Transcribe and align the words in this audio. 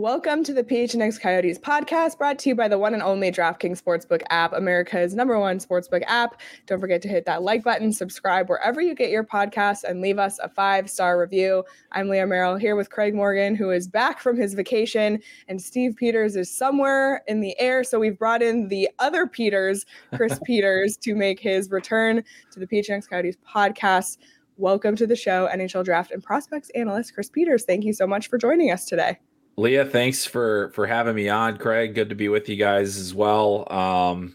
Welcome 0.00 0.44
to 0.44 0.54
the 0.54 0.64
PHNX 0.64 1.20
Coyotes 1.20 1.58
podcast 1.58 2.16
brought 2.16 2.38
to 2.38 2.48
you 2.48 2.54
by 2.54 2.68
the 2.68 2.78
one 2.78 2.94
and 2.94 3.02
only 3.02 3.30
DraftKings 3.30 3.82
Sportsbook 3.82 4.22
app, 4.30 4.54
America's 4.54 5.14
number 5.14 5.38
one 5.38 5.58
sportsbook 5.58 6.04
app. 6.06 6.40
Don't 6.64 6.80
forget 6.80 7.02
to 7.02 7.08
hit 7.08 7.26
that 7.26 7.42
like 7.42 7.62
button, 7.62 7.92
subscribe 7.92 8.48
wherever 8.48 8.80
you 8.80 8.94
get 8.94 9.10
your 9.10 9.24
podcasts, 9.24 9.84
and 9.84 10.00
leave 10.00 10.18
us 10.18 10.38
a 10.38 10.48
five 10.48 10.88
star 10.88 11.20
review. 11.20 11.64
I'm 11.92 12.08
Leah 12.08 12.26
Merrill 12.26 12.56
here 12.56 12.76
with 12.76 12.88
Craig 12.88 13.14
Morgan, 13.14 13.54
who 13.54 13.68
is 13.68 13.88
back 13.88 14.20
from 14.20 14.38
his 14.38 14.54
vacation, 14.54 15.20
and 15.48 15.60
Steve 15.60 15.96
Peters 15.96 16.34
is 16.34 16.50
somewhere 16.50 17.22
in 17.28 17.42
the 17.42 17.54
air. 17.60 17.84
So 17.84 18.00
we've 18.00 18.18
brought 18.18 18.40
in 18.40 18.68
the 18.68 18.88
other 19.00 19.26
Peters, 19.26 19.84
Chris 20.14 20.40
Peters, 20.44 20.96
to 21.02 21.14
make 21.14 21.40
his 21.40 21.70
return 21.70 22.24
to 22.52 22.58
the 22.58 22.66
PHNX 22.66 23.06
Coyotes 23.06 23.36
podcast. 23.46 24.16
Welcome 24.56 24.96
to 24.96 25.06
the 25.06 25.16
show, 25.16 25.46
NHL 25.52 25.84
Draft 25.84 26.10
and 26.10 26.22
Prospects 26.22 26.70
Analyst 26.70 27.12
Chris 27.12 27.28
Peters. 27.28 27.64
Thank 27.66 27.84
you 27.84 27.92
so 27.92 28.06
much 28.06 28.28
for 28.28 28.38
joining 28.38 28.70
us 28.70 28.86
today. 28.86 29.18
Leah, 29.60 29.84
thanks 29.84 30.24
for 30.24 30.70
for 30.70 30.86
having 30.86 31.14
me 31.14 31.28
on. 31.28 31.58
Craig, 31.58 31.94
good 31.94 32.08
to 32.08 32.14
be 32.14 32.30
with 32.30 32.48
you 32.48 32.56
guys 32.56 32.96
as 32.96 33.14
well. 33.14 33.70
Um, 33.70 34.34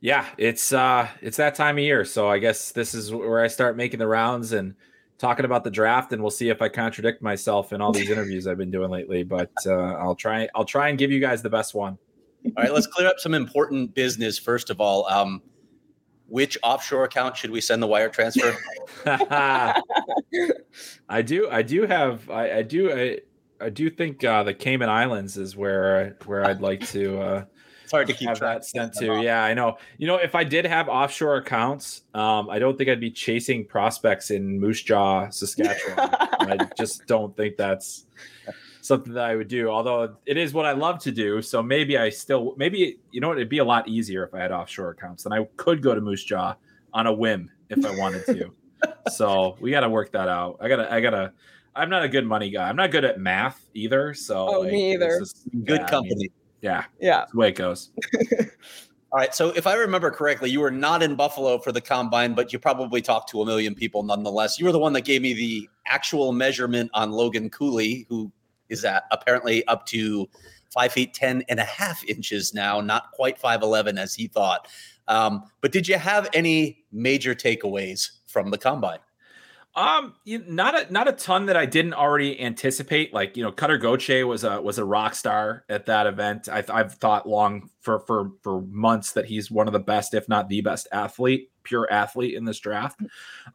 yeah, 0.00 0.26
it's 0.36 0.72
uh, 0.72 1.08
it's 1.22 1.36
that 1.36 1.54
time 1.54 1.78
of 1.78 1.84
year, 1.84 2.04
so 2.04 2.28
I 2.28 2.40
guess 2.40 2.72
this 2.72 2.92
is 2.92 3.14
where 3.14 3.40
I 3.40 3.46
start 3.46 3.76
making 3.76 4.00
the 4.00 4.08
rounds 4.08 4.52
and 4.52 4.74
talking 5.16 5.44
about 5.44 5.62
the 5.62 5.70
draft, 5.70 6.12
and 6.12 6.20
we'll 6.20 6.32
see 6.32 6.48
if 6.48 6.60
I 6.60 6.68
contradict 6.68 7.22
myself 7.22 7.72
in 7.72 7.80
all 7.80 7.92
these 7.92 8.10
interviews 8.10 8.48
I've 8.48 8.58
been 8.58 8.72
doing 8.72 8.90
lately. 8.90 9.22
But 9.22 9.52
uh, 9.64 9.94
I'll 9.94 10.16
try. 10.16 10.48
I'll 10.56 10.64
try 10.64 10.88
and 10.88 10.98
give 10.98 11.12
you 11.12 11.20
guys 11.20 11.40
the 11.40 11.50
best 11.50 11.74
one. 11.74 11.96
All 12.44 12.64
right, 12.64 12.74
let's 12.74 12.88
clear 12.88 13.06
up 13.06 13.20
some 13.20 13.32
important 13.32 13.94
business 13.94 14.40
first 14.40 14.70
of 14.70 14.80
all. 14.80 15.06
Um, 15.06 15.40
which 16.26 16.58
offshore 16.64 17.04
account 17.04 17.36
should 17.36 17.50
we 17.50 17.60
send 17.60 17.80
the 17.80 17.86
wire 17.86 18.08
transfer? 18.08 18.56
I 19.06 19.80
do. 21.22 21.48
I 21.48 21.62
do 21.62 21.86
have. 21.86 22.28
I, 22.28 22.58
I 22.58 22.62
do. 22.62 22.92
I, 22.92 23.20
I 23.60 23.70
do 23.70 23.90
think 23.90 24.24
uh, 24.24 24.42
the 24.42 24.54
Cayman 24.54 24.88
Islands 24.88 25.36
is 25.36 25.56
where 25.56 26.16
where 26.26 26.44
I'd 26.44 26.60
like 26.60 26.86
to. 26.88 27.20
Uh, 27.20 27.44
it's 27.82 27.92
hard 27.92 28.06
to 28.06 28.14
keep 28.14 28.28
have 28.28 28.40
that 28.40 28.64
sent 28.64 28.94
to. 28.94 29.22
Yeah, 29.22 29.44
I 29.44 29.52
know. 29.52 29.76
You 29.98 30.06
know, 30.06 30.16
if 30.16 30.34
I 30.34 30.42
did 30.42 30.64
have 30.64 30.88
offshore 30.88 31.36
accounts, 31.36 32.04
um, 32.14 32.48
I 32.48 32.58
don't 32.58 32.78
think 32.78 32.88
I'd 32.88 33.00
be 33.00 33.10
chasing 33.10 33.64
prospects 33.64 34.30
in 34.30 34.58
Moose 34.58 34.82
Jaw, 34.82 35.28
Saskatchewan. 35.28 35.98
I 35.98 36.68
just 36.78 37.06
don't 37.06 37.36
think 37.36 37.56
that's 37.56 38.06
something 38.80 39.12
that 39.12 39.24
I 39.24 39.36
would 39.36 39.48
do. 39.48 39.68
Although 39.68 40.16
it 40.24 40.36
is 40.36 40.54
what 40.54 40.64
I 40.64 40.72
love 40.72 40.98
to 41.00 41.12
do, 41.12 41.42
so 41.42 41.62
maybe 41.62 41.98
I 41.98 42.08
still 42.08 42.54
maybe 42.56 42.98
you 43.10 43.20
know 43.20 43.32
it'd 43.32 43.48
be 43.48 43.58
a 43.58 43.64
lot 43.64 43.86
easier 43.86 44.24
if 44.24 44.34
I 44.34 44.40
had 44.40 44.52
offshore 44.52 44.90
accounts. 44.90 45.26
and 45.26 45.34
I 45.34 45.46
could 45.56 45.82
go 45.82 45.94
to 45.94 46.00
Moose 46.00 46.24
Jaw 46.24 46.54
on 46.92 47.06
a 47.06 47.12
whim 47.12 47.50
if 47.68 47.84
I 47.84 47.96
wanted 47.98 48.24
to. 48.26 48.50
so 49.10 49.56
we 49.60 49.70
got 49.70 49.80
to 49.80 49.90
work 49.90 50.12
that 50.12 50.28
out. 50.28 50.56
I 50.60 50.68
gotta 50.68 50.92
I 50.92 51.00
gotta 51.00 51.32
I'm 51.76 51.90
not 51.90 52.04
a 52.04 52.08
good 52.08 52.26
money 52.26 52.50
guy. 52.50 52.68
I'm 52.68 52.76
not 52.76 52.90
good 52.90 53.04
at 53.04 53.18
math 53.18 53.68
either. 53.74 54.14
So 54.14 54.48
oh, 54.48 54.60
like, 54.60 54.72
me 54.72 54.92
either. 54.92 55.18
Just, 55.18 55.48
good 55.64 55.80
yeah, 55.80 55.86
company. 55.86 56.14
I 56.14 56.18
mean, 56.18 56.30
yeah, 56.60 56.84
yeah. 57.00 57.24
the 57.30 57.38
way 57.38 57.48
it 57.48 57.56
goes. 57.56 57.90
All 59.12 59.20
right. 59.20 59.34
So 59.34 59.50
if 59.50 59.66
I 59.66 59.74
remember 59.74 60.10
correctly, 60.10 60.50
you 60.50 60.60
were 60.60 60.70
not 60.70 61.02
in 61.02 61.14
Buffalo 61.14 61.58
for 61.58 61.70
the 61.70 61.80
combine, 61.80 62.34
but 62.34 62.52
you 62.52 62.58
probably 62.58 63.00
talked 63.00 63.30
to 63.30 63.42
a 63.42 63.46
million 63.46 63.74
people 63.74 64.02
nonetheless. 64.02 64.58
You 64.58 64.64
were 64.64 64.72
the 64.72 64.78
one 64.78 64.92
that 64.94 65.04
gave 65.04 65.22
me 65.22 65.34
the 65.34 65.68
actual 65.86 66.32
measurement 66.32 66.90
on 66.94 67.12
Logan 67.12 67.50
Cooley, 67.50 68.06
who 68.08 68.32
is 68.68 68.84
at 68.84 69.04
apparently 69.12 69.64
up 69.66 69.86
to 69.86 70.28
five 70.72 70.92
feet 70.92 71.14
ten 71.14 71.44
and 71.48 71.60
a 71.60 71.64
half 71.64 72.04
inches 72.04 72.54
now, 72.54 72.80
not 72.80 73.12
quite 73.12 73.38
five 73.38 73.62
eleven 73.62 73.98
as 73.98 74.14
he 74.14 74.26
thought. 74.26 74.66
Um, 75.06 75.44
but 75.60 75.70
did 75.70 75.86
you 75.86 75.98
have 75.98 76.28
any 76.32 76.84
major 76.90 77.34
takeaways 77.34 78.10
from 78.26 78.50
the 78.50 78.58
combine? 78.58 78.98
Um, 79.76 80.14
you, 80.24 80.44
not 80.46 80.80
a 80.80 80.92
not 80.92 81.08
a 81.08 81.12
ton 81.12 81.46
that 81.46 81.56
I 81.56 81.66
didn't 81.66 81.94
already 81.94 82.40
anticipate. 82.40 83.12
Like 83.12 83.36
you 83.36 83.42
know, 83.42 83.50
Cutter 83.50 83.76
Gauthier 83.76 84.26
was 84.26 84.44
a 84.44 84.60
was 84.60 84.78
a 84.78 84.84
rock 84.84 85.14
star 85.14 85.64
at 85.68 85.86
that 85.86 86.06
event. 86.06 86.48
I, 86.48 86.64
I've 86.68 86.94
thought 86.94 87.28
long 87.28 87.70
for 87.80 87.98
for 88.00 88.30
for 88.42 88.62
months 88.62 89.12
that 89.12 89.26
he's 89.26 89.50
one 89.50 89.66
of 89.66 89.72
the 89.72 89.80
best, 89.80 90.14
if 90.14 90.28
not 90.28 90.48
the 90.48 90.60
best 90.60 90.86
athlete, 90.92 91.50
pure 91.64 91.88
athlete 91.90 92.34
in 92.34 92.44
this 92.44 92.60
draft. 92.60 93.00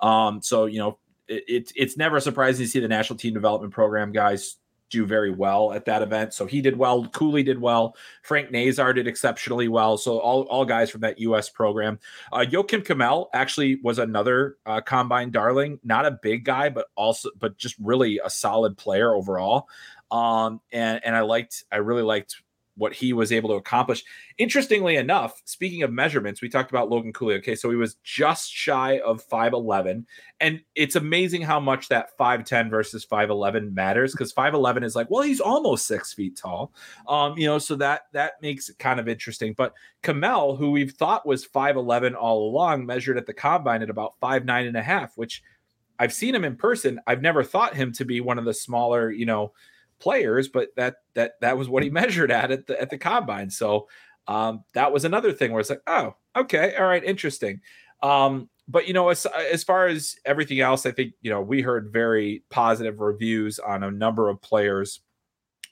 Um, 0.01 0.41
so 0.41 0.65
you 0.65 0.79
know, 0.79 0.99
it, 1.29 1.43
it 1.47 1.71
it's 1.75 1.95
never 1.95 2.19
surprising 2.19 2.65
to 2.65 2.69
see 2.69 2.81
the 2.81 2.89
national 2.89 3.17
team 3.17 3.33
development 3.33 3.73
program 3.73 4.11
guys 4.11 4.57
do 4.89 5.05
very 5.05 5.31
well 5.31 5.71
at 5.73 5.85
that 5.85 6.01
event. 6.01 6.33
So 6.33 6.45
he 6.45 6.61
did 6.61 6.77
well. 6.77 7.05
Cooley 7.07 7.43
did 7.43 7.59
well. 7.61 7.95
Frank 8.23 8.51
Nazar 8.51 8.93
did 8.93 9.07
exceptionally 9.07 9.67
well. 9.67 9.97
So 9.97 10.19
all, 10.19 10.43
all 10.43 10.65
guys 10.65 10.89
from 10.89 11.01
that 11.01 11.19
U.S. 11.19 11.49
program. 11.49 11.99
Uh, 12.31 12.39
Joakim 12.39 12.83
Kemell 12.83 13.27
actually 13.33 13.79
was 13.83 13.99
another 13.99 14.57
uh, 14.65 14.81
combine 14.81 15.31
darling. 15.31 15.79
Not 15.83 16.05
a 16.05 16.19
big 16.21 16.45
guy, 16.45 16.69
but 16.69 16.87
also 16.95 17.29
but 17.39 17.57
just 17.57 17.75
really 17.79 18.19
a 18.23 18.29
solid 18.29 18.77
player 18.77 19.13
overall. 19.13 19.67
Um, 20.11 20.61
and 20.71 20.99
and 21.03 21.15
I 21.15 21.21
liked 21.21 21.63
I 21.71 21.77
really 21.77 22.03
liked 22.03 22.41
what 22.79 22.93
he 22.93 23.13
was 23.13 23.31
able 23.31 23.49
to 23.49 23.55
accomplish. 23.55 24.03
Interestingly 24.37 24.95
enough, 24.95 25.41
speaking 25.45 25.83
of 25.83 25.91
measurements, 25.91 26.41
we 26.41 26.49
talked 26.49 26.71
about 26.71 26.89
Logan 26.89 27.13
Cooley. 27.13 27.35
Okay, 27.35 27.55
so 27.55 27.69
he 27.69 27.75
was 27.75 27.95
just 28.03 28.51
shy 28.51 28.99
of 28.99 29.23
5'11. 29.27 30.05
And 30.39 30.61
it's 30.75 30.95
amazing 30.95 31.41
how 31.41 31.59
much 31.59 31.89
that 31.89 32.17
5'10 32.17 32.69
versus 32.69 33.05
5'11 33.05 33.73
matters 33.73 34.13
because 34.13 34.33
5'11 34.33 34.83
is 34.83 34.95
like, 34.95 35.09
well, 35.11 35.23
he's 35.23 35.41
almost 35.41 35.85
six 35.85 36.13
feet 36.13 36.37
tall. 36.37 36.73
Um, 37.07 37.37
you 37.37 37.45
know, 37.45 37.59
so 37.59 37.75
that 37.75 38.03
that 38.13 38.41
makes 38.41 38.69
it 38.69 38.79
kind 38.79 38.99
of 38.99 39.07
interesting. 39.07 39.53
But 39.55 39.73
Kemell, 40.01 40.57
who 40.57 40.71
we've 40.71 40.93
thought 40.93 41.27
was 41.27 41.45
5'11 41.45 42.15
all 42.15 42.49
along, 42.49 42.85
measured 42.85 43.17
at 43.17 43.25
the 43.25 43.33
combine 43.33 43.81
at 43.81 43.89
about 43.89 44.13
5'9 44.21 44.67
and 44.67 44.77
a 44.77 44.81
half, 44.81 45.17
which 45.17 45.43
I've 45.99 46.13
seen 46.13 46.33
him 46.33 46.45
in 46.45 46.55
person. 46.55 47.01
I've 47.05 47.21
never 47.21 47.43
thought 47.43 47.75
him 47.75 47.91
to 47.93 48.05
be 48.05 48.21
one 48.21 48.39
of 48.39 48.45
the 48.45 48.53
smaller, 48.53 49.11
you 49.11 49.25
know, 49.25 49.51
players, 49.99 50.47
but 50.47 50.69
that 50.75 50.97
that 51.13 51.33
that 51.41 51.57
was 51.57 51.69
what 51.69 51.83
he 51.83 51.89
measured 52.01 52.31
at 52.31 52.51
at 52.51 52.67
the 52.67 52.79
at 52.81 52.89
the 52.89 52.97
combine. 52.97 53.49
So 53.49 53.87
um, 54.27 54.63
that 54.73 54.91
was 54.91 55.05
another 55.05 55.33
thing 55.33 55.51
where 55.51 55.59
it's 55.59 55.69
like, 55.69 55.81
oh, 55.87 56.15
okay, 56.35 56.75
all 56.75 56.85
right, 56.85 57.03
interesting. 57.03 57.61
Um, 58.03 58.49
but 58.67 58.87
you 58.87 58.93
know, 58.93 59.09
as 59.09 59.25
as 59.25 59.63
far 59.63 59.87
as 59.87 60.15
everything 60.25 60.59
else, 60.59 60.85
I 60.85 60.91
think 60.91 61.13
you 61.21 61.31
know 61.31 61.41
we 61.41 61.61
heard 61.61 61.91
very 61.91 62.43
positive 62.49 62.99
reviews 62.99 63.57
on 63.59 63.83
a 63.83 63.91
number 63.91 64.29
of 64.29 64.41
players 64.41 65.01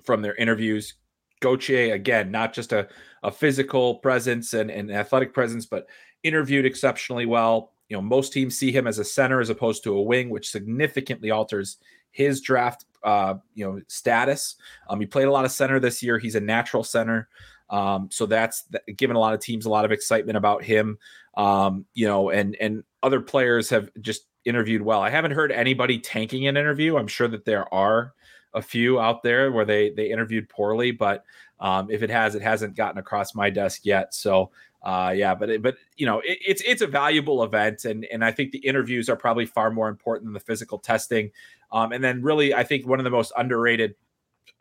from 0.04 0.22
their 0.22 0.36
interviews. 0.36 0.96
Gauthier, 1.40 1.94
again, 1.94 2.32
not 2.32 2.54
just 2.54 2.74
a, 2.74 2.88
a 3.22 3.30
physical 3.30 3.96
presence 3.96 4.54
and, 4.54 4.72
and 4.72 4.92
athletic 4.92 5.36
presence, 5.36 5.68
but 5.68 5.88
interviewed 6.24 6.66
exceptionally 6.66 7.28
well. 7.28 7.74
You 7.90 7.98
know, 7.98 8.02
most 8.02 8.34
teams 8.34 8.58
see 8.58 8.72
him 8.72 8.88
as 8.88 8.98
a 8.98 9.04
center 9.04 9.40
as 9.40 9.52
opposed 9.52 9.84
to 9.84 9.96
a 9.96 10.02
wing, 10.02 10.32
which 10.32 10.50
significantly 10.50 11.30
alters 11.30 11.78
his 12.10 12.42
draft 12.42 12.86
uh, 13.08 13.36
you 13.56 13.66
know 13.66 13.82
status. 13.88 14.56
Um, 14.90 15.00
he 15.00 15.06
played 15.06 15.28
a 15.28 15.32
lot 15.32 15.46
of 15.46 15.52
center 15.52 15.80
this 15.80 16.04
year. 16.04 16.20
He's 16.20 16.36
a 16.36 16.42
natural 16.42 16.84
center. 16.84 17.30
Um, 17.70 18.10
so 18.12 18.26
that's 18.26 18.66
given 18.96 19.16
a 19.16 19.20
lot 19.20 19.34
of 19.34 19.40
teams 19.40 19.66
a 19.66 19.70
lot 19.70 19.86
of 19.86 19.92
excitement 19.92 20.38
about 20.38 20.64
him. 20.64 20.98
Um, 21.36 21.86
you 21.94 22.06
know, 22.06 22.30
and 22.30 22.56
and 22.60 22.84
other 23.02 23.22
players 23.22 23.70
have 23.70 23.90
just 24.02 24.28
interviewed 24.44 24.82
well. 24.82 25.02
I 25.02 25.10
haven't 25.10 25.32
heard 25.32 25.54
anybody 25.54 26.00
tanking 26.00 26.48
an 26.48 26.58
interview. 26.58 26.98
I'm 26.98 27.08
sure 27.08 27.30
that 27.30 27.46
there 27.46 27.74
are 27.74 28.14
a 28.54 28.62
few 28.62 29.00
out 29.00 29.24
there 29.24 29.54
where 29.54 29.66
they 29.66 29.92
they 29.92 30.12
interviewed 30.12 30.50
poorly, 30.50 30.92
but 30.92 31.24
um, 31.62 31.90
if 31.90 32.04
it 32.04 32.10
has, 32.10 32.36
it 32.36 32.42
hasn't 32.42 32.76
gotten 32.76 33.00
across 33.00 33.34
my 33.34 33.50
desk 33.50 33.82
yet. 33.86 34.14
So 34.14 34.52
uh, 34.84 35.14
yeah, 35.16 35.36
but 35.36 35.62
but 35.62 35.76
you 35.96 36.06
know 36.06 36.20
it, 36.20 36.38
it's 36.46 36.62
it's 36.66 36.82
a 36.82 36.88
valuable 36.88 37.44
event, 37.44 37.86
and 37.86 38.06
and 38.06 38.24
I 38.24 38.32
think 38.32 38.52
the 38.52 38.60
interviews 38.60 39.10
are 39.10 39.16
probably 39.16 39.46
far 39.46 39.72
more 39.72 39.90
important 39.90 40.28
than 40.28 40.34
the 40.34 40.40
physical 40.40 40.80
testing. 40.80 41.32
Um, 41.72 41.92
and 41.92 42.04
then 42.04 42.22
really, 42.22 42.54
I 42.54 42.64
think 42.64 42.88
one 42.88 43.00
of 43.00 43.04
the 43.04 43.12
most 43.12 43.32
underrated 43.38 43.96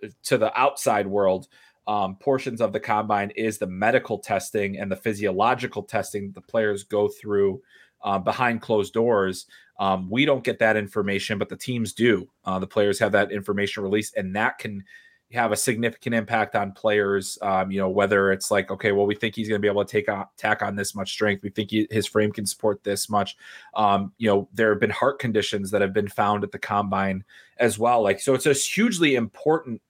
uh, 0.02 0.08
to 0.24 0.38
the 0.38 0.58
outside 0.58 1.06
world 1.06 1.48
um, 1.86 2.16
portions 2.16 2.60
of 2.60 2.72
the 2.72 2.80
combine 2.80 3.30
is 3.36 3.58
the 3.58 3.66
medical 3.66 4.18
testing 4.18 4.78
and 4.78 4.90
the 4.90 4.96
physiological 4.96 5.82
testing 5.82 6.32
the 6.32 6.40
players 6.40 6.82
go 6.82 7.08
through 7.08 7.62
uh, 8.02 8.18
behind 8.18 8.60
closed 8.60 8.92
doors. 8.92 9.46
Um, 9.78 10.10
we 10.10 10.24
don't 10.24 10.44
get 10.44 10.58
that 10.58 10.76
information, 10.76 11.38
but 11.38 11.48
the 11.48 11.56
teams 11.56 11.92
do. 11.92 12.28
Uh, 12.44 12.58
the 12.58 12.66
players 12.66 12.98
have 12.98 13.12
that 13.12 13.30
information 13.30 13.82
released, 13.82 14.16
and 14.16 14.34
that 14.34 14.58
can 14.58 14.84
have 15.32 15.50
a 15.52 15.56
significant 15.56 16.14
impact 16.14 16.54
on 16.54 16.72
players. 16.72 17.36
Um, 17.42 17.70
you 17.70 17.80
know, 17.80 17.88
whether 17.88 18.30
it's 18.30 18.50
like, 18.50 18.70
okay, 18.70 18.92
well, 18.92 19.06
we 19.06 19.14
think 19.14 19.34
he's 19.34 19.48
going 19.48 19.60
to 19.60 19.62
be 19.62 19.70
able 19.70 19.84
to 19.84 19.90
take 19.90 20.08
on, 20.08 20.26
tack 20.36 20.62
on 20.62 20.76
this 20.76 20.94
much 20.94 21.12
strength. 21.12 21.42
We 21.42 21.50
think 21.50 21.70
he, 21.70 21.88
his 21.90 22.06
frame 22.06 22.32
can 22.32 22.46
support 22.46 22.84
this 22.84 23.10
much. 23.10 23.36
Um, 23.74 24.12
you 24.18 24.28
know, 24.28 24.48
there 24.52 24.70
have 24.70 24.80
been 24.80 24.90
heart 24.90 25.18
conditions 25.18 25.70
that 25.72 25.80
have 25.80 25.92
been 25.92 26.08
found 26.08 26.44
at 26.44 26.52
the 26.52 26.58
combine 26.58 27.24
as 27.58 27.78
well. 27.78 28.02
Like, 28.02 28.20
so 28.20 28.34
it's 28.34 28.46
a 28.46 28.52
hugely 28.52 29.16
important 29.16 29.82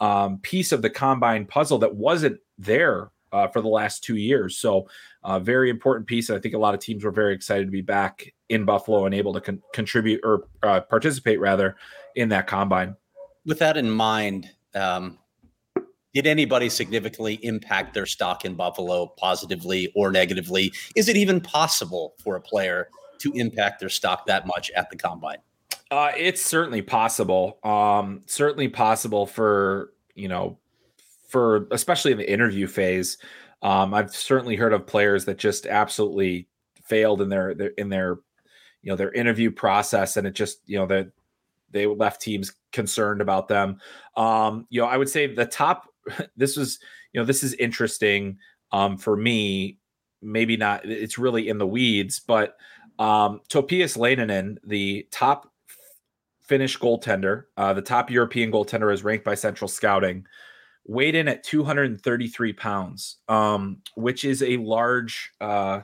um, 0.00 0.38
piece 0.38 0.72
of 0.72 0.82
the 0.82 0.90
combine 0.90 1.46
puzzle 1.46 1.78
that 1.78 1.94
wasn't 1.94 2.40
there 2.58 3.10
uh, 3.32 3.46
for 3.46 3.60
the 3.60 3.68
last 3.68 4.02
two 4.02 4.16
years. 4.16 4.58
So, 4.58 4.88
uh, 5.22 5.38
very 5.38 5.70
important 5.70 6.08
piece. 6.08 6.28
And 6.28 6.38
I 6.38 6.40
think 6.40 6.54
a 6.54 6.58
lot 6.58 6.74
of 6.74 6.80
teams 6.80 7.04
were 7.04 7.12
very 7.12 7.34
excited 7.34 7.66
to 7.66 7.70
be 7.70 7.82
back 7.82 8.32
in 8.48 8.64
Buffalo 8.64 9.06
and 9.06 9.14
able 9.14 9.34
to 9.34 9.40
con- 9.40 9.62
contribute 9.72 10.20
or 10.24 10.48
uh, 10.62 10.80
participate 10.80 11.38
rather 11.38 11.76
in 12.16 12.30
that 12.30 12.46
combine. 12.46 12.96
With 13.44 13.60
that 13.60 13.76
in 13.76 13.90
mind, 13.90 14.50
um, 14.74 15.18
did 16.12 16.26
anybody 16.26 16.68
significantly 16.68 17.34
impact 17.42 17.94
their 17.94 18.06
stock 18.06 18.44
in 18.44 18.54
Buffalo 18.54 19.06
positively 19.16 19.92
or 19.94 20.10
negatively? 20.10 20.72
Is 20.96 21.08
it 21.08 21.16
even 21.16 21.40
possible 21.40 22.14
for 22.22 22.36
a 22.36 22.40
player 22.40 22.88
to 23.18 23.32
impact 23.32 23.80
their 23.80 23.88
stock 23.88 24.26
that 24.26 24.46
much 24.46 24.70
at 24.72 24.90
the 24.90 24.96
combine? 24.96 25.38
Uh, 25.90 26.12
it's 26.16 26.40
certainly 26.40 26.82
possible. 26.82 27.58
Um, 27.62 28.22
certainly 28.26 28.68
possible 28.68 29.26
for 29.26 29.92
you 30.14 30.28
know 30.28 30.58
for 31.28 31.68
especially 31.70 32.12
in 32.12 32.18
the 32.18 32.30
interview 32.30 32.66
phase. 32.66 33.18
Um, 33.62 33.92
I've 33.92 34.14
certainly 34.14 34.56
heard 34.56 34.72
of 34.72 34.86
players 34.86 35.26
that 35.26 35.38
just 35.38 35.66
absolutely 35.66 36.48
failed 36.84 37.20
in 37.20 37.28
their, 37.28 37.54
their 37.54 37.70
in 37.70 37.88
their 37.88 38.18
you 38.82 38.90
know 38.90 38.96
their 38.96 39.12
interview 39.12 39.50
process, 39.50 40.16
and 40.16 40.26
it 40.26 40.34
just 40.34 40.60
you 40.66 40.78
know 40.78 40.86
that 40.86 41.10
they 41.70 41.86
left 41.86 42.20
teams 42.20 42.52
concerned 42.72 43.20
about 43.20 43.48
them. 43.48 43.80
Um, 44.16 44.66
you 44.70 44.80
know, 44.80 44.86
I 44.86 44.96
would 44.96 45.08
say 45.08 45.32
the 45.32 45.46
top. 45.46 45.86
This 46.36 46.56
was 46.56 46.78
you 47.12 47.20
know 47.20 47.24
this 47.24 47.42
is 47.42 47.54
interesting 47.54 48.38
um, 48.72 48.96
for 48.96 49.16
me. 49.16 49.78
Maybe 50.22 50.56
not. 50.56 50.84
It's 50.84 51.18
really 51.18 51.48
in 51.48 51.58
the 51.58 51.66
weeds, 51.66 52.20
but 52.20 52.56
um, 52.98 53.40
Topias 53.48 53.96
Leinonen, 53.96 54.56
the 54.64 55.06
top 55.10 55.50
Finnish 56.42 56.78
goaltender, 56.78 57.44
uh, 57.56 57.72
the 57.72 57.82
top 57.82 58.10
European 58.10 58.50
goaltender, 58.50 58.92
is 58.92 59.04
ranked 59.04 59.24
by 59.24 59.34
Central 59.34 59.68
Scouting 59.68 60.26
weighed 60.86 61.14
in 61.14 61.28
at 61.28 61.44
233 61.44 62.52
pounds, 62.54 63.18
um, 63.28 63.78
which 63.94 64.24
is 64.24 64.42
a 64.42 64.56
large, 64.56 65.30
uh, 65.40 65.80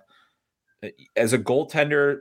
as 1.15 1.33
a 1.33 1.39
goaltender, 1.39 2.19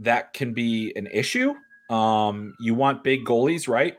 that 0.00 0.32
can 0.32 0.52
be 0.52 0.92
an 0.96 1.06
issue. 1.08 1.54
Um, 1.90 2.54
you 2.60 2.74
want 2.74 3.04
big 3.04 3.24
goalies, 3.24 3.68
right? 3.68 3.96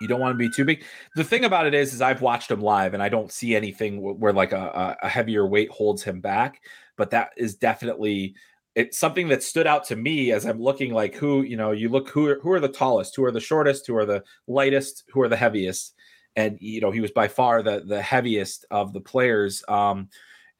You 0.00 0.08
don't 0.08 0.20
want 0.20 0.34
to 0.34 0.38
be 0.38 0.50
too 0.50 0.64
big. 0.64 0.84
The 1.14 1.24
thing 1.24 1.44
about 1.44 1.66
it 1.66 1.74
is, 1.74 1.94
is 1.94 2.02
I've 2.02 2.20
watched 2.20 2.50
him 2.50 2.60
live, 2.60 2.94
and 2.94 3.02
I 3.02 3.08
don't 3.08 3.32
see 3.32 3.54
anything 3.54 4.00
where 4.18 4.32
like 4.32 4.52
a, 4.52 4.96
a 5.02 5.08
heavier 5.08 5.46
weight 5.46 5.70
holds 5.70 6.02
him 6.02 6.20
back. 6.20 6.60
But 6.96 7.10
that 7.10 7.30
is 7.36 7.54
definitely 7.56 8.34
it's 8.74 8.98
something 8.98 9.28
that 9.28 9.42
stood 9.42 9.66
out 9.66 9.84
to 9.84 9.96
me 9.96 10.32
as 10.32 10.44
I'm 10.44 10.60
looking 10.60 10.92
like 10.92 11.14
who 11.14 11.42
you 11.42 11.56
know 11.56 11.70
you 11.70 11.88
look 11.88 12.08
who 12.08 12.26
are, 12.28 12.40
who 12.40 12.50
are 12.52 12.60
the 12.60 12.68
tallest, 12.68 13.14
who 13.16 13.24
are 13.24 13.30
the 13.30 13.40
shortest, 13.40 13.86
who 13.86 13.96
are 13.96 14.06
the 14.06 14.22
lightest, 14.46 15.04
who 15.12 15.20
are 15.20 15.28
the 15.28 15.36
heaviest, 15.36 15.94
and 16.36 16.58
you 16.60 16.80
know 16.80 16.90
he 16.90 17.00
was 17.00 17.12
by 17.12 17.28
far 17.28 17.62
the 17.62 17.84
the 17.86 18.02
heaviest 18.02 18.66
of 18.70 18.92
the 18.92 19.00
players. 19.00 19.62
Um, 19.68 20.08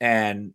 and 0.01 0.55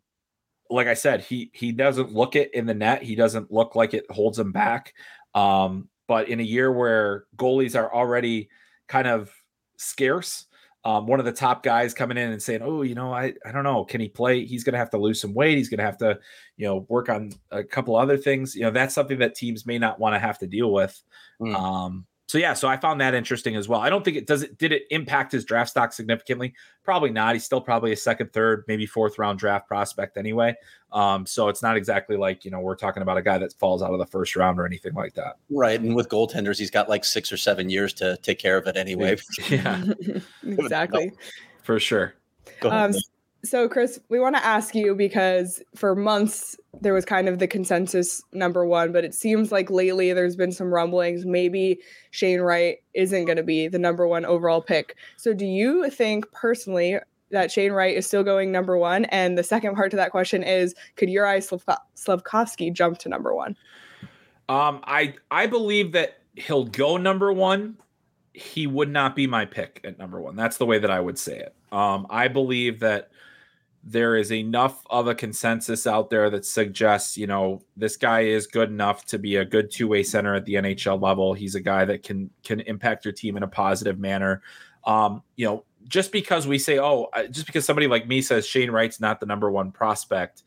like 0.69 0.87
I 0.87 0.93
said, 0.93 1.21
he 1.21 1.51
he 1.53 1.71
doesn't 1.71 2.13
look 2.13 2.35
it 2.35 2.53
in 2.53 2.65
the 2.65 2.73
net. 2.73 3.03
He 3.03 3.15
doesn't 3.15 3.51
look 3.51 3.75
like 3.75 3.93
it 3.93 4.09
holds 4.09 4.39
him 4.39 4.51
back. 4.51 4.93
Um, 5.35 5.89
but 6.07 6.29
in 6.29 6.39
a 6.39 6.43
year 6.43 6.71
where 6.71 7.25
goalies 7.37 7.77
are 7.77 7.93
already 7.93 8.49
kind 8.87 9.07
of 9.07 9.31
scarce, 9.77 10.45
um, 10.85 11.07
one 11.07 11.19
of 11.19 11.25
the 11.25 11.31
top 11.31 11.61
guys 11.61 11.93
coming 11.93 12.17
in 12.17 12.31
and 12.31 12.41
saying, 12.41 12.61
"Oh, 12.63 12.83
you 12.83 12.95
know, 12.95 13.13
I 13.13 13.33
I 13.45 13.51
don't 13.51 13.63
know, 13.63 13.83
can 13.83 13.99
he 13.99 14.07
play? 14.07 14.45
He's 14.45 14.63
going 14.63 14.73
to 14.73 14.79
have 14.79 14.89
to 14.91 14.97
lose 14.97 15.19
some 15.19 15.33
weight. 15.33 15.57
He's 15.57 15.69
going 15.69 15.79
to 15.79 15.83
have 15.83 15.97
to, 15.97 16.17
you 16.55 16.65
know, 16.65 16.85
work 16.89 17.09
on 17.09 17.31
a 17.51 17.63
couple 17.63 17.95
other 17.95 18.17
things. 18.17 18.55
You 18.55 18.61
know, 18.61 18.71
that's 18.71 18.95
something 18.95 19.19
that 19.19 19.35
teams 19.35 19.65
may 19.65 19.77
not 19.77 19.99
want 19.99 20.15
to 20.15 20.19
have 20.19 20.39
to 20.39 20.47
deal 20.47 20.71
with. 20.71 21.01
Mm. 21.41 21.53
Um, 21.53 22.05
so 22.29 22.37
yeah, 22.37 22.53
so 22.53 22.67
I 22.67 22.77
found 22.77 23.01
that 23.01 23.15
interesting 23.15 23.55
as 23.55 23.67
well. 23.67 23.79
I 23.79 23.89
don't 23.89 24.05
think 24.05 24.15
it 24.15 24.27
does 24.27 24.43
it 24.43 24.55
did 24.59 24.71
it 24.71 24.83
impact 24.91 25.31
his 25.31 25.43
draft 25.43 25.71
stock 25.71 25.91
significantly? 25.91 26.53
Probably 26.83 27.09
not. 27.09 27.33
He's 27.33 27.43
still 27.43 27.59
probably 27.59 27.91
a 27.91 27.95
second, 27.95 28.31
third, 28.33 28.65
maybe 28.67 28.85
fourth 28.85 29.17
round 29.17 29.39
draft 29.39 29.67
prospect 29.67 30.15
anyway. 30.15 30.53
Um, 30.91 31.25
so 31.25 31.47
it's 31.47 31.63
not 31.63 31.75
exactly 31.75 32.17
like 32.17 32.45
you 32.45 32.51
know 32.51 32.59
we're 32.59 32.75
talking 32.75 33.01
about 33.01 33.17
a 33.17 33.23
guy 33.23 33.39
that 33.39 33.53
falls 33.53 33.81
out 33.81 33.93
of 33.93 33.97
the 33.97 34.05
first 34.05 34.35
round 34.35 34.59
or 34.59 34.67
anything 34.67 34.93
like 34.93 35.15
that. 35.15 35.37
Right, 35.49 35.79
and 35.79 35.95
with 35.95 36.07
goaltenders, 36.07 36.59
he's 36.59 36.69
got 36.69 36.87
like 36.87 37.03
six 37.03 37.31
or 37.31 37.37
seven 37.37 37.67
years 37.67 37.93
to 37.93 38.15
take 38.17 38.37
care 38.37 38.57
of 38.57 38.67
it 38.67 38.77
anyway. 38.77 39.17
yeah, 39.49 39.83
exactly, 40.45 41.11
for 41.63 41.79
sure. 41.79 42.13
Um, 42.61 42.93
so, 43.43 43.69
Chris, 43.69 43.99
we 44.09 44.19
want 44.19 44.35
to 44.35 44.45
ask 44.45 44.75
you 44.75 44.95
because 44.95 45.61
for 45.75 45.95
months 45.95 46.57
there 46.81 46.93
was 46.93 47.05
kind 47.05 47.29
of 47.29 47.39
the 47.39 47.47
consensus 47.47 48.21
number 48.33 48.65
one, 48.65 48.91
but 48.91 49.05
it 49.05 49.13
seems 49.13 49.51
like 49.51 49.69
lately 49.69 50.11
there's 50.13 50.35
been 50.35 50.51
some 50.51 50.73
rumblings. 50.73 51.25
Maybe 51.25 51.79
Shane 52.11 52.41
Wright 52.41 52.77
isn't 52.93 53.25
going 53.25 53.37
to 53.37 53.43
be 53.43 53.67
the 53.67 53.79
number 53.79 54.07
one 54.07 54.25
overall 54.25 54.61
pick. 54.61 54.97
So, 55.15 55.33
do 55.33 55.45
you 55.45 55.89
think 55.89 56.29
personally 56.31 56.97
that 57.31 57.51
Shane 57.51 57.71
Wright 57.71 57.95
is 57.95 58.05
still 58.05 58.23
going 58.23 58.51
number 58.51 58.77
one? 58.77 59.05
And 59.05 59.37
the 59.37 59.43
second 59.43 59.75
part 59.75 59.91
to 59.91 59.97
that 59.97 60.11
question 60.11 60.43
is 60.43 60.75
could 60.97 61.09
Juraj 61.09 61.77
Slavkovsky 61.93 62.71
jump 62.71 62.97
to 62.99 63.09
number 63.09 63.33
one? 63.33 63.55
Um, 64.49 64.81
I 64.83 65.13
I 65.31 65.47
believe 65.47 65.93
that 65.93 66.19
he'll 66.35 66.65
go 66.65 66.97
number 66.97 67.31
one. 67.31 67.77
He 68.33 68.67
would 68.67 68.89
not 68.89 69.15
be 69.15 69.27
my 69.27 69.45
pick 69.45 69.79
at 69.83 69.97
number 69.97 70.19
one. 70.19 70.35
That's 70.35 70.57
the 70.57 70.65
way 70.65 70.79
that 70.79 70.91
I 70.91 70.99
would 70.99 71.17
say 71.17 71.39
it. 71.39 71.55
Um, 71.71 72.07
I 72.09 72.27
believe 72.27 72.79
that 72.79 73.09
there 73.83 74.15
is 74.15 74.31
enough 74.31 74.83
of 74.89 75.07
a 75.07 75.15
consensus 75.15 75.87
out 75.87 76.09
there 76.09 76.29
that 76.29 76.45
suggests, 76.45 77.17
you 77.17 77.27
know, 77.27 77.61
this 77.77 77.95
guy 77.95 78.21
is 78.21 78.45
good 78.45 78.69
enough 78.69 79.05
to 79.05 79.17
be 79.17 79.37
a 79.37 79.45
good 79.45 79.71
two-way 79.71 80.03
center 80.03 80.35
at 80.35 80.45
the 80.45 80.55
NHL 80.55 81.01
level. 81.01 81.33
He's 81.33 81.55
a 81.55 81.61
guy 81.61 81.85
that 81.85 82.03
can 82.03 82.29
can 82.43 82.59
impact 82.61 83.05
your 83.05 83.13
team 83.13 83.37
in 83.37 83.43
a 83.43 83.47
positive 83.47 83.97
manner. 83.97 84.41
Um, 84.85 85.23
you 85.37 85.45
know, 85.45 85.65
just 85.87 86.11
because 86.11 86.45
we 86.45 86.59
say, 86.59 86.79
oh, 86.79 87.07
just 87.31 87.45
because 87.45 87.65
somebody 87.65 87.87
like 87.87 88.07
me 88.07 88.21
says 88.21 88.45
Shane 88.45 88.69
Wright's 88.69 88.99
not 88.99 89.19
the 89.19 89.25
number 89.25 89.49
one 89.49 89.71
prospect, 89.71 90.43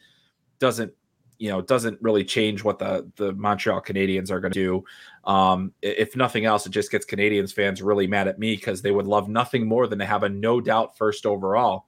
doesn't 0.58 0.92
you 1.38 1.48
know 1.48 1.62
doesn't 1.62 2.00
really 2.02 2.24
change 2.24 2.62
what 2.62 2.78
the 2.78 3.10
the 3.16 3.32
Montreal 3.32 3.80
Canadiens 3.80 4.30
are 4.30 4.40
going 4.40 4.52
to 4.52 4.84
do. 5.24 5.30
Um, 5.30 5.72
if 5.80 6.14
nothing 6.16 6.44
else, 6.44 6.66
it 6.66 6.70
just 6.70 6.90
gets 6.90 7.06
Canadiens 7.06 7.52
fans 7.52 7.82
really 7.82 8.06
mad 8.06 8.28
at 8.28 8.38
me 8.38 8.54
because 8.54 8.82
they 8.82 8.92
would 8.92 9.06
love 9.06 9.28
nothing 9.28 9.66
more 9.66 9.86
than 9.86 9.98
to 9.98 10.06
have 10.06 10.22
a 10.22 10.28
no 10.28 10.60
doubt 10.60 10.96
first 10.96 11.24
overall. 11.24 11.86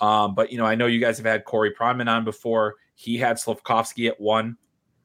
Um, 0.00 0.34
but 0.34 0.50
you 0.50 0.58
know, 0.58 0.64
I 0.64 0.74
know 0.74 0.86
you 0.86 1.00
guys 1.00 1.18
have 1.18 1.26
had 1.26 1.44
Corey 1.44 1.72
Pronman 1.72 2.08
on 2.08 2.24
before. 2.24 2.76
He 2.94 3.18
had 3.18 3.38
Slavkovsky 3.38 4.08
at 4.08 4.20
one. 4.20 4.56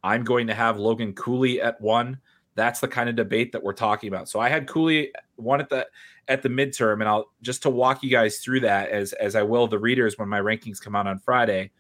I'm 0.04 0.24
going 0.24 0.48
to 0.48 0.54
have 0.54 0.78
Logan 0.78 1.14
Cooley 1.14 1.62
at 1.62 1.80
one. 1.82 2.20
That's 2.56 2.80
the 2.80 2.88
kind 2.88 3.10
of 3.10 3.16
debate 3.16 3.52
that 3.52 3.64
we're 3.64 3.74
talking 3.74 4.08
about. 4.08 4.30
So 4.30 4.40
I 4.40 4.50
had 4.50 4.68
Cooley 4.68 5.12
one 5.36 5.60
at 5.60 5.70
the 5.70 5.88
at 6.28 6.42
the 6.42 6.50
midterm, 6.50 7.02
and 7.02 7.10
I'll 7.10 7.32
just 7.42 7.64
to 7.64 7.70
walk 7.70 8.02
you 8.04 8.10
guys 8.10 8.40
through 8.40 8.62
that 8.62 8.90
as 8.90 9.14
as 9.14 9.36
I 9.36 9.44
will 9.44 9.68
the 9.68 9.80
readers 9.80 10.18
when 10.18 10.30
my 10.30 10.40
rankings 10.40 10.80
come 10.80 10.96
out 10.96 11.08
on 11.08 11.20
Friday. 11.20 11.72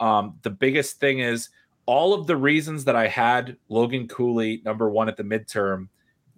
Um, 0.00 0.38
the 0.42 0.50
biggest 0.50 1.00
thing 1.00 1.20
is 1.20 1.48
all 1.86 2.14
of 2.14 2.26
the 2.26 2.36
reasons 2.36 2.84
that 2.84 2.96
I 2.96 3.08
had 3.08 3.56
Logan 3.68 4.08
Cooley 4.08 4.62
number 4.64 4.90
one 4.90 5.08
at 5.08 5.16
the 5.16 5.22
midterm 5.22 5.88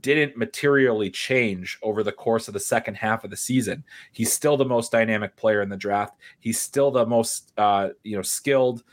didn't 0.04 0.36
materially 0.36 1.10
change 1.10 1.78
over 1.82 2.02
the 2.02 2.12
course 2.12 2.46
of 2.46 2.52
the 2.52 2.60
second 2.60 2.94
half 2.94 3.24
of 3.24 3.30
the 3.30 3.36
season. 3.38 3.82
He's 4.12 4.30
still 4.30 4.58
the 4.58 4.64
most 4.66 4.92
dynamic 4.92 5.34
player 5.34 5.62
in 5.62 5.70
the 5.70 5.78
draft. 5.78 6.18
He's 6.40 6.60
still 6.60 6.90
the 6.90 7.06
most 7.06 7.52
uh, 7.56 7.88
you 8.02 8.14
know 8.14 8.22
skilled, 8.22 8.84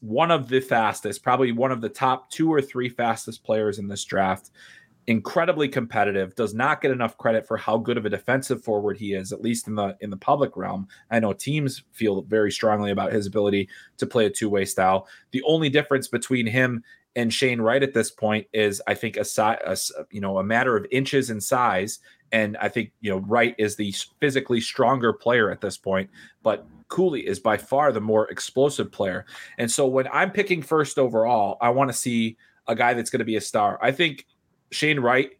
one 0.00 0.32
of 0.32 0.48
the 0.48 0.60
fastest, 0.60 1.22
probably 1.22 1.52
one 1.52 1.70
of 1.70 1.80
the 1.80 1.88
top 1.88 2.28
two 2.30 2.52
or 2.52 2.60
three 2.60 2.88
fastest 2.88 3.44
players 3.44 3.78
in 3.78 3.86
this 3.86 4.04
draft. 4.04 4.50
Incredibly 5.06 5.68
competitive, 5.68 6.34
does 6.34 6.54
not 6.54 6.82
get 6.82 6.90
enough 6.90 7.16
credit 7.16 7.46
for 7.46 7.56
how 7.56 7.78
good 7.78 7.96
of 7.96 8.04
a 8.04 8.10
defensive 8.10 8.62
forward 8.62 8.98
he 8.98 9.14
is, 9.14 9.32
at 9.32 9.40
least 9.40 9.68
in 9.68 9.76
the 9.76 9.96
in 10.00 10.10
the 10.10 10.16
public 10.16 10.56
realm. 10.56 10.88
I 11.08 11.20
know 11.20 11.32
teams 11.32 11.84
feel 11.92 12.22
very 12.22 12.50
strongly 12.50 12.90
about 12.90 13.12
his 13.12 13.28
ability 13.28 13.68
to 13.98 14.06
play 14.06 14.26
a 14.26 14.30
two 14.30 14.50
way 14.50 14.64
style. 14.64 15.06
The 15.30 15.42
only 15.46 15.70
difference 15.70 16.08
between 16.08 16.48
him 16.48 16.82
and 17.18 17.34
Shane 17.34 17.60
Wright 17.60 17.82
at 17.82 17.94
this 17.94 18.12
point 18.12 18.46
is, 18.52 18.80
I 18.86 18.94
think, 18.94 19.16
a, 19.16 19.24
a 19.36 19.76
you 20.12 20.20
know 20.20 20.38
a 20.38 20.44
matter 20.44 20.76
of 20.76 20.86
inches 20.92 21.30
in 21.30 21.40
size. 21.40 21.98
And 22.30 22.56
I 22.58 22.68
think 22.68 22.92
you 23.00 23.10
know 23.10 23.18
Wright 23.18 23.56
is 23.58 23.74
the 23.74 23.92
physically 24.20 24.60
stronger 24.60 25.12
player 25.12 25.50
at 25.50 25.60
this 25.60 25.76
point, 25.76 26.08
but 26.44 26.64
Cooley 26.86 27.26
is 27.26 27.40
by 27.40 27.56
far 27.56 27.90
the 27.90 28.00
more 28.00 28.28
explosive 28.30 28.92
player. 28.92 29.26
And 29.58 29.68
so 29.68 29.86
when 29.88 30.06
I'm 30.12 30.30
picking 30.30 30.62
first 30.62 30.96
overall, 30.96 31.58
I 31.60 31.70
want 31.70 31.90
to 31.90 31.96
see 31.96 32.36
a 32.68 32.76
guy 32.76 32.94
that's 32.94 33.10
going 33.10 33.18
to 33.18 33.24
be 33.24 33.36
a 33.36 33.40
star. 33.40 33.80
I 33.82 33.90
think 33.90 34.24
Shane 34.70 35.00
Wright, 35.00 35.32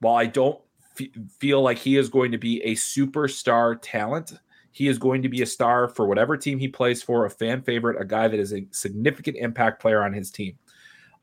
while 0.00 0.16
I 0.16 0.26
don't 0.26 0.60
f- 1.00 1.08
feel 1.38 1.62
like 1.62 1.78
he 1.78 1.96
is 1.96 2.10
going 2.10 2.32
to 2.32 2.38
be 2.38 2.62
a 2.64 2.74
superstar 2.74 3.78
talent, 3.80 4.34
he 4.72 4.88
is 4.88 4.98
going 4.98 5.22
to 5.22 5.28
be 5.30 5.40
a 5.40 5.46
star 5.46 5.88
for 5.88 6.06
whatever 6.06 6.36
team 6.36 6.58
he 6.58 6.68
plays 6.68 7.02
for, 7.02 7.24
a 7.24 7.30
fan 7.30 7.62
favorite, 7.62 7.98
a 7.98 8.04
guy 8.04 8.28
that 8.28 8.38
is 8.38 8.52
a 8.52 8.66
significant 8.72 9.38
impact 9.38 9.80
player 9.80 10.02
on 10.02 10.12
his 10.12 10.30
team. 10.30 10.58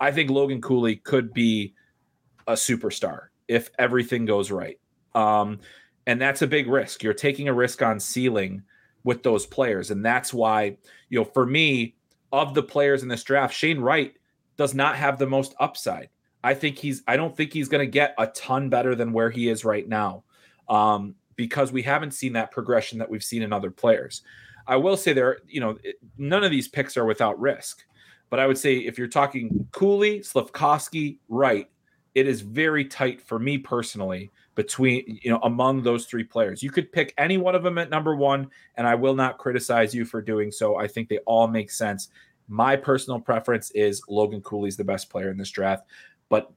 I 0.01 0.12
think 0.12 0.31
Logan 0.31 0.62
Cooley 0.62 0.98
could 0.98 1.31
be 1.31 1.75
a 2.48 2.53
superstar 2.53 3.27
if 3.48 3.70
everything 3.77 4.25
goes 4.25 4.50
right. 4.50 4.79
Um, 5.13 5.60
and 6.08 6.20
that's 6.20 6.41
a 6.41 6.48
big 6.48 6.67
risk. 6.67 7.03
You're 7.03 7.13
taking 7.13 7.48
a 7.48 7.53
risk 7.53 7.84
on 7.84 8.00
ceiling 8.00 8.63
with 9.03 9.22
those 9.22 9.46
players. 9.46 9.91
And 9.91 10.03
that's 10.03 10.34
why, 10.34 10.77
you 11.10 11.20
know, 11.20 11.24
for 11.24 11.46
me, 11.46 11.96
of 12.34 12.53
the 12.53 12.63
players 12.63 13.03
in 13.03 13.10
this 13.10 13.24
draft, 13.24 13.53
Shane 13.53 13.79
Wright 13.79 14.13
does 14.58 14.74
not 14.74 14.96
have 14.96 15.20
the 15.20 15.27
most 15.27 15.53
upside. 15.60 16.10
I 16.43 16.55
think 16.55 16.77
he's, 16.77 17.03
I 17.08 17.15
don't 17.15 17.38
think 17.38 17.53
he's 17.53 17.70
going 17.70 17.86
to 17.86 17.91
get 17.91 18.15
a 18.17 18.27
ton 18.27 18.70
better 18.70 18.96
than 18.96 19.13
where 19.13 19.29
he 19.29 19.50
is 19.50 19.63
right 19.63 19.88
now 19.88 20.24
um, 20.67 21.13
because 21.36 21.72
we 21.72 21.84
haven't 21.84 22.12
seen 22.12 22.34
that 22.34 22.51
progression 22.51 22.98
that 23.00 23.10
we've 23.10 23.24
seen 23.24 23.43
in 23.43 23.53
other 23.53 23.70
players. 23.70 24.24
I 24.65 24.77
will 24.77 24.98
say 24.98 25.13
there, 25.13 25.39
you 25.48 25.60
know, 25.60 25.77
none 26.17 26.43
of 26.43 26.50
these 26.51 26.67
picks 26.67 26.98
are 26.98 27.05
without 27.05 27.39
risk. 27.39 27.84
But 28.31 28.39
I 28.39 28.47
would 28.47 28.57
say 28.57 28.77
if 28.77 28.97
you're 28.97 29.07
talking 29.07 29.67
Cooley, 29.71 30.23
Slavkovsky, 30.23 31.19
Wright, 31.27 31.69
it 32.15 32.27
is 32.27 32.41
very 32.41 32.85
tight 32.85 33.21
for 33.21 33.38
me 33.38 33.57
personally 33.57 34.31
between 34.55 35.19
you 35.21 35.29
know 35.29 35.39
among 35.43 35.83
those 35.83 36.05
three 36.05 36.23
players. 36.23 36.63
You 36.63 36.71
could 36.71 36.91
pick 36.91 37.13
any 37.17 37.38
one 37.38 37.55
of 37.55 37.61
them 37.61 37.77
at 37.77 37.89
number 37.89 38.15
one, 38.15 38.50
and 38.75 38.88
I 38.88 38.95
will 38.95 39.15
not 39.15 39.38
criticize 39.38 39.93
you 39.93 40.05
for 40.05 40.21
doing 40.21 40.50
so. 40.50 40.77
I 40.77 40.88
think 40.88 41.09
they 41.09 41.19
all 41.19 41.47
make 41.47 41.69
sense. 41.69 42.09
My 42.47 42.75
personal 42.75 43.19
preference 43.19 43.69
is 43.71 44.01
Logan 44.09 44.41
Cooley's 44.41 44.77
the 44.77 44.83
best 44.83 45.09
player 45.09 45.29
in 45.29 45.38
this 45.38 45.51
draft, 45.51 45.85
but 46.29 46.51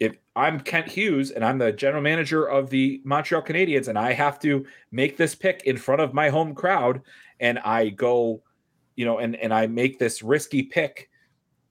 if 0.00 0.16
I'm 0.36 0.60
Kent 0.60 0.88
Hughes 0.88 1.32
and 1.32 1.44
I'm 1.44 1.58
the 1.58 1.72
general 1.72 2.02
manager 2.02 2.46
of 2.46 2.70
the 2.70 3.02
Montreal 3.04 3.42
Canadiens 3.42 3.88
and 3.88 3.98
I 3.98 4.12
have 4.12 4.38
to 4.40 4.64
make 4.92 5.16
this 5.16 5.34
pick 5.34 5.62
in 5.64 5.76
front 5.76 6.00
of 6.00 6.14
my 6.14 6.28
home 6.28 6.54
crowd 6.54 7.02
and 7.40 7.58
I 7.58 7.88
go, 7.88 8.40
you 8.96 9.04
know, 9.04 9.18
and 9.18 9.36
and 9.36 9.52
I 9.52 9.66
make 9.66 9.98
this 9.98 10.22
risky 10.22 10.62
pick 10.62 11.07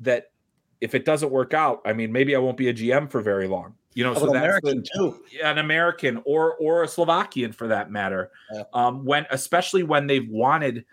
that 0.01 0.31
if 0.81 0.93
it 0.93 1.05
doesn't 1.05 1.31
work 1.31 1.53
out, 1.53 1.81
I 1.85 1.93
mean, 1.93 2.11
maybe 2.11 2.35
I 2.35 2.39
won't 2.39 2.57
be 2.57 2.69
a 2.69 2.73
GM 2.73 3.09
for 3.09 3.21
very 3.21 3.47
long. 3.47 3.75
You 3.93 4.03
know, 4.03 4.13
so 4.13 4.31
that's 4.31 4.61
the, 4.61 4.85
too. 4.95 5.23
an 5.43 5.57
American 5.57 6.21
or 6.23 6.55
or 6.57 6.83
a 6.83 6.87
Slovakian 6.87 7.51
for 7.51 7.67
that 7.69 7.89
matter. 7.89 8.29
Yeah. 8.53 8.63
Um, 8.71 9.03
when 9.05 9.25
especially 9.31 9.81
when 9.81 10.05
they've 10.05 10.29
wanted 10.29 10.85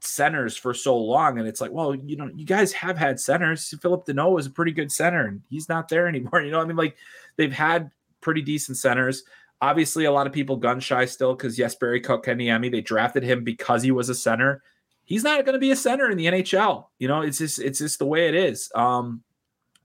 centers 0.00 0.54
for 0.54 0.74
so 0.74 0.94
long, 0.98 1.38
and 1.38 1.48
it's 1.48 1.62
like, 1.62 1.72
well, 1.72 1.94
you 1.94 2.14
know, 2.14 2.28
you 2.34 2.44
guys 2.44 2.70
have 2.74 2.98
had 2.98 3.18
centers. 3.18 3.72
Phillip 3.80 4.04
Danault 4.04 4.38
is 4.38 4.46
a 4.46 4.50
pretty 4.50 4.72
good 4.72 4.92
center, 4.92 5.26
and 5.26 5.40
he's 5.48 5.70
not 5.70 5.88
there 5.88 6.06
anymore. 6.08 6.42
You 6.42 6.50
know, 6.50 6.60
I 6.60 6.66
mean, 6.66 6.76
like 6.76 6.96
they've 7.36 7.52
had 7.52 7.90
pretty 8.20 8.42
decent 8.42 8.76
centers. 8.76 9.22
Obviously, 9.62 10.04
a 10.04 10.12
lot 10.12 10.26
of 10.26 10.34
people 10.34 10.56
gun 10.56 10.78
shy 10.78 11.06
still 11.06 11.34
because 11.34 11.58
yes, 11.58 11.74
Barry 11.74 12.02
Kotkaniemi, 12.02 12.70
they 12.70 12.82
drafted 12.82 13.22
him 13.22 13.44
because 13.44 13.82
he 13.82 13.92
was 13.92 14.10
a 14.10 14.14
center. 14.14 14.62
He's 15.04 15.24
not 15.24 15.44
going 15.44 15.54
to 15.54 15.58
be 15.58 15.70
a 15.70 15.76
center 15.76 16.10
in 16.10 16.16
the 16.16 16.26
NHL. 16.26 16.86
You 16.98 17.08
know, 17.08 17.22
it's 17.22 17.38
just 17.38 17.58
it's 17.58 17.78
just 17.78 17.98
the 17.98 18.06
way 18.06 18.28
it 18.28 18.34
is. 18.34 18.70
Um, 18.74 19.22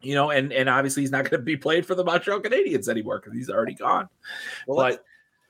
you 0.01 0.15
know, 0.15 0.29
and 0.29 0.53
and 0.53 0.69
obviously 0.69 1.03
he's 1.03 1.11
not 1.11 1.23
going 1.23 1.39
to 1.39 1.45
be 1.45 1.57
played 1.57 1.85
for 1.85 1.95
the 1.95 2.03
Montreal 2.03 2.39
Canadiens 2.39 2.87
anymore 2.87 3.19
because 3.19 3.33
he's 3.33 3.49
already 3.49 3.73
gone. 3.73 4.07
Well, 4.67 4.77
but 4.77 5.03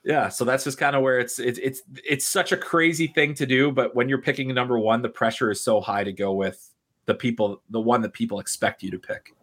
yeah, 0.04 0.30
so 0.30 0.46
that's 0.46 0.64
just 0.64 0.78
kind 0.78 0.96
of 0.96 1.02
where 1.02 1.20
it's 1.20 1.38
it's 1.38 1.60
it's 1.60 1.82
it's 2.06 2.26
such 2.26 2.52
a 2.54 2.58
crazy 2.58 3.08
thing 3.08 3.34
to 3.36 3.46
do. 3.46 3.72
But 3.72 3.94
when 3.94 4.08
you're 4.08 4.22
picking 4.22 4.54
number 4.54 4.80
one, 4.80 5.02
the 5.02 5.10
pressure 5.10 5.52
is 5.52 5.62
so 5.62 5.82
high 5.82 6.04
to 6.04 6.14
go 6.14 6.32
with 6.34 6.72
the 7.08 7.14
people, 7.14 7.62
the 7.70 7.82
one 7.82 8.02
that 8.02 8.14
people 8.14 8.40
expect 8.40 8.84
you 8.84 8.92
to 8.92 9.00
pick. 9.00 9.34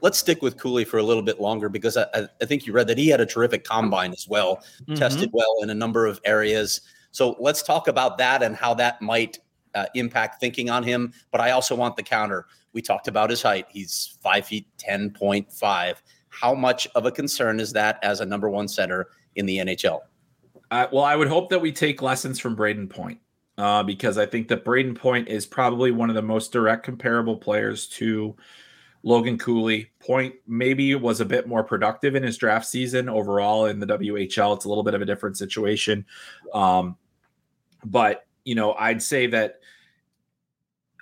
Let's 0.00 0.16
stick 0.16 0.40
with 0.40 0.56
Cooley 0.56 0.84
for 0.84 0.96
a 0.96 1.02
little 1.02 1.22
bit 1.22 1.40
longer 1.40 1.68
because 1.68 1.98
I, 1.98 2.06
I 2.14 2.44
think 2.46 2.66
you 2.66 2.72
read 2.72 2.86
that 2.86 2.96
he 2.96 3.08
had 3.08 3.20
a 3.20 3.26
terrific 3.26 3.64
combine 3.64 4.12
as 4.12 4.26
well, 4.26 4.56
mm-hmm. 4.82 4.94
tested 4.94 5.28
well 5.32 5.56
in 5.62 5.68
a 5.68 5.74
number 5.74 6.06
of 6.06 6.20
areas. 6.24 6.80
So 7.10 7.36
let's 7.38 7.62
talk 7.62 7.88
about 7.88 8.16
that 8.18 8.42
and 8.42 8.56
how 8.56 8.72
that 8.74 9.02
might 9.02 9.38
uh, 9.74 9.86
impact 9.94 10.40
thinking 10.40 10.70
on 10.70 10.82
him. 10.82 11.12
But 11.30 11.40
I 11.40 11.50
also 11.50 11.74
want 11.74 11.96
the 11.96 12.02
counter. 12.02 12.46
We 12.72 12.82
talked 12.82 13.08
about 13.08 13.30
his 13.30 13.42
height. 13.42 13.66
He's 13.70 14.18
five 14.22 14.46
feet 14.46 14.66
10.5. 14.78 15.96
How 16.28 16.54
much 16.54 16.88
of 16.94 17.06
a 17.06 17.12
concern 17.12 17.60
is 17.60 17.72
that 17.72 17.98
as 18.02 18.20
a 18.20 18.26
number 18.26 18.50
one 18.50 18.68
center 18.68 19.08
in 19.36 19.46
the 19.46 19.58
NHL? 19.58 20.00
Uh, 20.70 20.88
well, 20.92 21.04
I 21.04 21.14
would 21.14 21.28
hope 21.28 21.50
that 21.50 21.60
we 21.60 21.70
take 21.70 22.02
lessons 22.02 22.40
from 22.40 22.56
Brayden 22.56 22.90
Point 22.90 23.20
uh, 23.58 23.82
because 23.82 24.18
I 24.18 24.26
think 24.26 24.48
that 24.48 24.64
Brayden 24.64 24.96
Point 24.96 25.28
is 25.28 25.46
probably 25.46 25.90
one 25.92 26.08
of 26.08 26.16
the 26.16 26.22
most 26.22 26.52
direct 26.52 26.84
comparable 26.84 27.36
players 27.36 27.86
to 27.90 28.34
Logan 29.04 29.38
Cooley. 29.38 29.90
Point 30.00 30.34
maybe 30.46 30.94
was 30.94 31.20
a 31.20 31.24
bit 31.24 31.46
more 31.46 31.62
productive 31.62 32.16
in 32.16 32.22
his 32.22 32.36
draft 32.36 32.66
season 32.66 33.08
overall 33.08 33.66
in 33.66 33.78
the 33.78 33.86
WHL. 33.86 34.56
It's 34.56 34.64
a 34.64 34.68
little 34.68 34.82
bit 34.82 34.94
of 34.94 35.02
a 35.02 35.06
different 35.06 35.36
situation. 35.36 36.04
Um, 36.52 36.96
but, 37.84 38.26
you 38.44 38.54
know, 38.54 38.72
I'd 38.74 39.02
say 39.02 39.26
that 39.28 39.60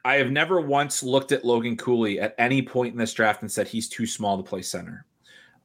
I 0.05 0.17
have 0.17 0.31
never 0.31 0.61
once 0.61 1.03
looked 1.03 1.33
at 1.33 1.45
Logan 1.45 1.77
Cooley 1.77 2.21
at 2.21 2.35
any 2.39 2.63
point 2.63 2.93
in 2.93 2.99
this 2.99 3.13
draft 3.13 3.43
and 3.43 3.51
said 3.51 3.69
he's 3.69 3.89
too 3.89 4.07
small 4.07 4.37
to 4.37 4.43
play 4.43 4.63
center. 4.63 5.07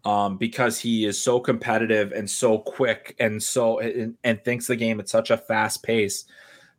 Um, 0.05 0.37
because 0.37 0.79
he 0.79 1.05
is 1.05 1.19
so 1.21 1.39
competitive 1.39 2.13
and 2.13 2.29
so 2.29 2.59
quick 2.59 3.15
and 3.19 3.41
so 3.41 3.79
and, 3.79 4.15
and, 4.23 4.41
thinks 4.41 4.67
the 4.67 4.75
game 4.75 5.01
at 5.01 5.09
such 5.09 5.31
a 5.31 5.37
fast 5.37 5.83
pace 5.83 6.23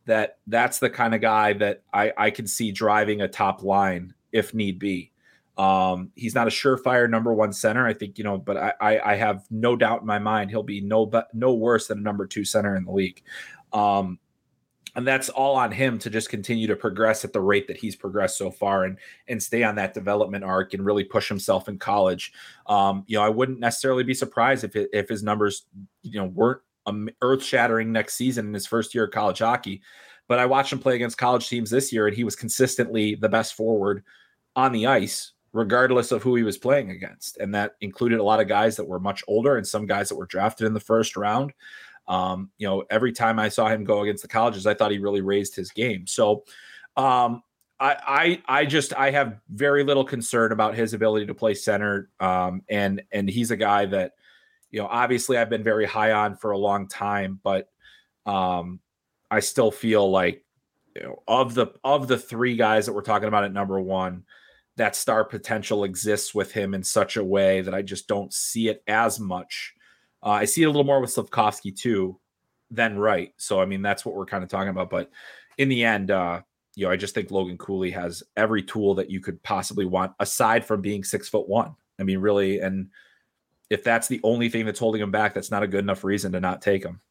that 0.05 0.37
that's 0.47 0.79
the 0.79 0.89
kind 0.89 1.13
of 1.13 1.21
guy 1.21 1.53
that 1.53 1.83
I, 1.93 2.11
I 2.17 2.31
can 2.31 2.47
see 2.47 2.71
driving 2.71 3.21
a 3.21 3.27
top 3.27 3.61
line 3.61 4.15
if 4.31 4.55
need 4.55 4.79
be. 4.79 5.11
Um, 5.59 6.11
he's 6.15 6.33
not 6.33 6.47
a 6.47 6.49
surefire 6.49 7.07
number 7.07 7.33
one 7.33 7.53
center, 7.53 7.85
I 7.85 7.93
think 7.93 8.17
you 8.17 8.23
know, 8.23 8.37
but 8.37 8.57
I, 8.57 8.73
I, 8.81 9.11
I 9.11 9.15
have 9.15 9.45
no 9.51 9.75
doubt 9.75 10.01
in 10.01 10.07
my 10.07 10.17
mind 10.17 10.49
he'll 10.49 10.63
be 10.63 10.81
no 10.81 11.05
but 11.05 11.27
no 11.33 11.53
worse 11.53 11.87
than 11.87 11.99
a 11.99 12.01
number 12.01 12.25
two 12.25 12.45
center 12.45 12.75
in 12.77 12.85
the 12.85 12.91
league. 12.91 13.21
Um, 13.73 14.17
and 14.99 15.07
that's 15.07 15.29
all 15.29 15.55
on 15.55 15.71
him 15.71 15.97
to 15.97 16.09
just 16.09 16.27
continue 16.27 16.67
to 16.67 16.75
progress 16.75 17.23
at 17.23 17.31
the 17.31 17.39
rate 17.39 17.67
that 17.67 17.77
he's 17.77 17.95
progressed 17.95 18.37
so 18.37 18.51
far 18.51 18.83
and 18.83 18.97
and 19.29 19.41
stay 19.41 19.63
on 19.63 19.75
that 19.75 19.93
development 19.93 20.43
arc 20.43 20.73
and 20.73 20.85
really 20.85 21.05
push 21.05 21.29
himself 21.29 21.69
in 21.69 21.79
college. 21.79 22.33
Um, 22.67 23.05
you 23.07 23.17
know 23.17 23.23
i 23.23 23.29
wouldn't 23.29 23.59
necessarily 23.59 24.03
be 24.03 24.13
surprised 24.13 24.65
if 24.65 24.75
it, 24.75 24.89
if 24.91 25.07
his 25.07 25.23
numbers 25.23 25.67
you 26.01 26.19
know 26.19 26.25
weren't 26.25 26.59
um, 26.85 27.07
earth 27.21 27.41
shattering 27.41 27.93
next 27.93 28.15
season 28.15 28.47
in 28.47 28.53
his 28.53 28.67
first 28.67 28.93
year 28.93 29.05
of 29.05 29.11
college 29.11 29.39
hockey. 29.39 29.81
But 30.27 30.39
i 30.39 30.45
watched 30.45 30.73
him 30.73 30.79
play 30.79 30.95
against 30.95 31.17
college 31.17 31.47
teams 31.47 31.69
this 31.69 31.93
year 31.93 32.07
and 32.07 32.15
he 32.15 32.25
was 32.25 32.35
consistently 32.35 33.15
the 33.15 33.29
best 33.29 33.53
forward 33.53 34.03
on 34.57 34.73
the 34.73 34.85
ice 34.85 35.31
regardless 35.53 36.11
of 36.11 36.21
who 36.21 36.35
he 36.35 36.43
was 36.43 36.59
playing 36.59 36.91
against. 36.91 37.37
And 37.37 37.55
that 37.55 37.71
included 37.81 38.19
a 38.19 38.23
lot 38.23 38.39
of 38.39 38.47
guys 38.47 38.75
that 38.75 38.87
were 38.87 38.99
much 38.99 39.23
older 39.27 39.57
and 39.57 39.65
some 39.65 39.87
guys 39.87 40.09
that 40.09 40.15
were 40.15 40.27
drafted 40.27 40.67
in 40.67 40.75
the 40.75 40.79
first 40.79 41.17
round 41.17 41.53
um, 42.09 42.49
you 42.57 42.67
know, 42.67 42.83
every 42.89 43.13
time 43.13 43.39
I 43.39 43.49
saw 43.49 43.69
him 43.69 43.83
go 43.85 44.01
against 44.01 44.23
the 44.23 44.27
colleges, 44.27 44.65
I 44.65 44.73
thought 44.73 44.91
he 44.91 44.97
really 44.97 45.21
raised 45.21 45.55
his 45.55 45.69
game. 45.71 46.07
So, 46.07 46.43
um, 46.97 47.43
I, 47.79 48.41
I, 48.47 48.59
I 48.61 48.65
just 48.65 48.93
I 48.93 49.11
have 49.11 49.39
very 49.49 49.85
little 49.85 50.03
concern 50.03 50.51
about 50.51 50.75
his 50.75 50.93
ability 50.93 51.27
to 51.27 51.35
play 51.35 51.53
center, 51.53 52.09
um, 52.19 52.63
and 52.67 53.03
and 53.11 53.29
he's 53.29 53.51
a 53.51 53.55
guy 53.55 53.85
that, 53.85 54.13
you 54.71 54.81
know, 54.81 54.87
obviously 54.87 55.37
I've 55.37 55.49
been 55.49 55.63
very 55.63 55.85
high 55.85 56.11
on 56.11 56.35
for 56.35 56.51
a 56.51 56.57
long 56.57 56.87
time, 56.89 57.39
but 57.41 57.69
um, 58.25 58.81
I 59.31 59.39
still 59.39 59.71
feel 59.71 60.09
like, 60.11 60.43
you 60.95 61.03
know, 61.03 61.23
of 61.27 61.53
the 61.53 61.67
of 61.83 62.07
the 62.09 62.17
three 62.17 62.57
guys 62.57 62.85
that 62.85 62.93
we're 62.93 63.01
talking 63.01 63.29
about 63.29 63.45
at 63.45 63.53
number 63.53 63.79
one, 63.79 64.25
that 64.75 64.95
star 64.95 65.23
potential 65.23 65.85
exists 65.85 66.35
with 66.35 66.51
him 66.51 66.73
in 66.73 66.83
such 66.83 67.15
a 67.15 67.23
way 67.23 67.61
that 67.61 67.73
I 67.73 67.81
just 67.81 68.07
don't 68.09 68.33
see 68.33 68.67
it 68.67 68.83
as 68.87 69.21
much 69.21 69.75
uh, 70.23 70.29
I 70.29 70.45
see 70.45 70.63
it 70.63 70.65
a 70.65 70.69
little 70.69 70.83
more 70.83 70.99
with 71.01 71.11
Slavkovsky 71.11 71.71
too 71.71 72.19
than 72.71 72.97
Wright. 72.97 73.33
So 73.37 73.61
I 73.61 73.65
mean 73.65 73.81
that's 73.81 74.05
what 74.05 74.15
we're 74.15 74.25
kind 74.25 74.43
of 74.43 74.49
talking 74.49 74.69
about. 74.69 74.89
But 74.89 75.09
in 75.57 75.69
the 75.69 75.83
end, 75.83 76.11
uh, 76.11 76.41
you 76.75 76.85
know, 76.85 76.91
I 76.91 76.95
just 76.95 77.13
think 77.13 77.31
Logan 77.31 77.57
Cooley 77.57 77.91
has 77.91 78.23
every 78.37 78.63
tool 78.63 78.95
that 78.95 79.09
you 79.09 79.19
could 79.19 79.41
possibly 79.43 79.85
want 79.85 80.13
aside 80.19 80.63
from 80.65 80.81
being 80.81 81.03
six 81.03 81.27
foot 81.27 81.49
one. 81.49 81.75
I 81.99 82.03
mean, 82.03 82.19
really, 82.19 82.59
and 82.59 82.89
if 83.69 83.83
that's 83.83 84.07
the 84.07 84.21
only 84.23 84.49
thing 84.49 84.65
that's 84.65 84.79
holding 84.79 85.01
him 85.01 85.11
back, 85.11 85.33
that's 85.33 85.51
not 85.51 85.63
a 85.63 85.67
good 85.67 85.83
enough 85.83 86.03
reason 86.03 86.31
to 86.31 86.39
not 86.39 86.61
take 86.61 86.83
him. 86.83 87.01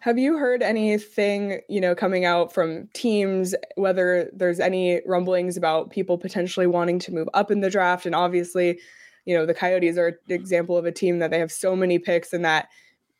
Have 0.00 0.18
you 0.18 0.36
heard 0.36 0.62
anything, 0.62 1.60
you 1.68 1.80
know, 1.80 1.94
coming 1.94 2.24
out 2.24 2.52
from 2.52 2.88
teams, 2.92 3.54
whether 3.76 4.30
there's 4.32 4.60
any 4.60 5.00
rumblings 5.06 5.56
about 5.56 5.90
people 5.90 6.18
potentially 6.18 6.66
wanting 6.66 6.98
to 7.00 7.14
move 7.14 7.28
up 7.34 7.50
in 7.50 7.60
the 7.60 7.70
draft? 7.70 8.04
And 8.04 8.14
obviously, 8.14 8.80
you 9.26 9.36
know, 9.36 9.44
the 9.44 9.54
Coyotes 9.54 9.98
are 9.98 10.08
an 10.08 10.16
example 10.28 10.78
of 10.78 10.86
a 10.86 10.92
team 10.92 11.18
that 11.18 11.30
they 11.30 11.38
have 11.38 11.52
so 11.52 11.76
many 11.76 11.98
picks 11.98 12.32
in 12.32 12.42
that, 12.42 12.68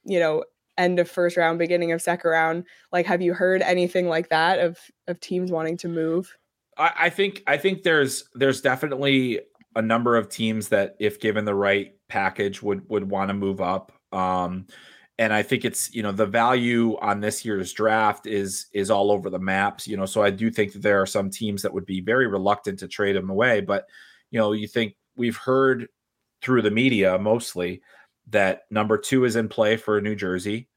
you 0.05 0.19
know, 0.19 0.45
end 0.79 0.99
of 0.99 1.11
first 1.11 1.37
round, 1.37 1.59
beginning 1.59 1.93
of 1.93 2.01
second 2.01 2.31
round. 2.31 2.65
Like, 2.93 3.07
have 3.07 3.21
you 3.21 3.35
heard 3.35 3.61
anything 3.61 4.09
like 4.09 4.29
that 4.31 4.61
of 4.61 4.79
of 5.09 5.21
teams 5.21 5.51
wanting 5.51 5.77
to 5.79 5.89
move? 5.89 6.35
I, 6.79 6.93
I 7.01 7.11
think 7.11 7.43
I 7.47 7.57
think 7.57 7.83
there's 7.83 8.25
there's 8.35 8.61
definitely 8.61 9.41
a 9.75 9.83
number 9.83 10.17
of 10.17 10.29
teams 10.29 10.69
that, 10.69 10.97
if 10.99 11.21
given 11.21 11.45
the 11.45 11.55
right 11.55 11.93
package, 12.09 12.63
would 12.63 12.89
would 12.89 13.11
want 13.11 13.29
to 13.29 13.35
move 13.35 13.61
up. 13.61 13.93
Um, 14.13 14.67
and 15.19 15.33
I 15.33 15.43
think 15.43 15.65
it's 15.65 15.93
you 15.95 16.03
know 16.03 16.13
the 16.13 16.27
value 16.27 16.97
on 16.99 17.21
this 17.21 17.45
year's 17.45 17.73
draft 17.73 18.27
is 18.27 18.67
is 18.73 18.91
all 18.91 19.11
over 19.11 19.29
the 19.29 19.39
maps. 19.39 19.89
You 19.89 19.97
know, 19.97 20.07
so 20.07 20.23
I 20.23 20.31
do 20.31 20.51
think 20.51 20.73
that 20.73 20.83
there 20.83 21.01
are 21.01 21.07
some 21.07 21.31
teams 21.31 21.63
that 21.63 21.73
would 21.73 21.87
be 21.87 22.01
very 22.01 22.27
reluctant 22.27 22.79
to 22.81 22.89
trade 22.89 23.17
him 23.17 23.31
away. 23.31 23.61
But 23.61 23.87
you 24.31 24.39
know, 24.39 24.53
you 24.53 24.69
think 24.69 24.95
we've 25.17 25.37
heard 25.37 25.89
through 26.47 26.63
the 26.63 26.71
media 26.71 27.19
mostly 27.19 27.83
that 28.29 28.63
number 28.71 28.97
two 28.97 29.25
is 29.25 29.35
in 29.35 29.49
play 29.49 29.77
for 29.77 30.01
New 30.01 30.15
Jersey, 30.15 30.69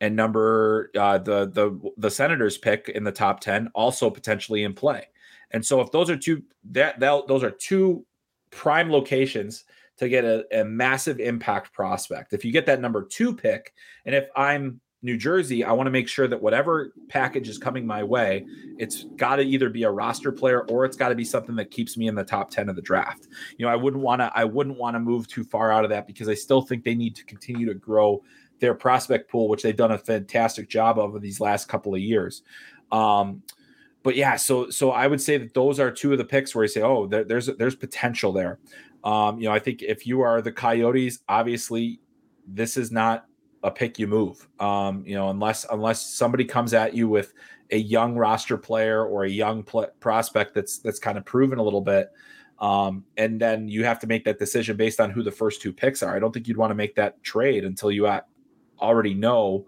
and 0.00 0.16
number 0.16 0.90
uh, 0.98 1.18
the 1.18 1.46
the 1.46 1.92
the 1.96 2.10
Senators 2.10 2.58
pick 2.58 2.88
in 2.88 3.04
the 3.04 3.12
top 3.12 3.38
ten 3.38 3.70
also 3.72 4.10
potentially 4.10 4.64
in 4.64 4.74
play. 4.74 5.06
And 5.52 5.64
so 5.64 5.80
if 5.80 5.92
those 5.92 6.10
are 6.10 6.16
two 6.16 6.42
that, 6.72 6.98
those 6.98 7.44
are 7.44 7.52
two 7.52 8.04
prime 8.50 8.90
locations 8.90 9.64
to 9.98 10.08
get 10.08 10.24
a, 10.24 10.44
a 10.60 10.64
massive 10.64 11.20
impact 11.20 11.72
prospect. 11.72 12.32
If 12.32 12.44
you 12.44 12.50
get 12.50 12.66
that 12.66 12.80
number 12.80 13.04
two 13.04 13.32
pick, 13.36 13.72
and 14.04 14.14
if 14.14 14.26
I'm 14.34 14.80
New 15.04 15.16
Jersey, 15.16 15.64
I 15.64 15.72
want 15.72 15.88
to 15.88 15.90
make 15.90 16.08
sure 16.08 16.28
that 16.28 16.40
whatever 16.40 16.92
package 17.08 17.48
is 17.48 17.58
coming 17.58 17.84
my 17.84 18.04
way, 18.04 18.46
it's 18.78 19.04
got 19.16 19.36
to 19.36 19.42
either 19.42 19.68
be 19.68 19.82
a 19.82 19.90
roster 19.90 20.30
player 20.30 20.62
or 20.68 20.84
it's 20.84 20.96
got 20.96 21.08
to 21.08 21.16
be 21.16 21.24
something 21.24 21.56
that 21.56 21.72
keeps 21.72 21.96
me 21.96 22.06
in 22.06 22.14
the 22.14 22.22
top 22.22 22.50
10 22.50 22.68
of 22.68 22.76
the 22.76 22.82
draft. 22.82 23.26
You 23.58 23.66
know, 23.66 23.72
I 23.72 23.74
wouldn't 23.74 24.02
want 24.02 24.20
to 24.20 24.30
I 24.34 24.44
wouldn't 24.44 24.78
want 24.78 24.94
to 24.94 25.00
move 25.00 25.26
too 25.26 25.42
far 25.42 25.72
out 25.72 25.82
of 25.84 25.90
that 25.90 26.06
because 26.06 26.28
I 26.28 26.34
still 26.34 26.62
think 26.62 26.84
they 26.84 26.94
need 26.94 27.16
to 27.16 27.24
continue 27.24 27.66
to 27.66 27.74
grow 27.74 28.22
their 28.60 28.74
prospect 28.74 29.28
pool, 29.28 29.48
which 29.48 29.64
they've 29.64 29.76
done 29.76 29.90
a 29.90 29.98
fantastic 29.98 30.68
job 30.68 31.00
of 31.00 31.20
these 31.20 31.40
last 31.40 31.66
couple 31.66 31.94
of 31.94 32.00
years. 32.00 32.42
Um, 32.92 33.42
but 34.04 34.14
yeah, 34.14 34.36
so 34.36 34.70
so 34.70 34.92
I 34.92 35.08
would 35.08 35.20
say 35.20 35.36
that 35.36 35.52
those 35.52 35.80
are 35.80 35.90
two 35.90 36.12
of 36.12 36.18
the 36.18 36.24
picks 36.24 36.54
where 36.54 36.64
you 36.64 36.68
say, 36.68 36.82
oh, 36.82 37.08
there, 37.08 37.24
there's 37.24 37.46
there's 37.46 37.74
potential 37.74 38.32
there. 38.32 38.60
Um, 39.02 39.40
you 39.40 39.48
know, 39.48 39.54
I 39.54 39.58
think 39.58 39.82
if 39.82 40.06
you 40.06 40.20
are 40.20 40.40
the 40.40 40.52
Coyotes, 40.52 41.20
obviously 41.28 42.00
this 42.46 42.76
is 42.76 42.92
not 42.92 43.26
a 43.62 43.70
pick 43.70 43.98
you 43.98 44.06
move. 44.06 44.48
Um, 44.60 45.04
you 45.06 45.14
know, 45.14 45.30
unless 45.30 45.66
unless 45.70 46.04
somebody 46.04 46.44
comes 46.44 46.74
at 46.74 46.94
you 46.94 47.08
with 47.08 47.32
a 47.70 47.78
young 47.78 48.14
roster 48.16 48.56
player 48.56 49.04
or 49.04 49.24
a 49.24 49.30
young 49.30 49.62
pl- 49.62 49.90
prospect 50.00 50.54
that's 50.54 50.78
that's 50.78 50.98
kind 50.98 51.16
of 51.18 51.24
proven 51.24 51.58
a 51.58 51.62
little 51.62 51.80
bit. 51.80 52.10
Um, 52.58 53.04
and 53.16 53.40
then 53.40 53.66
you 53.66 53.84
have 53.84 53.98
to 54.00 54.06
make 54.06 54.24
that 54.24 54.38
decision 54.38 54.76
based 54.76 55.00
on 55.00 55.10
who 55.10 55.22
the 55.22 55.32
first 55.32 55.60
two 55.60 55.72
picks 55.72 56.02
are. 56.02 56.14
I 56.14 56.20
don't 56.20 56.32
think 56.32 56.46
you'd 56.46 56.56
want 56.56 56.70
to 56.70 56.76
make 56.76 56.94
that 56.94 57.20
trade 57.24 57.64
until 57.64 57.90
you 57.90 58.08
already 58.80 59.14
know 59.14 59.66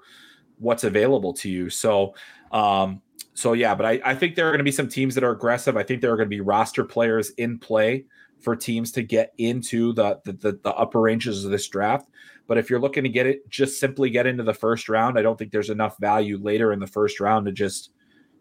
what's 0.58 0.84
available 0.84 1.32
to 1.34 1.48
you. 1.48 1.70
So, 1.70 2.14
um, 2.52 3.02
so 3.32 3.54
yeah, 3.54 3.74
but 3.74 3.84
I, 3.84 4.00
I 4.04 4.14
think 4.14 4.36
there 4.36 4.46
are 4.46 4.50
going 4.50 4.58
to 4.58 4.64
be 4.64 4.70
some 4.70 4.88
teams 4.88 5.16
that 5.16 5.24
are 5.24 5.32
aggressive. 5.32 5.76
I 5.76 5.82
think 5.82 6.02
there 6.02 6.12
are 6.12 6.16
going 6.16 6.28
to 6.28 6.36
be 6.36 6.40
roster 6.40 6.84
players 6.84 7.30
in 7.30 7.58
play 7.58 8.04
for 8.44 8.54
teams 8.54 8.92
to 8.92 9.02
get 9.02 9.32
into 9.38 9.92
the, 9.94 10.20
the 10.24 10.32
the, 10.32 10.60
the 10.62 10.74
upper 10.74 11.00
ranges 11.00 11.44
of 11.44 11.50
this 11.50 11.66
draft. 11.68 12.08
But 12.46 12.58
if 12.58 12.68
you're 12.68 12.80
looking 12.80 13.04
to 13.04 13.08
get 13.08 13.26
it, 13.26 13.48
just 13.48 13.80
simply 13.80 14.10
get 14.10 14.26
into 14.26 14.42
the 14.42 14.54
first 14.54 14.88
round, 14.88 15.18
I 15.18 15.22
don't 15.22 15.38
think 15.38 15.50
there's 15.50 15.70
enough 15.70 15.98
value 15.98 16.38
later 16.38 16.72
in 16.72 16.78
the 16.78 16.86
first 16.86 17.18
round 17.18 17.46
to 17.46 17.52
just, 17.52 17.90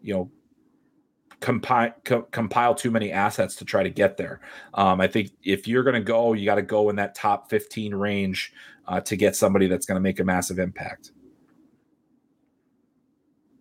you 0.02 0.12
know, 0.12 0.30
compile 1.40 1.92
co- 2.04 2.22
compile 2.30 2.74
too 2.74 2.90
many 2.90 3.10
assets 3.10 3.56
to 3.56 3.64
try 3.64 3.82
to 3.82 3.90
get 3.90 4.16
there. 4.16 4.40
Um, 4.74 5.00
I 5.00 5.06
think 5.06 5.30
if 5.42 5.66
you're 5.66 5.82
going 5.82 5.94
to 5.94 6.00
go, 6.00 6.34
you 6.34 6.44
got 6.44 6.56
to 6.56 6.62
go 6.62 6.90
in 6.90 6.96
that 6.96 7.14
top 7.14 7.48
15 7.50 7.94
range 7.94 8.52
uh, 8.86 9.00
to 9.00 9.16
get 9.16 9.36
somebody 9.36 9.66
that's 9.66 9.86
going 9.86 9.96
to 9.96 10.02
make 10.02 10.20
a 10.20 10.24
massive 10.24 10.58
impact. 10.58 11.12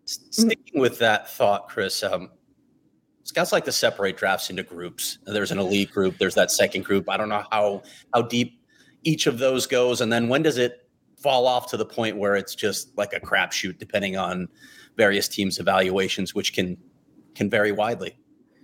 Sticking 0.05 0.81
with 0.81 0.99
that 0.99 1.29
thought, 1.29 1.69
Chris, 1.69 2.03
um, 2.03 2.29
scouts 3.23 3.51
like 3.51 3.65
to 3.65 3.71
separate 3.71 4.17
drafts 4.17 4.49
into 4.49 4.63
groups. 4.63 5.19
There's 5.25 5.51
an 5.51 5.59
elite 5.59 5.91
group. 5.91 6.17
There's 6.17 6.35
that 6.35 6.51
second 6.51 6.85
group. 6.85 7.09
I 7.09 7.17
don't 7.17 7.29
know 7.29 7.43
how 7.51 7.83
how 8.13 8.23
deep 8.23 8.59
each 9.03 9.27
of 9.27 9.39
those 9.39 9.67
goes, 9.67 10.01
and 10.01 10.11
then 10.11 10.29
when 10.29 10.43
does 10.43 10.57
it 10.57 10.87
fall 11.23 11.47
off 11.47 11.69
to 11.71 11.77
the 11.77 11.85
point 11.85 12.17
where 12.17 12.35
it's 12.35 12.53
just 12.53 12.95
like 12.97 13.13
a 13.13 13.19
crapshoot, 13.19 13.77
depending 13.77 14.17
on 14.17 14.47
various 14.97 15.27
teams' 15.27 15.57
evaluations, 15.57 16.35
which 16.35 16.53
can 16.53 16.77
can 17.33 17.49
vary 17.49 17.71
widely. 17.71 18.17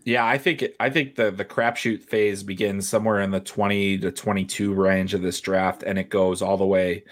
Yeah, 0.04 0.26
I 0.26 0.38
think 0.38 0.66
I 0.80 0.90
think 0.90 1.16
the 1.16 1.32
the 1.32 1.46
crapshoot 1.46 2.04
phase 2.04 2.44
begins 2.44 2.88
somewhere 2.88 3.22
in 3.22 3.32
the 3.32 3.40
20 3.40 4.00
to 4.00 4.12
22 4.12 4.74
range 4.74 5.14
of 5.14 5.22
this 5.22 5.40
draft, 5.40 5.84
and 5.84 5.98
it 5.98 6.10
goes 6.10 6.42
all 6.42 6.58
the 6.58 6.66
way. 6.66 7.04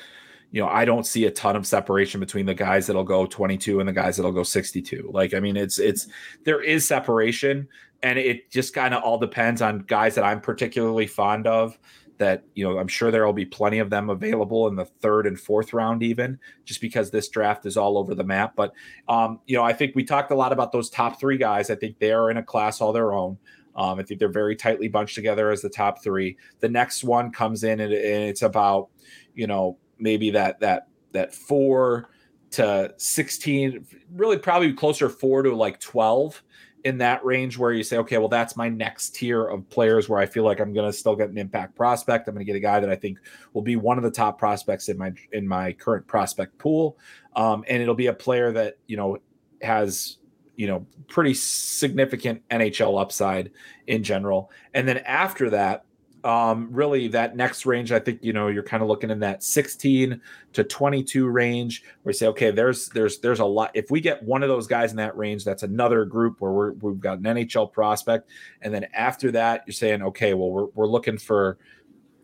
You 0.51 0.62
know, 0.62 0.70
I 0.70 0.86
don't 0.86 1.06
see 1.06 1.25
a 1.25 1.32
ton 1.32 1.56
of 1.56 1.68
separation 1.68 2.20
between 2.20 2.46
the 2.46 2.54
guys 2.54 2.88
that'll 2.88 3.04
go 3.04 3.25
22 3.25 3.80
and 3.80 3.89
the 3.89 3.94
guys 3.94 4.16
that'll 4.16 4.32
go 4.32 4.44
62. 4.44 5.10
Like, 5.13 5.34
I 5.34 5.39
mean, 5.39 5.58
it's 5.58 5.77
it's 5.77 6.08
there 6.46 6.62
is 6.62 6.88
separation, 6.88 7.68
and 8.01 8.18
it 8.18 8.50
just 8.50 8.74
kind 8.74 8.94
of 8.94 9.04
all 9.04 9.18
depends 9.18 9.62
on 9.62 9.80
guys 9.80 10.16
that 10.16 10.24
I'm 10.24 10.42
particularly 10.42 11.08
fond 11.08 11.48
of 11.48 11.77
that 12.18 12.44
you 12.56 12.63
know 12.63 12.77
i'm 12.80 12.88
sure 12.88 13.12
there 13.12 13.25
will 13.25 13.34
be 13.34 13.46
plenty 13.46 13.80
of 13.80 13.89
them 13.89 14.10
available 14.10 14.68
in 14.68 14.75
the 14.75 14.86
third 14.86 15.27
and 15.27 15.39
fourth 15.39 15.74
round 15.74 16.04
even 16.04 16.39
just 16.66 16.82
because 16.82 17.12
this 17.12 17.30
draft 17.30 17.66
is 17.66 17.77
all 17.77 17.98
over 17.98 18.16
the 18.16 18.24
map. 18.24 18.54
But 18.56 18.74
um, 19.08 19.39
you 19.46 19.56
know 19.56 19.63
i 19.63 19.74
think 19.74 19.96
we 19.96 20.04
talked 20.04 20.32
a 20.32 20.36
lot 20.36 20.51
about 20.51 20.72
those 20.72 20.89
top 20.89 21.20
three 21.20 21.38
guys. 21.38 21.70
I 21.70 21.75
think 21.75 22.00
they 22.00 22.12
are 22.12 22.30
in 22.32 22.38
a 22.38 22.44
class 22.44 22.82
all 22.82 22.94
their 22.94 23.13
own. 23.13 23.38
Um, 23.75 24.00
i 24.00 24.04
think 24.04 24.20
they're 24.20 24.32
very 24.32 24.56
tightly 24.56 24.88
bunched 24.88 25.16
together 25.16 25.51
as 25.51 25.62
the 25.62 25.70
top 25.70 26.04
three. 26.04 26.38
The 26.60 26.70
next 26.70 27.04
one 27.04 27.32
comes 27.32 27.63
in 27.63 27.80
and, 27.80 27.94
and 27.94 28.24
it's 28.24 28.42
about 28.42 28.89
you 29.36 29.48
know 29.48 29.77
maybe 30.00 30.32
that 30.32 30.60
that 30.60 30.88
that 31.12 31.34
four 31.34 32.10
to 32.51 32.94
16 32.98 33.86
really 34.13 34.38
probably 34.38 34.74
closer 34.74 35.10
four 35.10 35.44
to 35.44 35.54
like 35.54 35.80
12 35.80 36.42
in 36.84 37.00
that 37.00 37.25
range 37.25 37.58
where 37.58 37.74
you 37.74 37.84
say, 37.84 37.98
okay, 37.98 38.18
well, 38.18 38.30
that's 38.30 38.56
my 38.56 38.70
next 38.70 39.16
tier 39.16 39.46
of 39.46 39.68
players 39.70 40.08
where 40.08 40.20
I 40.20 40.25
feel 40.25 40.46
like 40.46 40.62
I'm 40.62 40.74
going 40.74 40.89
to 40.89 40.98
still 40.98 41.16
get 41.16 41.30
an 41.30 41.38
impact 41.38 41.75
prospect. 41.75 42.27
I'm 42.27 42.34
going 42.34 42.46
to 42.46 42.50
get 42.50 42.56
a 42.56 42.62
guy 42.62 42.80
that 42.80 42.89
I 42.89 42.96
think 42.96 43.20
will 43.54 43.62
be 43.62 43.75
one 43.75 43.98
of 43.98 44.04
the 44.04 44.12
top 44.12 44.39
prospects 44.39 44.88
in 44.88 44.98
my 44.98 45.12
in 45.34 45.46
my 45.46 45.74
current 45.74 46.08
prospect 46.08 46.58
pool, 46.58 46.98
um, 47.36 47.66
and 47.68 47.82
it'll 47.82 47.96
be 47.96 48.08
a 48.08 48.13
player 48.13 48.54
that 48.54 48.77
you 48.88 48.96
know 48.96 49.18
has 49.62 50.18
you 50.56 50.68
know 50.68 50.86
pretty 51.08 51.34
significant 51.34 52.48
NHL 52.50 53.01
upside 53.01 53.51
in 53.88 54.01
general. 54.01 54.50
And 54.74 54.88
then 54.88 55.00
after 55.00 55.50
that, 55.50 55.84
um, 56.27 56.67
really 56.72 57.07
that 57.07 57.37
next 57.37 57.66
range, 57.66 57.94
I 57.94 58.00
think 58.00 58.22
you 58.22 58.33
know 58.33 58.50
you're 58.50 58.61
kind 58.61 58.83
of 58.83 58.90
looking 58.90 59.09
in 59.09 59.20
that 59.22 59.44
16 59.44 60.20
to 60.51 60.63
22 60.66 61.25
range 61.25 61.83
where 62.03 62.11
you 62.11 62.18
say, 62.18 62.27
okay, 62.27 62.51
there's 62.51 62.90
there's 62.90 63.20
there's 63.20 63.40
a 63.40 63.46
lot. 63.46 63.72
If 63.74 63.90
we 63.90 64.01
get 64.01 64.22
one 64.24 64.44
of 64.44 64.50
those 64.50 64.68
guys 64.68 64.92
in 64.92 64.98
that 64.98 65.16
range, 65.16 65.46
that's 65.46 65.63
another 65.63 66.03
group 66.03 66.42
where 66.42 66.51
we're, 66.51 66.72
we've 66.74 67.00
got 67.00 67.20
an 67.20 67.24
NHL 67.24 67.72
prospect, 67.72 68.29
and 68.61 68.74
then 68.74 68.87
after 68.94 69.31
that, 69.31 69.63
you're 69.66 69.74
saying, 69.74 70.03
okay, 70.03 70.33
well 70.33 70.51
we're 70.51 70.66
we're 70.75 70.87
looking 70.87 71.18
for 71.18 71.57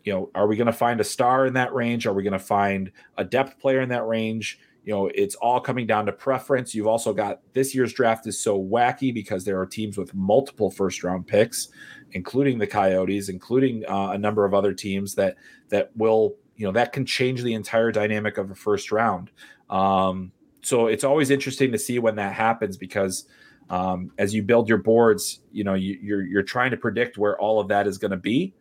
you 0.04 0.12
know, 0.12 0.30
are 0.34 0.46
we 0.46 0.54
going 0.54 0.66
to 0.66 0.72
find 0.72 1.00
a 1.00 1.04
star 1.04 1.46
in 1.46 1.54
that 1.54 1.72
range? 1.72 2.06
Are 2.06 2.12
we 2.12 2.22
going 2.22 2.34
to 2.34 2.38
find 2.38 2.92
a 3.16 3.24
depth 3.24 3.58
player 3.58 3.80
in 3.80 3.88
that 3.88 4.06
range? 4.06 4.58
You 4.84 4.92
know, 4.92 5.10
it's 5.14 5.34
all 5.36 5.60
coming 5.60 5.86
down 5.86 6.06
to 6.06 6.12
preference. 6.12 6.74
You've 6.74 6.86
also 6.86 7.12
got 7.12 7.40
this 7.54 7.74
year's 7.74 7.92
draft 7.92 8.26
is 8.26 8.38
so 8.38 8.62
wacky 8.62 9.14
because 9.14 9.44
there 9.44 9.58
are 9.58 9.66
teams 9.66 9.96
with 9.96 10.14
multiple 10.14 10.70
first 10.70 11.02
round 11.02 11.26
picks 11.26 11.68
including 12.14 12.58
the 12.58 12.66
Coyotes, 12.66 13.28
including 13.28 13.84
uh, 13.86 14.10
a 14.12 14.18
number 14.18 14.44
of 14.44 14.54
other 14.54 14.72
teams 14.72 15.14
that 15.16 15.36
that 15.68 15.90
will 15.96 16.36
you 16.56 16.64
know 16.64 16.72
that 16.72 16.92
can 16.92 17.04
change 17.04 17.42
the 17.42 17.52
entire 17.52 17.92
dynamic 17.92 18.38
of 18.38 18.50
a 18.50 18.54
first 18.54 18.90
round. 18.90 19.30
Um, 19.68 20.32
so 20.62 20.86
it's 20.86 21.04
always 21.04 21.30
interesting 21.30 21.72
to 21.72 21.78
see 21.78 21.98
when 21.98 22.16
that 22.16 22.32
happens 22.32 22.76
because 22.76 23.26
um, 23.68 24.12
as 24.18 24.32
you 24.32 24.42
build 24.42 24.68
your 24.68 24.78
boards, 24.78 25.40
you 25.52 25.64
know 25.64 25.74
you, 25.74 25.98
you're 26.00 26.22
you're 26.22 26.42
trying 26.42 26.70
to 26.70 26.76
predict 26.76 27.18
where 27.18 27.38
all 27.38 27.60
of 27.60 27.68
that 27.68 27.86
is 27.86 27.98
going 27.98 28.12
to 28.12 28.16
be, 28.16 28.54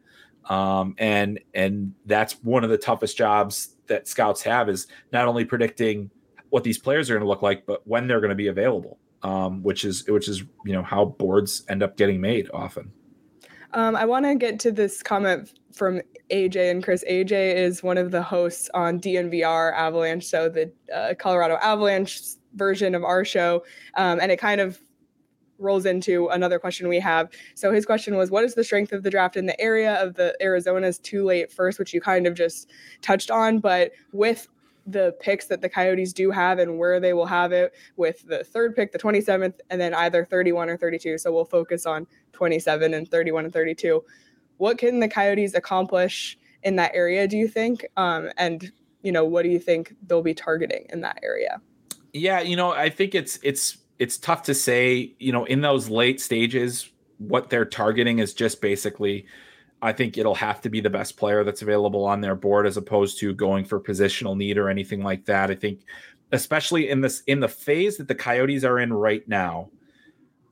um, 0.50 0.96
and 0.98 1.40
and 1.54 1.94
that's 2.06 2.44
one 2.44 2.64
of 2.64 2.70
the 2.72 2.78
toughest 2.78 3.16
jobs 3.16 3.73
that 3.88 4.08
scouts 4.08 4.42
have 4.44 4.70
is 4.70 4.88
not 5.12 5.28
only 5.28 5.46
predicting 5.46 6.10
what 6.50 6.64
these 6.64 6.78
players 6.78 7.10
are 7.10 7.14
going 7.14 7.24
to 7.24 7.28
look 7.28 7.42
like, 7.42 7.66
but 7.66 7.86
when 7.88 8.08
they're 8.08 8.22
going 8.22 8.30
to 8.30 8.36
be 8.36 8.48
available. 8.48 9.00
Um, 9.24 9.64
which 9.64 9.86
is 9.86 10.06
which 10.10 10.28
is 10.28 10.44
you 10.66 10.74
know 10.74 10.84
how 10.84 11.06
boards 11.06 11.64
end 11.70 11.82
up 11.82 11.96
getting 11.96 12.20
made 12.20 12.50
often. 12.54 12.92
Um, 13.74 13.96
I 13.96 14.06
want 14.06 14.26
to 14.26 14.36
get 14.36 14.60
to 14.60 14.72
this 14.72 15.02
comment 15.02 15.54
from 15.74 16.02
AJ 16.30 16.72
and 16.72 16.84
Chris. 16.84 17.04
AJ 17.10 17.56
is 17.56 17.82
one 17.82 17.98
of 17.98 18.12
the 18.12 18.22
hosts 18.22 18.70
on 18.74 19.00
DNVR 19.00 19.74
Avalanche, 19.74 20.26
so 20.26 20.50
the 20.50 20.72
uh, 20.94 21.14
Colorado 21.18 21.58
Avalanche 21.62 22.22
version 22.56 22.94
of 22.94 23.04
our 23.04 23.26
show, 23.26 23.64
um, 23.96 24.20
and 24.20 24.32
it 24.32 24.38
kind 24.38 24.62
of 24.62 24.80
rolls 25.64 25.86
into 25.86 26.28
another 26.28 26.60
question 26.60 26.88
we 26.88 27.00
have. 27.00 27.30
So 27.56 27.72
his 27.72 27.86
question 27.86 28.16
was, 28.16 28.30
"What 28.30 28.44
is 28.44 28.56
the 28.56 28.64
strength 28.64 28.94
of 28.94 29.04
the 29.04 29.10
draft 29.10 29.38
in 29.38 29.46
the 29.46 29.60
area 29.60 29.96
of 29.96 30.16
the 30.16 30.36
Arizona's 30.42 31.00
too 31.00 31.24
late 31.24 31.52
first, 31.52 31.80
which 31.80 31.94
you 31.94 32.02
kind 32.02 32.28
of 32.28 32.36
just 32.36 32.70
touched 33.02 33.32
on, 33.32 33.60
but 33.60 33.92
with 34.12 34.48
the 34.86 35.16
picks 35.20 35.46
that 35.48 35.62
the 35.62 35.70
Coyotes 35.70 36.14
do 36.14 36.32
have 36.32 36.60
and 36.60 36.78
where 36.78 37.00
they 37.00 37.14
will 37.14 37.26
have 37.26 37.52
it 37.52 37.74
with 37.96 38.26
the 38.28 38.44
third 38.44 38.76
pick, 38.76 38.92
the 38.92 39.00
27th, 39.00 39.60
and 39.70 39.80
then 39.80 39.94
either 39.94 40.26
31 40.26 40.70
or 40.70 40.78
32. 40.78 41.18
So 41.18 41.32
we'll 41.32 41.46
focus 41.46 41.86
on 41.86 42.06
27 42.34 42.94
and 42.94 43.10
31 43.10 43.46
and 43.46 43.54
32. 43.54 44.04
What 44.58 44.78
can 44.78 45.00
the 45.00 45.08
Coyotes 45.08 45.54
accomplish 45.54 46.38
in 46.64 46.76
that 46.78 46.92
area, 46.94 47.28
do 47.28 47.38
you 47.38 47.48
think? 47.48 47.86
Um, 47.98 48.30
and, 48.38 48.72
you 49.02 49.12
know, 49.12 49.26
what 49.26 49.44
do 49.44 49.50
you 49.50 49.60
think 49.60 49.96
they'll 50.08 50.22
be 50.22 50.34
targeting 50.34 50.86
in 50.92 51.02
that 51.02 51.20
area? 51.24 51.62
Yeah, 52.14 52.42
you 52.42 52.56
know, 52.56 52.72
I 52.72 52.90
think 52.90 53.16
it's 53.16 53.40
it's 53.42 53.78
it's 54.00 54.18
tough 54.18 54.44
to 54.44 54.54
say, 54.54 55.14
you 55.20 55.32
know, 55.32 55.46
in 55.46 55.62
those 55.62 55.90
late 55.90 56.20
stages, 56.20 56.90
what 57.18 57.50
they're 57.50 57.66
targeting 57.66 58.20
is 58.20 58.34
just 58.34 58.62
basically 58.62 59.26
I 59.82 59.92
think 59.92 60.18
it'll 60.18 60.36
have 60.36 60.62
to 60.62 60.70
be 60.70 60.80
the 60.80 60.90
best 60.90 61.18
player 61.18 61.44
that's 61.44 61.62
available 61.62 62.06
on 62.06 62.22
their 62.22 62.36
board 62.36 62.66
as 62.66 62.78
opposed 62.78 63.20
to 63.20 63.34
going 63.34 63.66
for 63.66 63.82
positional 63.82 64.38
need 64.38 64.58
or 64.58 64.70
anything 64.70 65.04
like 65.04 65.26
that. 65.26 65.52
I 65.52 65.56
think 65.56 65.82
especially 66.32 66.90
in 66.90 67.02
this 67.02 67.22
in 67.28 67.42
the 67.42 67.50
phase 67.50 67.98
that 67.98 68.08
the 68.08 68.16
Coyotes 68.16 68.64
are 68.64 68.80
in 68.80 68.94
right 68.94 69.28
now, 69.28 69.70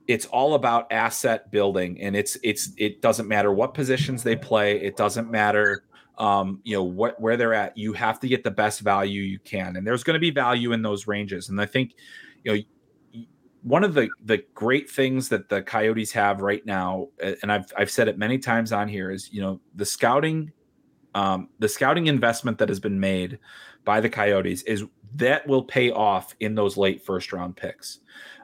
it's 0.08 0.25
all 0.25 0.56
about 0.56 0.91
asset 0.91 1.49
building 1.49 2.01
and 2.01 2.13
it's 2.13 2.38
it's 2.43 2.71
it 2.77 3.01
doesn't 3.01 3.27
matter 3.27 3.54
what 3.54 3.73
positions 3.73 4.21
they 4.21 4.36
play, 4.36 4.82
it 4.82 4.97
doesn't 4.97 5.32
matter 5.32 5.86
um, 6.17 6.60
you 6.63 6.75
know 6.75 6.84
what 6.84 7.19
where 7.19 7.38
they're 7.38 7.54
at. 7.54 7.77
You 7.77 7.93
have 7.93 8.19
to 8.19 8.27
get 8.27 8.43
the 8.43 8.51
best 8.51 8.82
value 8.82 9.21
you 9.21 9.39
can. 9.39 9.77
And 9.77 9.88
there's 9.88 10.04
going 10.04 10.15
to 10.15 10.19
be 10.19 10.30
value 10.30 10.73
in 10.73 10.82
those 10.82 11.08
ranges. 11.08 11.49
And 11.49 11.60
I 11.60 11.65
think 11.65 11.95
you 12.43 12.54
know 12.54 12.62
one 13.63 13.84
of 13.84 13.93
the 13.93 14.10
the 14.26 14.43
great 14.54 14.89
things 14.89 15.30
that 15.30 15.50
the 15.50 15.62
Coyotes 15.62 16.12
have 16.12 16.41
right 16.41 16.65
now, 16.65 17.08
and 17.41 17.52
I've 17.52 17.71
I've 17.78 17.91
said 17.91 18.08
it 18.08 18.17
many 18.17 18.38
times 18.38 18.71
on 18.71 18.88
here, 18.88 19.12
is 19.12 19.32
you 19.32 19.41
know 19.41 19.60
the 19.76 19.86
scouting, 19.86 20.52
um, 21.13 21.50
the 21.60 21.69
scouting 21.69 22.08
investment 22.08 22.58
that 22.58 22.69
has 22.69 22.80
been 22.80 23.00
made 23.00 23.39
by 23.86 24.00
the 24.02 24.10
Coyotes 24.10 24.63
is 24.63 24.86
that 25.15 25.47
will 25.47 25.63
pay 25.63 25.91
off 25.91 26.36
in 26.39 26.56
those 26.56 26.78
late 26.78 27.06
first 27.06 27.32
round 27.34 27.56
picks, 27.56 28.00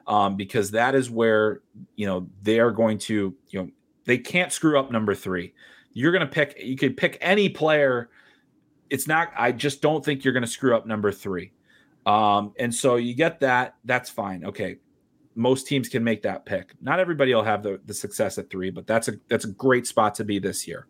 um, 0.06 0.36
because 0.36 0.70
that 0.70 0.94
is 0.94 1.10
where 1.10 1.62
you 1.96 2.06
know 2.06 2.28
they 2.42 2.60
are 2.60 2.70
going 2.70 2.98
to 2.98 3.34
you 3.48 3.60
know 3.60 3.70
they 4.04 4.18
can't 4.18 4.52
screw 4.52 4.78
up 4.78 4.90
number 4.92 5.14
three. 5.14 5.52
You're 5.92 6.12
going 6.12 6.26
to 6.26 6.32
pick. 6.32 6.56
You 6.62 6.76
could 6.76 6.96
pick 6.96 7.18
any 7.20 7.48
player. 7.48 8.10
It's 8.88 9.08
not. 9.08 9.32
I 9.36 9.50
just 9.50 9.82
don't 9.82 10.04
think 10.04 10.24
you're 10.24 10.32
going 10.32 10.44
to 10.44 10.50
screw 10.50 10.76
up 10.76 10.86
number 10.86 11.10
three. 11.10 11.52
Um, 12.06 12.54
and 12.58 12.72
so 12.72 12.96
you 12.96 13.14
get 13.14 13.40
that. 13.40 13.74
That's 13.84 14.08
fine. 14.08 14.44
Okay 14.44 14.78
most 15.38 15.68
teams 15.68 15.88
can 15.88 16.02
make 16.02 16.22
that 16.22 16.44
pick. 16.44 16.74
Not 16.82 16.98
everybody 16.98 17.32
will 17.32 17.44
have 17.44 17.62
the, 17.62 17.80
the 17.86 17.94
success 17.94 18.38
at 18.38 18.50
three, 18.50 18.70
but 18.70 18.86
that's 18.86 19.06
a 19.06 19.12
that's 19.28 19.44
a 19.44 19.52
great 19.52 19.86
spot 19.86 20.16
to 20.16 20.24
be 20.24 20.38
this 20.40 20.66
year. 20.66 20.88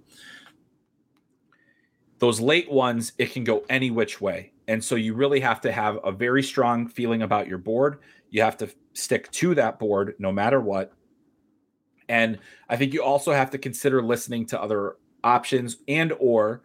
Those 2.18 2.40
late 2.40 2.70
ones, 2.70 3.12
it 3.18 3.30
can 3.32 3.44
go 3.44 3.62
any 3.68 3.90
which 3.90 4.20
way. 4.20 4.52
And 4.66 4.82
so 4.82 4.96
you 4.96 5.14
really 5.14 5.40
have 5.40 5.60
to 5.60 5.70
have 5.70 5.98
a 6.02 6.10
very 6.10 6.42
strong 6.42 6.88
feeling 6.88 7.22
about 7.22 7.46
your 7.46 7.58
board. 7.58 8.00
You 8.30 8.42
have 8.42 8.56
to 8.56 8.70
stick 8.94 9.30
to 9.32 9.54
that 9.54 9.78
board 9.78 10.14
no 10.18 10.32
matter 10.32 10.60
what. 10.60 10.92
And 12.08 12.38
I 12.68 12.76
think 12.76 12.94
you 12.94 13.02
also 13.02 13.32
have 13.32 13.50
to 13.50 13.58
consider 13.58 14.02
listening 14.02 14.46
to 14.46 14.60
other 14.60 14.96
options 15.22 15.76
and 15.86 16.12
or 16.18 16.62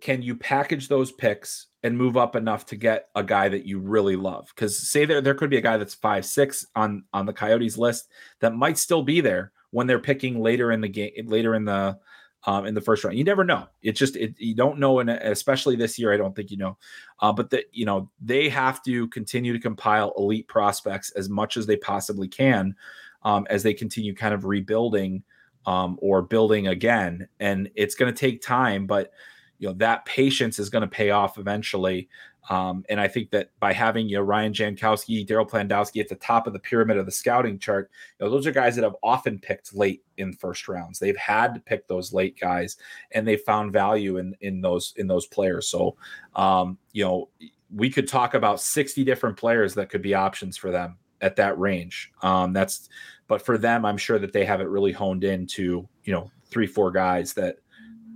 can 0.00 0.22
you 0.22 0.34
package 0.34 0.88
those 0.88 1.12
picks 1.12 1.67
and 1.82 1.96
move 1.96 2.16
up 2.16 2.34
enough 2.34 2.66
to 2.66 2.76
get 2.76 3.08
a 3.14 3.22
guy 3.22 3.48
that 3.48 3.66
you 3.66 3.78
really 3.78 4.16
love? 4.16 4.50
Because 4.54 4.88
say 4.88 5.04
there 5.04 5.20
there 5.20 5.34
could 5.34 5.50
be 5.50 5.58
a 5.58 5.62
guy 5.62 5.76
that's 5.76 5.94
five 5.94 6.24
six 6.24 6.66
on 6.74 7.04
on 7.12 7.26
the 7.26 7.32
Coyotes 7.32 7.78
list 7.78 8.08
that 8.40 8.54
might 8.54 8.78
still 8.78 9.02
be 9.02 9.20
there 9.20 9.52
when 9.70 9.86
they're 9.86 9.98
picking 9.98 10.40
later 10.40 10.72
in 10.72 10.80
the 10.80 10.88
game, 10.88 11.12
later 11.26 11.54
in 11.54 11.64
the 11.64 11.98
um, 12.44 12.66
in 12.66 12.74
the 12.74 12.80
first 12.80 13.04
round. 13.04 13.18
You 13.18 13.24
never 13.24 13.44
know. 13.44 13.66
It's 13.82 13.98
just 13.98 14.16
it, 14.16 14.34
you 14.38 14.54
don't 14.54 14.78
know, 14.78 15.00
and 15.00 15.10
especially 15.10 15.76
this 15.76 15.98
year, 15.98 16.12
I 16.12 16.16
don't 16.16 16.34
think 16.34 16.50
you 16.50 16.56
know. 16.56 16.78
Uh, 17.20 17.32
but 17.32 17.50
that 17.50 17.64
you 17.72 17.84
know 17.84 18.10
they 18.20 18.48
have 18.48 18.82
to 18.84 19.08
continue 19.08 19.52
to 19.52 19.58
compile 19.58 20.12
elite 20.16 20.48
prospects 20.48 21.10
as 21.12 21.28
much 21.28 21.56
as 21.56 21.66
they 21.66 21.76
possibly 21.76 22.28
can 22.28 22.74
um, 23.22 23.46
as 23.50 23.62
they 23.62 23.74
continue 23.74 24.14
kind 24.14 24.34
of 24.34 24.44
rebuilding 24.44 25.22
um, 25.66 25.98
or 26.00 26.22
building 26.22 26.68
again. 26.68 27.28
And 27.40 27.70
it's 27.74 27.94
going 27.94 28.12
to 28.12 28.18
take 28.18 28.40
time, 28.40 28.86
but 28.86 29.12
you 29.58 29.68
know 29.68 29.74
that 29.74 30.04
patience 30.04 30.58
is 30.58 30.70
going 30.70 30.82
to 30.82 30.88
pay 30.88 31.10
off 31.10 31.38
eventually. 31.38 32.08
Um, 32.50 32.84
and 32.88 32.98
I 32.98 33.08
think 33.08 33.30
that 33.32 33.50
by 33.60 33.74
having 33.74 34.08
you 34.08 34.16
know 34.16 34.22
Ryan 34.22 34.52
Jankowski, 34.52 35.26
Darryl 35.26 35.48
Plandowski 35.48 36.00
at 36.00 36.08
the 36.08 36.14
top 36.14 36.46
of 36.46 36.54
the 36.54 36.58
pyramid 36.58 36.96
of 36.96 37.04
the 37.04 37.12
scouting 37.12 37.58
chart, 37.58 37.90
you 38.18 38.24
know 38.24 38.30
those 38.30 38.46
are 38.46 38.52
guys 38.52 38.74
that 38.76 38.84
have 38.84 38.96
often 39.02 39.38
picked 39.38 39.74
late 39.74 40.02
in 40.16 40.32
first 40.32 40.68
rounds. 40.68 40.98
They've 40.98 41.16
had 41.16 41.54
to 41.54 41.60
pick 41.60 41.86
those 41.86 42.12
late 42.12 42.38
guys, 42.40 42.76
and 43.12 43.26
they 43.26 43.36
found 43.36 43.72
value 43.72 44.16
in 44.16 44.34
in 44.40 44.60
those 44.60 44.94
in 44.96 45.06
those 45.06 45.26
players. 45.26 45.68
So, 45.68 45.96
um, 46.36 46.78
you 46.92 47.04
know, 47.04 47.28
we 47.74 47.90
could 47.90 48.08
talk 48.08 48.34
about 48.34 48.60
sixty 48.60 49.04
different 49.04 49.36
players 49.36 49.74
that 49.74 49.90
could 49.90 50.02
be 50.02 50.14
options 50.14 50.56
for 50.56 50.70
them 50.70 50.96
at 51.20 51.36
that 51.36 51.58
range. 51.58 52.12
Um, 52.22 52.52
that's 52.52 52.88
but 53.26 53.42
for 53.42 53.58
them, 53.58 53.84
I'm 53.84 53.98
sure 53.98 54.18
that 54.18 54.32
they 54.32 54.46
have 54.46 54.62
it 54.62 54.68
really 54.68 54.92
honed 54.92 55.24
into 55.24 55.86
you 56.04 56.12
know 56.12 56.30
three 56.46 56.66
four 56.66 56.90
guys 56.90 57.34
that 57.34 57.58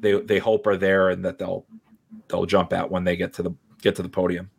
they 0.02 0.20
they 0.20 0.38
hope 0.38 0.66
are 0.66 0.76
there 0.76 1.08
and 1.08 1.24
that 1.24 1.38
they'll 1.38 1.64
they'll 2.28 2.44
jump 2.44 2.72
at 2.74 2.90
when 2.90 3.04
they 3.04 3.16
get 3.16 3.32
to 3.34 3.42
the 3.42 3.52
get 3.80 3.96
to 3.96 4.02
the 4.02 4.08
podium. 4.08 4.50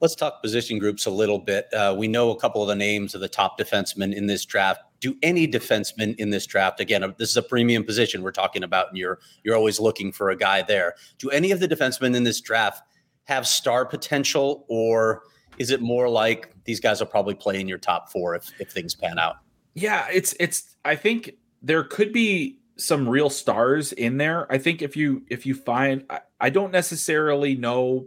Let's 0.00 0.14
talk 0.14 0.42
position 0.42 0.78
groups 0.78 1.06
a 1.06 1.10
little 1.10 1.38
bit. 1.38 1.72
Uh, 1.72 1.94
we 1.96 2.06
know 2.06 2.30
a 2.30 2.38
couple 2.38 2.62
of 2.62 2.68
the 2.68 2.76
names 2.76 3.16
of 3.16 3.20
the 3.20 3.28
top 3.28 3.58
defensemen 3.58 4.14
in 4.14 4.26
this 4.26 4.44
draft. 4.44 4.82
Do 5.00 5.16
any 5.22 5.48
defensemen 5.48 6.14
in 6.16 6.30
this 6.30 6.46
draft? 6.46 6.78
Again, 6.78 7.02
uh, 7.02 7.12
this 7.16 7.30
is 7.30 7.36
a 7.36 7.42
premium 7.42 7.82
position 7.84 8.22
we're 8.22 8.30
talking 8.30 8.62
about, 8.62 8.88
and 8.88 8.98
you're 8.98 9.18
you're 9.42 9.56
always 9.56 9.80
looking 9.80 10.12
for 10.12 10.30
a 10.30 10.36
guy 10.36 10.62
there. 10.62 10.94
Do 11.18 11.30
any 11.30 11.50
of 11.50 11.60
the 11.60 11.66
defensemen 11.66 12.14
in 12.14 12.24
this 12.24 12.40
draft 12.40 12.82
have 13.24 13.46
star 13.46 13.86
potential, 13.86 14.66
or 14.68 15.22
is 15.58 15.70
it 15.70 15.80
more 15.80 16.08
like 16.08 16.52
these 16.64 16.80
guys 16.80 17.00
will 17.00 17.08
probably 17.08 17.34
play 17.34 17.60
in 17.60 17.66
your 17.68 17.78
top 17.78 18.10
four 18.10 18.34
if 18.34 18.50
if 18.60 18.70
things 18.70 18.94
pan 18.94 19.18
out? 19.18 19.36
Yeah, 19.74 20.06
it's 20.12 20.34
it's. 20.38 20.76
I 20.84 20.96
think 20.96 21.34
there 21.62 21.84
could 21.84 22.12
be 22.12 22.57
some 22.78 23.08
real 23.08 23.28
stars 23.28 23.92
in 23.92 24.16
there. 24.16 24.50
I 24.50 24.58
think 24.58 24.82
if 24.82 24.96
you 24.96 25.22
if 25.28 25.44
you 25.44 25.54
find, 25.54 26.04
I, 26.08 26.20
I 26.40 26.50
don't 26.50 26.72
necessarily 26.72 27.54
know 27.54 28.06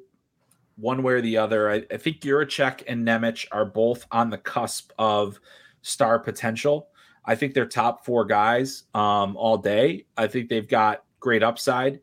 one 0.78 1.04
way 1.04 1.14
or 1.14 1.22
the 1.22 1.38
other. 1.38 1.70
I, 1.70 1.84
I 1.92 1.98
think 1.98 2.22
Jiricek 2.22 2.84
and 2.88 3.06
Nemec 3.06 3.46
are 3.52 3.66
both 3.66 4.06
on 4.12 4.30
the 4.30 4.38
cusp 4.38 4.92
of 4.98 5.40
star 5.82 6.20
potential. 6.20 6.88
I 7.26 7.36
think 7.36 7.54
they're 7.54 7.68
top 7.68 8.04
four 8.06 8.26
guys 8.26 8.84
um, 8.96 9.36
all 9.38 9.58
day. 9.58 10.06
I 10.18 10.28
think 10.28 10.50
they've 10.50 10.68
got 10.68 11.04
great 11.20 11.44
upside. 11.44 12.00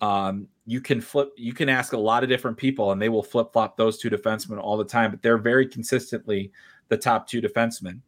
Um, 0.00 0.48
you 0.66 0.80
can 0.80 1.00
flip, 1.00 1.30
you 1.36 1.52
can 1.52 1.68
ask 1.68 1.92
a 1.92 1.98
lot 1.98 2.24
of 2.24 2.28
different 2.28 2.56
people, 2.56 2.90
and 2.90 3.00
they 3.00 3.08
will 3.08 3.22
flip 3.22 3.52
flop 3.52 3.76
those 3.76 3.98
two 3.98 4.10
defensemen 4.10 4.58
all 4.58 4.76
the 4.76 4.84
time. 4.84 5.12
But 5.12 5.22
they're 5.22 5.38
very 5.38 5.66
consistently 5.66 6.50
the 6.88 6.96
top 6.96 7.28
two 7.28 7.40
defensemen. 7.40 8.00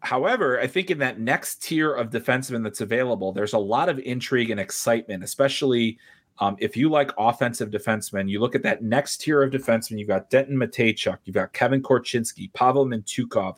However, 0.00 0.60
I 0.60 0.66
think 0.66 0.90
in 0.90 0.98
that 0.98 1.18
next 1.18 1.62
tier 1.62 1.92
of 1.92 2.10
defensemen 2.10 2.62
that's 2.62 2.80
available, 2.80 3.32
there's 3.32 3.52
a 3.52 3.58
lot 3.58 3.88
of 3.88 3.98
intrigue 3.98 4.50
and 4.50 4.60
excitement, 4.60 5.24
especially 5.24 5.98
um, 6.40 6.56
if 6.60 6.76
you 6.76 6.88
like 6.88 7.10
offensive 7.18 7.70
defensemen, 7.70 8.28
you 8.28 8.38
look 8.38 8.54
at 8.54 8.62
that 8.62 8.82
next 8.82 9.18
tier 9.18 9.42
of 9.42 9.50
defensemen. 9.52 9.98
You've 9.98 10.08
got 10.08 10.30
Denton 10.30 10.56
Mateychuk, 10.56 11.18
you've 11.24 11.34
got 11.34 11.52
Kevin 11.52 11.82
Korchinski, 11.82 12.52
Pavel 12.52 12.86
Mintyukov, 12.86 13.56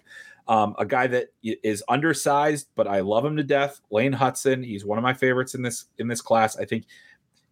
um, 0.49 0.75
a 0.79 0.87
guy 0.87 1.07
that 1.09 1.29
is 1.43 1.85
undersized, 1.89 2.69
but 2.75 2.89
I 2.89 3.01
love 3.01 3.25
him 3.25 3.37
to 3.37 3.45
death. 3.45 3.81
Lane 3.91 4.15
Hutson, 4.15 4.65
he's 4.65 4.85
one 4.85 4.99
of 4.99 5.03
my 5.03 5.15
favorites 5.15 5.55
in 5.55 5.63
this 5.63 5.87
in 5.99 6.09
this 6.09 6.23
class. 6.23 6.57
I 6.57 6.65
think 6.65 6.87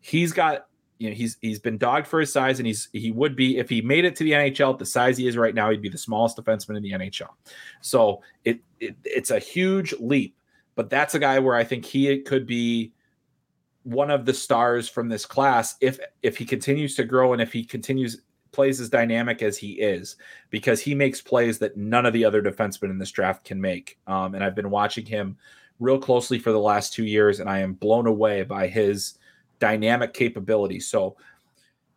he's 0.01 0.33
got 0.33 0.67
you 0.99 1.09
know 1.09 1.15
he's 1.15 1.37
he's 1.41 1.59
been 1.59 1.79
dogged 1.79 2.07
for 2.07 2.21
his 2.21 2.33
size, 2.33 2.59
and 2.59 2.67
he's 2.67 2.89
he 2.93 3.11
would 3.11 3.37
be 3.37 3.59
if 3.59 3.69
he 3.69 3.81
made 3.81 4.05
it 4.05 4.17
to 4.17 4.25
the 4.25 4.33
NHL 4.33 4.73
at 4.73 4.79
the 4.79 4.87
size 4.87 5.17
he 5.17 5.27
is 5.27 5.37
right 5.37 5.55
now, 5.55 5.71
he'd 5.71 5.83
be 5.83 5.89
the 5.89 5.99
smallest 5.99 6.37
defenseman 6.37 6.77
in 6.77 6.83
the 6.83 6.93
NHL. 6.93 7.31
So 7.81 8.23
it, 8.45 8.61
it 8.81 8.97
it's 9.05 9.31
a 9.31 9.39
huge 9.39 9.95
leap, 10.01 10.37
but 10.75 10.91
that's 10.91 11.15
a 11.15 11.19
guy 11.19 11.39
where 11.39 11.55
I 11.55 11.65
think 11.65 11.85
he 11.85 12.21
could 12.21 12.47
be 12.47 12.93
one 13.85 14.11
of 14.11 14.27
the 14.27 14.35
stars 14.35 14.89
from 14.89 15.09
this 15.09 15.25
class 15.25 15.77
if 15.81 15.99
if 16.23 16.37
he 16.37 16.45
continues 16.45 16.95
to 16.97 17.05
grow 17.05 17.33
and 17.33 17.41
if 17.41 17.53
he 17.53 17.65
continues 17.65 18.21
plays 18.53 18.81
as 18.81 18.89
dynamic 18.89 19.43
as 19.43 19.57
he 19.59 19.73
is 19.73 20.17
because 20.51 20.81
he 20.81 20.95
makes 20.95 21.21
plays 21.21 21.59
that 21.59 21.77
none 21.77 22.07
of 22.07 22.13
the 22.13 22.25
other 22.25 22.43
defensemen 22.43 22.91
in 22.91 22.99
this 22.99 23.11
draft 23.11 23.45
can 23.45 23.61
make. 23.61 23.99
Um, 24.07 24.35
and 24.35 24.43
I've 24.43 24.55
been 24.55 24.71
watching 24.71 25.07
him 25.07 25.37
real 25.81 25.99
closely 25.99 26.39
for 26.39 26.51
the 26.51 26.59
last 26.59 26.93
two 26.93 27.05
years, 27.05 27.41
and 27.41 27.49
I 27.49 27.59
am 27.59 27.75
blown 27.75 28.07
away 28.07 28.43
by 28.43 28.67
his 28.67 29.18
dynamic 29.59 30.15
capability. 30.15 30.81
So 30.81 31.17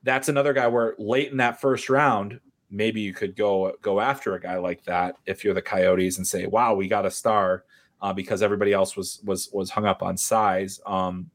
that's 0.03 0.29
another 0.29 0.53
guy 0.53 0.67
where 0.67 0.95
late 0.97 1.31
in 1.31 1.37
that 1.37 1.61
first 1.61 1.89
round, 1.89 2.39
maybe 2.69 3.01
you 3.01 3.13
could 3.13 3.35
go 3.35 3.73
go 3.81 3.99
after 3.99 4.35
a 4.35 4.41
guy 4.41 4.57
like 4.57 4.83
that 4.85 5.15
if 5.25 5.43
you're 5.43 5.53
the 5.53 5.61
Coyotes 5.61 6.17
and 6.17 6.27
say, 6.27 6.45
"Wow, 6.45 6.73
we 6.73 6.87
got 6.87 7.05
a 7.05 7.11
star," 7.11 7.65
uh, 8.01 8.13
because 8.13 8.41
everybody 8.41 8.73
else 8.73 8.95
was 8.95 9.21
was 9.25 9.49
was 9.53 9.69
hung 9.69 9.85
up 9.85 10.01
on 10.01 10.17
size. 10.17 10.79
Um, 10.85 11.29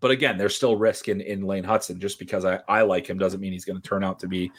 but 0.00 0.12
again, 0.12 0.38
there's 0.38 0.54
still 0.54 0.76
risk 0.76 1.08
in 1.08 1.20
in 1.20 1.42
Lane 1.42 1.64
Hutson. 1.64 1.98
Just 1.98 2.18
because 2.18 2.44
I, 2.44 2.60
I 2.68 2.82
like 2.82 3.08
him 3.08 3.18
doesn't 3.18 3.40
mean 3.40 3.52
he's 3.52 3.64
going 3.64 3.80
to 3.80 3.88
turn 3.88 4.04
out 4.04 4.20
to 4.20 4.28
be 4.28 4.52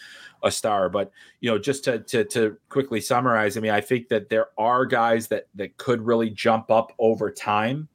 a 0.43 0.51
star. 0.51 0.89
But 0.89 1.11
you 1.39 1.49
know, 1.49 1.57
just 1.57 1.83
to 1.85 1.99
to 1.99 2.25
to 2.25 2.57
quickly 2.67 2.99
summarize, 2.99 3.55
I 3.55 3.61
mean, 3.61 3.71
I 3.71 3.81
think 3.81 4.09
that 4.09 4.29
there 4.29 4.47
are 4.57 4.85
guys 4.85 5.27
that 5.27 5.47
that 5.55 5.77
could 5.77 6.01
really 6.01 6.29
jump 6.29 6.69
up 6.71 6.93
over 6.99 7.31
time. 7.31 7.87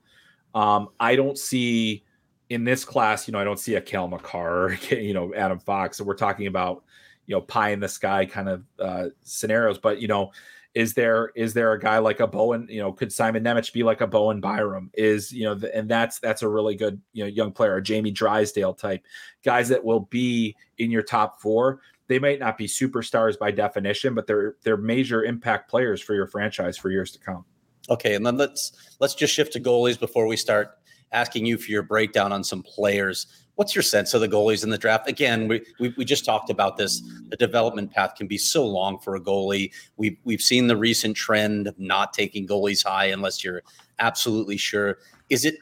Um, 0.54 0.88
I 1.00 1.16
don't 1.16 1.36
see 1.36 2.04
in 2.50 2.64
this 2.64 2.84
class, 2.84 3.26
you 3.26 3.32
know, 3.32 3.38
I 3.38 3.44
don't 3.44 3.58
see 3.58 3.74
a 3.74 3.80
Cale 3.80 4.08
Makar, 4.08 4.78
you 4.90 5.14
know, 5.14 5.34
Adam 5.34 5.58
Fox. 5.58 5.98
So 5.98 6.04
we're 6.04 6.14
talking 6.14 6.46
about, 6.46 6.84
you 7.26 7.34
know, 7.34 7.40
pie 7.40 7.70
in 7.70 7.80
the 7.80 7.88
sky 7.88 8.26
kind 8.26 8.48
of 8.48 8.64
uh, 8.78 9.06
scenarios. 9.22 9.78
But 9.78 10.00
you 10.00 10.08
know, 10.08 10.32
is 10.74 10.92
there 10.94 11.30
is 11.36 11.54
there 11.54 11.72
a 11.72 11.80
guy 11.80 11.98
like 11.98 12.20
a 12.20 12.26
Bowen? 12.26 12.66
You 12.68 12.80
know, 12.80 12.92
could 12.92 13.12
Simon 13.12 13.44
Nemec 13.44 13.72
be 13.72 13.82
like 13.82 14.00
a 14.00 14.06
Bowen 14.06 14.40
Byram? 14.40 14.90
Is 14.94 15.32
you 15.32 15.44
know, 15.44 15.54
the, 15.54 15.74
and 15.74 15.88
that's 15.88 16.18
that's 16.18 16.42
a 16.42 16.48
really 16.48 16.74
good 16.74 17.00
you 17.12 17.24
know 17.24 17.28
young 17.28 17.52
player, 17.52 17.80
Jamie 17.80 18.10
Drysdale 18.10 18.74
type 18.74 19.04
guys 19.44 19.68
that 19.68 19.84
will 19.84 20.00
be 20.00 20.56
in 20.78 20.90
your 20.90 21.02
top 21.02 21.40
four. 21.40 21.80
They 22.08 22.18
might 22.18 22.40
not 22.40 22.58
be 22.58 22.66
superstars 22.66 23.38
by 23.38 23.52
definition, 23.52 24.14
but 24.14 24.26
they're 24.26 24.56
they're 24.62 24.76
major 24.76 25.24
impact 25.24 25.70
players 25.70 26.02
for 26.02 26.14
your 26.14 26.26
franchise 26.26 26.76
for 26.76 26.90
years 26.90 27.12
to 27.12 27.18
come. 27.20 27.44
Okay, 27.88 28.14
and 28.14 28.26
then 28.26 28.36
let's 28.36 28.72
let's 29.00 29.14
just 29.14 29.32
shift 29.32 29.52
to 29.54 29.60
goalies 29.60 29.98
before 29.98 30.26
we 30.26 30.36
start 30.36 30.76
asking 31.14 31.46
you 31.46 31.56
for 31.56 31.70
your 31.70 31.82
breakdown 31.82 32.32
on 32.32 32.44
some 32.44 32.62
players. 32.62 33.26
What's 33.54 33.74
your 33.74 33.82
sense 33.82 34.12
of 34.14 34.20
the 34.20 34.28
goalies 34.28 34.64
in 34.64 34.70
the 34.70 34.76
draft? 34.76 35.08
Again, 35.08 35.46
we, 35.46 35.62
we, 35.78 35.94
we, 35.96 36.04
just 36.04 36.24
talked 36.24 36.50
about 36.50 36.76
this. 36.76 37.00
The 37.28 37.36
development 37.36 37.92
path 37.92 38.16
can 38.16 38.26
be 38.26 38.36
so 38.36 38.66
long 38.66 38.98
for 38.98 39.14
a 39.14 39.20
goalie. 39.20 39.72
We've, 39.96 40.18
we've 40.24 40.42
seen 40.42 40.66
the 40.66 40.76
recent 40.76 41.16
trend 41.16 41.68
of 41.68 41.78
not 41.78 42.12
taking 42.12 42.48
goalies 42.48 42.84
high 42.84 43.06
unless 43.06 43.44
you're 43.44 43.62
absolutely 44.00 44.56
sure. 44.56 44.98
Is 45.30 45.44
it 45.44 45.54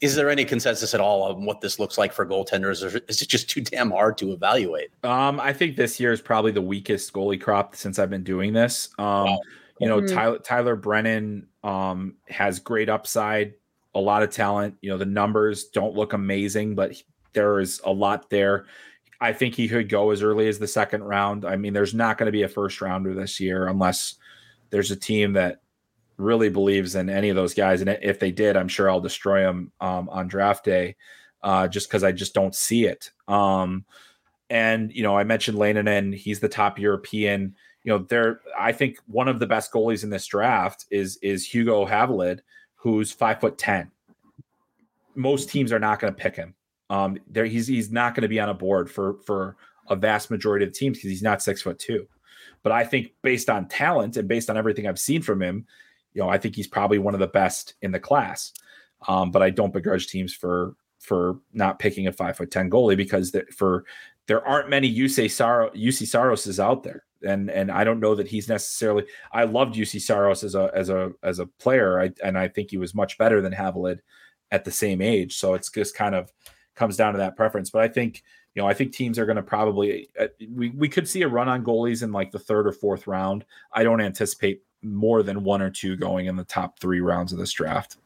is 0.00 0.14
there 0.14 0.30
any 0.30 0.44
consensus 0.44 0.94
at 0.94 1.00
all 1.00 1.22
on 1.22 1.44
what 1.44 1.60
this 1.60 1.78
looks 1.80 1.98
like 1.98 2.12
for 2.12 2.24
goaltenders, 2.24 2.84
or 2.84 3.00
is 3.08 3.20
it 3.20 3.28
just 3.28 3.50
too 3.50 3.60
damn 3.60 3.90
hard 3.90 4.16
to 4.18 4.32
evaluate? 4.32 4.90
Um, 5.02 5.40
I 5.40 5.52
think 5.52 5.76
this 5.76 5.98
year 5.98 6.12
is 6.12 6.20
probably 6.20 6.52
the 6.52 6.62
weakest 6.62 7.12
goalie 7.12 7.40
crop 7.40 7.74
since 7.74 7.98
I've 7.98 8.10
been 8.10 8.22
doing 8.22 8.52
this. 8.52 8.90
Um, 8.98 9.06
wow. 9.06 9.40
You 9.80 9.88
know, 9.88 10.00
mm-hmm. 10.00 10.14
Tyler, 10.14 10.38
Tyler 10.38 10.76
Brennan 10.76 11.48
um, 11.64 12.14
has 12.28 12.58
great 12.58 12.88
upside 12.88 13.54
a 13.94 14.00
lot 14.00 14.22
of 14.22 14.30
talent. 14.30 14.76
You 14.80 14.90
know, 14.90 14.98
the 14.98 15.06
numbers 15.06 15.68
don't 15.68 15.94
look 15.94 16.12
amazing, 16.12 16.74
but 16.74 17.00
there 17.32 17.60
is 17.60 17.80
a 17.84 17.92
lot 17.92 18.30
there. 18.30 18.66
I 19.20 19.32
think 19.32 19.54
he 19.54 19.68
could 19.68 19.88
go 19.88 20.10
as 20.10 20.22
early 20.22 20.48
as 20.48 20.58
the 20.58 20.68
second 20.68 21.02
round. 21.02 21.44
I 21.44 21.56
mean, 21.56 21.72
there's 21.72 21.94
not 21.94 22.18
going 22.18 22.26
to 22.26 22.32
be 22.32 22.42
a 22.42 22.48
first 22.48 22.80
rounder 22.80 23.14
this 23.14 23.40
year 23.40 23.66
unless 23.66 24.14
there's 24.70 24.90
a 24.90 24.96
team 24.96 25.32
that 25.32 25.60
really 26.16 26.48
believes 26.48 26.94
in 26.94 27.08
any 27.08 27.28
of 27.28 27.36
those 27.36 27.54
guys. 27.54 27.80
And 27.80 27.90
if 28.02 28.18
they 28.20 28.30
did, 28.30 28.56
I'm 28.56 28.68
sure 28.68 28.90
I'll 28.90 29.00
destroy 29.00 29.42
them 29.42 29.72
um, 29.80 30.08
on 30.08 30.28
draft 30.28 30.64
day 30.64 30.96
uh, 31.42 31.68
just 31.68 31.88
because 31.88 32.04
I 32.04 32.12
just 32.12 32.34
don't 32.34 32.54
see 32.54 32.86
it. 32.86 33.10
Um, 33.26 33.84
and, 34.50 34.92
you 34.92 35.02
know, 35.02 35.16
I 35.16 35.24
mentioned 35.24 35.58
Leinonen, 35.58 36.14
he's 36.14 36.40
the 36.40 36.48
top 36.48 36.78
European. 36.78 37.54
You 37.84 37.92
know, 37.92 37.98
there, 37.98 38.40
I 38.58 38.72
think 38.72 38.98
one 39.06 39.28
of 39.28 39.38
the 39.38 39.46
best 39.46 39.72
goalies 39.72 40.04
in 40.04 40.10
this 40.10 40.26
draft 40.26 40.86
is 40.90 41.18
is 41.22 41.46
Hugo 41.46 41.86
Havelid 41.86 42.40
who's 42.78 43.12
five 43.12 43.40
foot 43.40 43.58
ten. 43.58 43.90
Most 45.14 45.50
teams 45.50 45.72
are 45.72 45.78
not 45.78 46.00
going 46.00 46.14
to 46.14 46.18
pick 46.18 46.36
him. 46.36 46.54
Um, 46.90 47.18
there 47.28 47.44
he's 47.44 47.66
he's 47.66 47.90
not 47.90 48.14
going 48.14 48.22
to 48.22 48.28
be 48.28 48.40
on 48.40 48.48
a 48.48 48.54
board 48.54 48.90
for 48.90 49.18
for 49.26 49.56
a 49.88 49.96
vast 49.96 50.30
majority 50.30 50.64
of 50.64 50.72
teams 50.72 50.98
because 50.98 51.10
he's 51.10 51.22
not 51.22 51.42
six 51.42 51.62
foot 51.62 51.78
two. 51.78 52.08
But 52.62 52.72
I 52.72 52.84
think 52.84 53.12
based 53.22 53.50
on 53.50 53.68
talent 53.68 54.16
and 54.16 54.28
based 54.28 54.50
on 54.50 54.56
everything 54.56 54.86
I've 54.86 54.98
seen 54.98 55.22
from 55.22 55.42
him, 55.42 55.66
you 56.14 56.22
know, 56.22 56.28
I 56.28 56.38
think 56.38 56.56
he's 56.56 56.66
probably 56.66 56.98
one 56.98 57.14
of 57.14 57.20
the 57.20 57.26
best 57.26 57.74
in 57.82 57.92
the 57.92 58.00
class. 58.00 58.52
Um, 59.06 59.30
but 59.30 59.42
I 59.42 59.50
don't 59.50 59.72
begrudge 59.72 60.08
teams 60.08 60.34
for 60.34 60.74
for 60.98 61.38
not 61.52 61.78
picking 61.78 62.06
a 62.06 62.12
five 62.12 62.36
foot 62.36 62.50
ten 62.50 62.70
goalie 62.70 62.96
because 62.96 63.34
for 63.56 63.84
there 64.26 64.46
aren't 64.46 64.68
many 64.68 64.92
Juuse 64.94 65.30
Saros 65.30 65.76
Juuse 65.76 66.02
Saroses 66.02 66.58
out 66.58 66.82
there, 66.82 67.04
and 67.26 67.50
and 67.50 67.70
I 67.70 67.84
don't 67.84 68.00
know 68.00 68.14
that 68.14 68.28
he's 68.28 68.48
necessarily. 68.48 69.04
I 69.32 69.44
loved 69.44 69.74
Juuse 69.74 70.00
Saros 70.00 70.44
as 70.44 70.54
a 70.54 70.70
as 70.74 70.88
a 70.88 71.12
as 71.22 71.38
a 71.38 71.46
player, 71.46 72.00
I, 72.00 72.10
and 72.22 72.38
I 72.38 72.48
think 72.48 72.70
he 72.70 72.76
was 72.76 72.94
much 72.94 73.18
better 73.18 73.40
than 73.40 73.52
Havelid 73.52 73.98
at 74.50 74.64
the 74.64 74.70
same 74.70 75.02
age. 75.02 75.36
So 75.36 75.54
it's 75.54 75.70
just 75.70 75.94
kind 75.94 76.14
of 76.14 76.32
comes 76.74 76.96
down 76.96 77.12
to 77.12 77.18
that 77.18 77.36
preference. 77.36 77.70
But 77.70 77.82
I 77.82 77.88
think 77.88 78.22
you 78.54 78.62
know 78.62 78.68
I 78.68 78.74
think 78.74 78.92
teams 78.92 79.18
are 79.18 79.26
going 79.26 79.36
to 79.36 79.42
probably 79.42 80.08
uh, 80.18 80.28
we 80.52 80.70
we 80.70 80.88
could 80.88 81.08
see 81.08 81.22
a 81.22 81.28
run 81.28 81.48
on 81.48 81.64
goalies 81.64 82.02
in 82.02 82.12
like 82.12 82.30
the 82.30 82.38
third 82.38 82.66
or 82.66 82.72
fourth 82.72 83.06
round. 83.06 83.44
I 83.72 83.82
don't 83.82 84.00
anticipate 84.00 84.62
more 84.82 85.22
than 85.22 85.44
one 85.44 85.60
or 85.60 85.70
two 85.70 85.96
going 85.96 86.26
in 86.26 86.36
the 86.36 86.44
top 86.44 86.78
three 86.78 87.00
rounds 87.00 87.32
of 87.32 87.38
this 87.38 87.52
draft. 87.52 87.96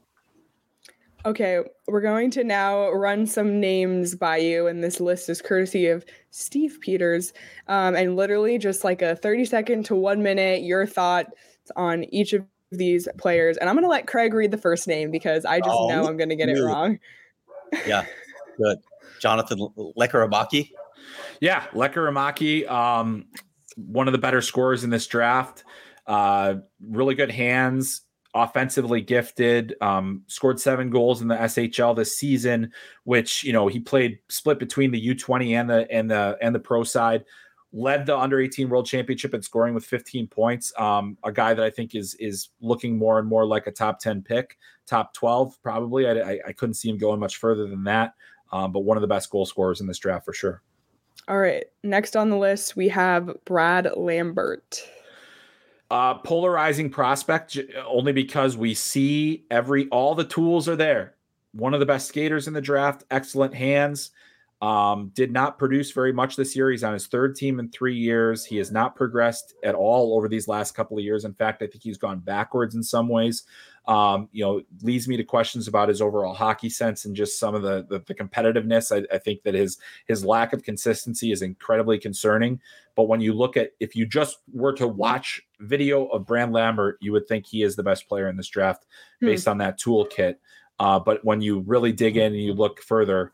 Okay, 1.24 1.60
we're 1.86 2.00
going 2.00 2.32
to 2.32 2.42
now 2.42 2.90
run 2.90 3.26
some 3.26 3.60
names 3.60 4.16
by 4.16 4.38
you, 4.38 4.66
and 4.66 4.82
this 4.82 5.00
list 5.00 5.28
is 5.28 5.40
courtesy 5.40 5.86
of 5.86 6.04
Steve 6.30 6.78
Peters. 6.80 7.32
Um, 7.68 7.94
and 7.94 8.16
literally, 8.16 8.58
just 8.58 8.82
like 8.82 9.02
a 9.02 9.14
30 9.14 9.44
second 9.44 9.84
to 9.86 9.94
one 9.94 10.22
minute, 10.22 10.62
your 10.62 10.84
thoughts 10.84 11.30
on 11.76 12.04
each 12.04 12.32
of 12.32 12.44
these 12.72 13.06
players. 13.18 13.56
And 13.56 13.68
I'm 13.68 13.76
going 13.76 13.84
to 13.84 13.90
let 13.90 14.08
Craig 14.08 14.34
read 14.34 14.50
the 14.50 14.58
first 14.58 14.88
name 14.88 15.12
because 15.12 15.44
I 15.44 15.60
just 15.60 15.70
oh, 15.70 15.88
know 15.88 16.06
I'm 16.06 16.16
going 16.16 16.30
to 16.30 16.36
get 16.36 16.48
it 16.48 16.60
wrong. 16.60 16.98
yeah, 17.86 18.04
good. 18.58 18.78
Jonathan 19.20 19.58
Lekkerimaki. 19.96 20.70
Yeah, 21.40 21.66
Lekkerimaki, 21.72 22.68
um, 22.68 23.26
one 23.76 24.08
of 24.08 24.12
the 24.12 24.18
better 24.18 24.42
scorers 24.42 24.82
in 24.82 24.90
this 24.90 25.06
draft. 25.06 25.62
Uh, 26.04 26.54
really 26.80 27.14
good 27.14 27.30
hands 27.30 28.02
offensively 28.34 29.00
gifted, 29.00 29.74
um, 29.80 30.22
scored 30.26 30.58
seven 30.58 30.90
goals 30.90 31.20
in 31.20 31.28
the 31.28 31.36
SHL 31.36 31.94
this 31.94 32.16
season, 32.16 32.72
which 33.04 33.44
you 33.44 33.52
know 33.52 33.68
he 33.68 33.78
played 33.78 34.18
split 34.28 34.58
between 34.58 34.90
the 34.90 35.14
U20 35.14 35.50
and 35.52 35.70
the 35.70 35.90
and 35.90 36.10
the 36.10 36.38
and 36.40 36.54
the 36.54 36.60
pro 36.60 36.84
side. 36.84 37.24
Led 37.74 38.04
the 38.04 38.16
under 38.16 38.38
18 38.38 38.68
world 38.68 38.84
championship 38.84 39.32
in 39.32 39.40
scoring 39.40 39.72
with 39.72 39.86
15 39.86 40.26
points. 40.26 40.74
Um, 40.78 41.16
a 41.24 41.32
guy 41.32 41.54
that 41.54 41.64
I 41.64 41.70
think 41.70 41.94
is 41.94 42.14
is 42.16 42.50
looking 42.60 42.98
more 42.98 43.18
and 43.18 43.26
more 43.26 43.46
like 43.46 43.66
a 43.66 43.70
top 43.70 43.98
10 43.98 44.22
pick, 44.22 44.58
top 44.86 45.14
12 45.14 45.56
probably. 45.62 46.06
I, 46.06 46.32
I, 46.32 46.40
I 46.48 46.52
couldn't 46.52 46.74
see 46.74 46.90
him 46.90 46.98
going 46.98 47.18
much 47.18 47.36
further 47.36 47.66
than 47.66 47.84
that, 47.84 48.12
um, 48.52 48.72
but 48.72 48.80
one 48.80 48.98
of 48.98 49.00
the 49.00 49.06
best 49.06 49.30
goal 49.30 49.46
scorers 49.46 49.80
in 49.80 49.86
this 49.86 49.98
draft 49.98 50.26
for 50.26 50.34
sure. 50.34 50.62
All 51.28 51.38
right, 51.38 51.64
next 51.82 52.16
on 52.16 52.30
the 52.30 52.36
list 52.36 52.76
we 52.76 52.88
have 52.88 53.30
Brad 53.46 53.90
Lambert. 53.96 54.82
Uh, 55.92 56.14
polarizing 56.14 56.88
prospect 56.88 57.58
only 57.86 58.12
because 58.12 58.56
we 58.56 58.72
see 58.72 59.44
every 59.50 59.88
all 59.88 60.14
the 60.14 60.24
tools 60.24 60.66
are 60.66 60.74
there. 60.74 61.16
One 61.52 61.74
of 61.74 61.80
the 61.80 61.86
best 61.86 62.08
skaters 62.08 62.48
in 62.48 62.54
the 62.54 62.62
draft, 62.62 63.04
excellent 63.10 63.52
hands. 63.52 64.10
Um, 64.62 65.10
did 65.14 65.32
not 65.32 65.58
produce 65.58 65.90
very 65.90 66.12
much 66.12 66.36
this 66.36 66.56
year. 66.56 66.70
He's 66.70 66.84
on 66.84 66.94
his 66.94 67.08
third 67.08 67.36
team 67.36 67.58
in 67.58 67.68
three 67.68 67.96
years. 67.96 68.44
He 68.44 68.56
has 68.56 68.70
not 68.70 68.96
progressed 68.96 69.54
at 69.64 69.74
all 69.74 70.16
over 70.16 70.28
these 70.28 70.48
last 70.48 70.72
couple 70.72 70.96
of 70.96 71.04
years. 71.04 71.26
In 71.26 71.34
fact, 71.34 71.62
I 71.62 71.66
think 71.66 71.82
he's 71.82 71.98
gone 71.98 72.20
backwards 72.20 72.74
in 72.74 72.82
some 72.82 73.08
ways 73.08 73.42
um, 73.86 74.28
you 74.30 74.44
know, 74.44 74.62
leads 74.82 75.08
me 75.08 75.16
to 75.16 75.24
questions 75.24 75.66
about 75.66 75.88
his 75.88 76.00
overall 76.00 76.34
hockey 76.34 76.68
sense 76.68 77.04
and 77.04 77.16
just 77.16 77.38
some 77.38 77.54
of 77.54 77.62
the 77.62 77.84
the, 77.88 77.98
the 78.06 78.14
competitiveness. 78.14 78.92
I, 78.94 79.04
I, 79.12 79.18
think 79.18 79.42
that 79.42 79.54
his 79.54 79.78
his 80.06 80.24
lack 80.24 80.52
of 80.52 80.62
consistency 80.62 81.32
is 81.32 81.42
incredibly 81.42 81.98
concerning. 81.98 82.60
But 82.94 83.08
when 83.08 83.20
you 83.20 83.32
look 83.32 83.56
at 83.56 83.72
if 83.80 83.96
you 83.96 84.06
just 84.06 84.38
were 84.52 84.72
to 84.74 84.86
watch 84.86 85.42
video 85.62 86.06
of 86.06 86.26
Brad 86.26 86.52
Lambert, 86.52 86.98
you 87.00 87.12
would 87.12 87.26
think 87.26 87.46
he 87.46 87.62
is 87.62 87.76
the 87.76 87.82
best 87.82 88.08
player 88.08 88.28
in 88.28 88.36
this 88.36 88.48
draft 88.48 88.86
hmm. 89.20 89.26
based 89.26 89.48
on 89.48 89.58
that 89.58 89.80
toolkit. 89.80 90.36
Uh, 90.78 90.98
but 90.98 91.24
when 91.24 91.40
you 91.40 91.60
really 91.60 91.92
dig 91.92 92.16
in 92.16 92.32
and 92.32 92.42
you 92.42 92.54
look 92.54 92.82
further, 92.82 93.32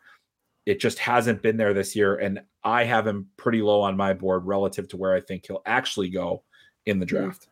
it 0.67 0.81
just 0.81 0.99
hasn't 0.99 1.43
been 1.43 1.57
there 1.57 1.73
this 1.73 1.97
year. 1.97 2.17
And 2.17 2.41
I 2.63 2.85
have 2.85 3.07
him 3.07 3.29
pretty 3.37 3.63
low 3.63 3.81
on 3.81 3.97
my 3.97 4.13
board 4.13 4.45
relative 4.45 4.89
to 4.89 4.97
where 4.97 5.15
I 5.15 5.21
think 5.21 5.47
he'll 5.47 5.63
actually 5.65 6.11
go 6.11 6.43
in 6.87 6.99
the 6.99 7.07
hmm. 7.07 7.17
draft. 7.17 7.49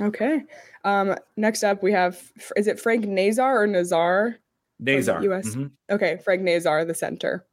Okay. 0.00 0.44
Um, 0.84 1.16
next 1.36 1.64
up, 1.64 1.82
we 1.82 1.92
have 1.92 2.20
is 2.56 2.66
it 2.66 2.80
Frank 2.80 3.06
Nazar 3.06 3.62
or 3.62 3.66
Nazar? 3.66 4.36
Nazar. 4.78 5.22
US. 5.24 5.48
Mm-hmm. 5.48 5.66
Okay, 5.90 6.18
Frank 6.24 6.42
Nazar, 6.42 6.84
the 6.84 6.94
center. 6.94 7.44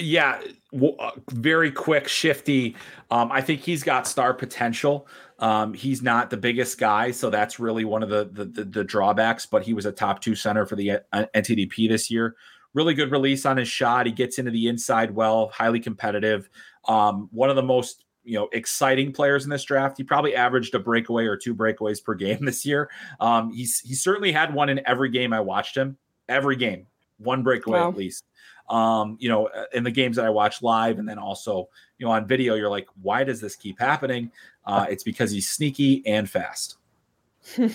Yeah, 0.00 0.40
uh, 0.72 1.10
very 1.30 1.70
quick, 1.70 2.08
shifty. 2.08 2.76
Um, 3.10 3.30
I 3.32 3.40
think 3.40 3.60
he's 3.60 3.82
got 3.82 4.06
star 4.06 4.34
potential. 4.34 5.06
Um, 5.38 5.72
he's 5.74 6.02
not 6.02 6.30
the 6.30 6.36
biggest 6.36 6.78
guy, 6.78 7.10
so 7.10 7.30
that's 7.30 7.58
really 7.58 7.84
one 7.84 8.02
of 8.02 8.08
the, 8.08 8.28
the, 8.32 8.44
the 8.44 8.64
the 8.64 8.84
drawbacks. 8.84 9.46
But 9.46 9.62
he 9.62 9.74
was 9.74 9.86
a 9.86 9.92
top 9.92 10.20
two 10.20 10.34
center 10.34 10.66
for 10.66 10.76
the 10.76 11.00
NTDP 11.12 11.88
this 11.88 12.10
year. 12.10 12.36
Really 12.74 12.94
good 12.94 13.10
release 13.10 13.46
on 13.46 13.56
his 13.56 13.68
shot. 13.68 14.06
He 14.06 14.12
gets 14.12 14.38
into 14.38 14.50
the 14.50 14.68
inside 14.68 15.12
well, 15.12 15.48
highly 15.48 15.80
competitive. 15.80 16.48
Um, 16.86 17.28
one 17.32 17.50
of 17.50 17.56
the 17.56 17.62
most 17.62 18.04
you 18.24 18.38
know 18.38 18.48
exciting 18.52 19.12
players 19.12 19.44
in 19.44 19.50
this 19.50 19.64
draft. 19.64 19.96
He 19.96 20.04
probably 20.04 20.34
averaged 20.34 20.74
a 20.74 20.78
breakaway 20.78 21.24
or 21.24 21.36
two 21.36 21.54
breakaways 21.54 22.02
per 22.02 22.14
game 22.14 22.38
this 22.44 22.64
year. 22.64 22.90
Um, 23.18 23.52
he's 23.52 23.80
he 23.80 23.94
certainly 23.94 24.32
had 24.32 24.54
one 24.54 24.68
in 24.68 24.80
every 24.86 25.10
game 25.10 25.32
I 25.32 25.40
watched 25.40 25.76
him. 25.76 25.96
Every 26.28 26.56
game, 26.56 26.86
one 27.18 27.42
breakaway 27.42 27.80
wow. 27.80 27.88
at 27.88 27.96
least. 27.96 28.24
Um, 28.70 29.16
you 29.20 29.28
know, 29.28 29.46
uh, 29.48 29.64
in 29.74 29.84
the 29.84 29.90
games 29.90 30.16
that 30.16 30.24
I 30.24 30.30
watch 30.30 30.62
live, 30.62 30.98
and 30.98 31.08
then 31.08 31.18
also 31.18 31.68
you 31.98 32.06
know 32.06 32.12
on 32.12 32.26
video, 32.26 32.54
you're 32.54 32.70
like, 32.70 32.86
why 33.02 33.24
does 33.24 33.40
this 33.40 33.56
keep 33.56 33.78
happening? 33.78 34.30
Uh, 34.64 34.86
it's 34.88 35.02
because 35.02 35.30
he's 35.30 35.48
sneaky 35.48 36.06
and 36.06 36.30
fast. 36.30 36.76
How 37.56 37.68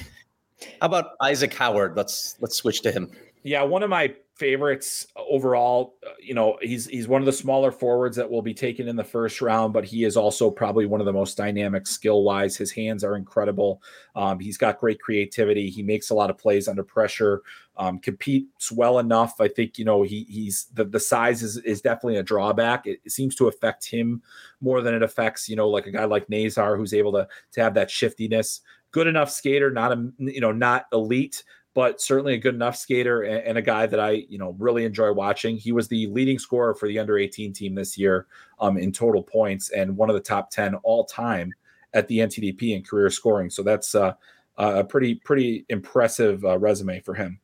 about 0.81 1.11
Isaac 1.21 1.53
Howard? 1.53 1.95
Let's 1.95 2.37
let's 2.39 2.55
switch 2.55 2.81
to 2.81 2.91
him. 2.91 3.11
Yeah, 3.43 3.61
one 3.63 3.83
of 3.83 3.89
my 3.89 4.15
favorites 4.35 5.07
overall. 5.15 5.95
Uh, 6.05 6.11
you 6.21 6.33
know, 6.33 6.57
he's 6.61 6.87
he's 6.87 7.07
one 7.07 7.21
of 7.21 7.25
the 7.25 7.33
smaller 7.33 7.71
forwards 7.71 8.17
that 8.17 8.29
will 8.29 8.41
be 8.41 8.53
taken 8.53 8.87
in 8.87 8.95
the 8.95 9.03
first 9.03 9.41
round, 9.41 9.73
but 9.73 9.85
he 9.85 10.03
is 10.03 10.17
also 10.17 10.49
probably 10.49 10.85
one 10.85 10.99
of 10.99 11.05
the 11.05 11.13
most 11.13 11.37
dynamic 11.37 11.87
skill 11.87 12.23
wise. 12.23 12.55
His 12.55 12.71
hands 12.71 13.03
are 13.03 13.15
incredible. 13.15 13.81
Um, 14.15 14.39
he's 14.39 14.57
got 14.57 14.79
great 14.79 14.99
creativity. 14.99 15.69
He 15.69 15.83
makes 15.83 16.09
a 16.09 16.15
lot 16.15 16.29
of 16.29 16.37
plays 16.37 16.67
under 16.67 16.83
pressure. 16.83 17.41
Um, 17.77 17.99
competes 17.99 18.71
well 18.71 18.99
enough. 18.99 19.41
I 19.41 19.49
think 19.49 19.77
you 19.77 19.83
know 19.83 20.03
he 20.03 20.25
he's 20.29 20.67
the 20.73 20.85
the 20.85 20.99
size 20.99 21.43
is 21.43 21.57
is 21.57 21.81
definitely 21.81 22.17
a 22.17 22.23
drawback. 22.23 22.87
It, 22.87 23.01
it 23.03 23.11
seems 23.11 23.35
to 23.35 23.47
affect 23.47 23.85
him 23.85 24.21
more 24.61 24.81
than 24.81 24.93
it 24.93 25.03
affects 25.03 25.49
you 25.49 25.57
know 25.57 25.69
like 25.69 25.85
a 25.85 25.91
guy 25.91 26.05
like 26.05 26.29
Nazar 26.29 26.77
who's 26.77 26.93
able 26.93 27.11
to 27.13 27.27
to 27.51 27.61
have 27.61 27.73
that 27.73 27.91
shiftiness. 27.91 28.61
Good 28.91 29.07
enough 29.07 29.29
skater, 29.29 29.71
not 29.71 29.91
a 29.91 30.09
you 30.19 30.39
know 30.39 30.53
not 30.53 30.85
elite, 30.93 31.43
but 31.75 31.99
certainly 31.99 32.33
a 32.33 32.37
good 32.37 32.55
enough 32.55 32.77
skater 32.77 33.23
and, 33.23 33.57
a 33.57 33.61
guy 33.61 33.85
that 33.85 33.99
I, 33.99 34.11
you 34.29 34.37
know, 34.37 34.55
really 34.57 34.85
enjoy 34.85 35.11
watching. 35.11 35.57
He 35.57 35.73
was 35.73 35.89
the 35.89 36.07
leading 36.07 36.39
scorer 36.39 36.73
for 36.73 36.87
the 36.87 36.97
under 36.97 37.17
18 37.17 37.51
team 37.51 37.75
this 37.75 37.97
year 37.97 38.27
um, 38.61 38.77
in 38.77 38.93
total 38.93 39.21
points 39.21 39.69
and 39.71 39.95
one 39.95 40.09
of 40.09 40.15
the 40.15 40.21
top 40.21 40.49
10 40.51 40.75
all 40.83 41.03
time 41.03 41.53
at 41.93 42.07
the 42.07 42.19
NTDP 42.19 42.77
in 42.77 42.81
career 42.81 43.09
scoring. 43.09 43.49
So 43.49 43.61
that's 43.61 43.93
uh, 43.93 44.13
a 44.57 44.85
pretty, 44.85 45.15
pretty 45.15 45.65
impressive 45.67 46.45
uh, 46.45 46.57
resume 46.57 47.01
for 47.01 47.13
him. 47.13 47.41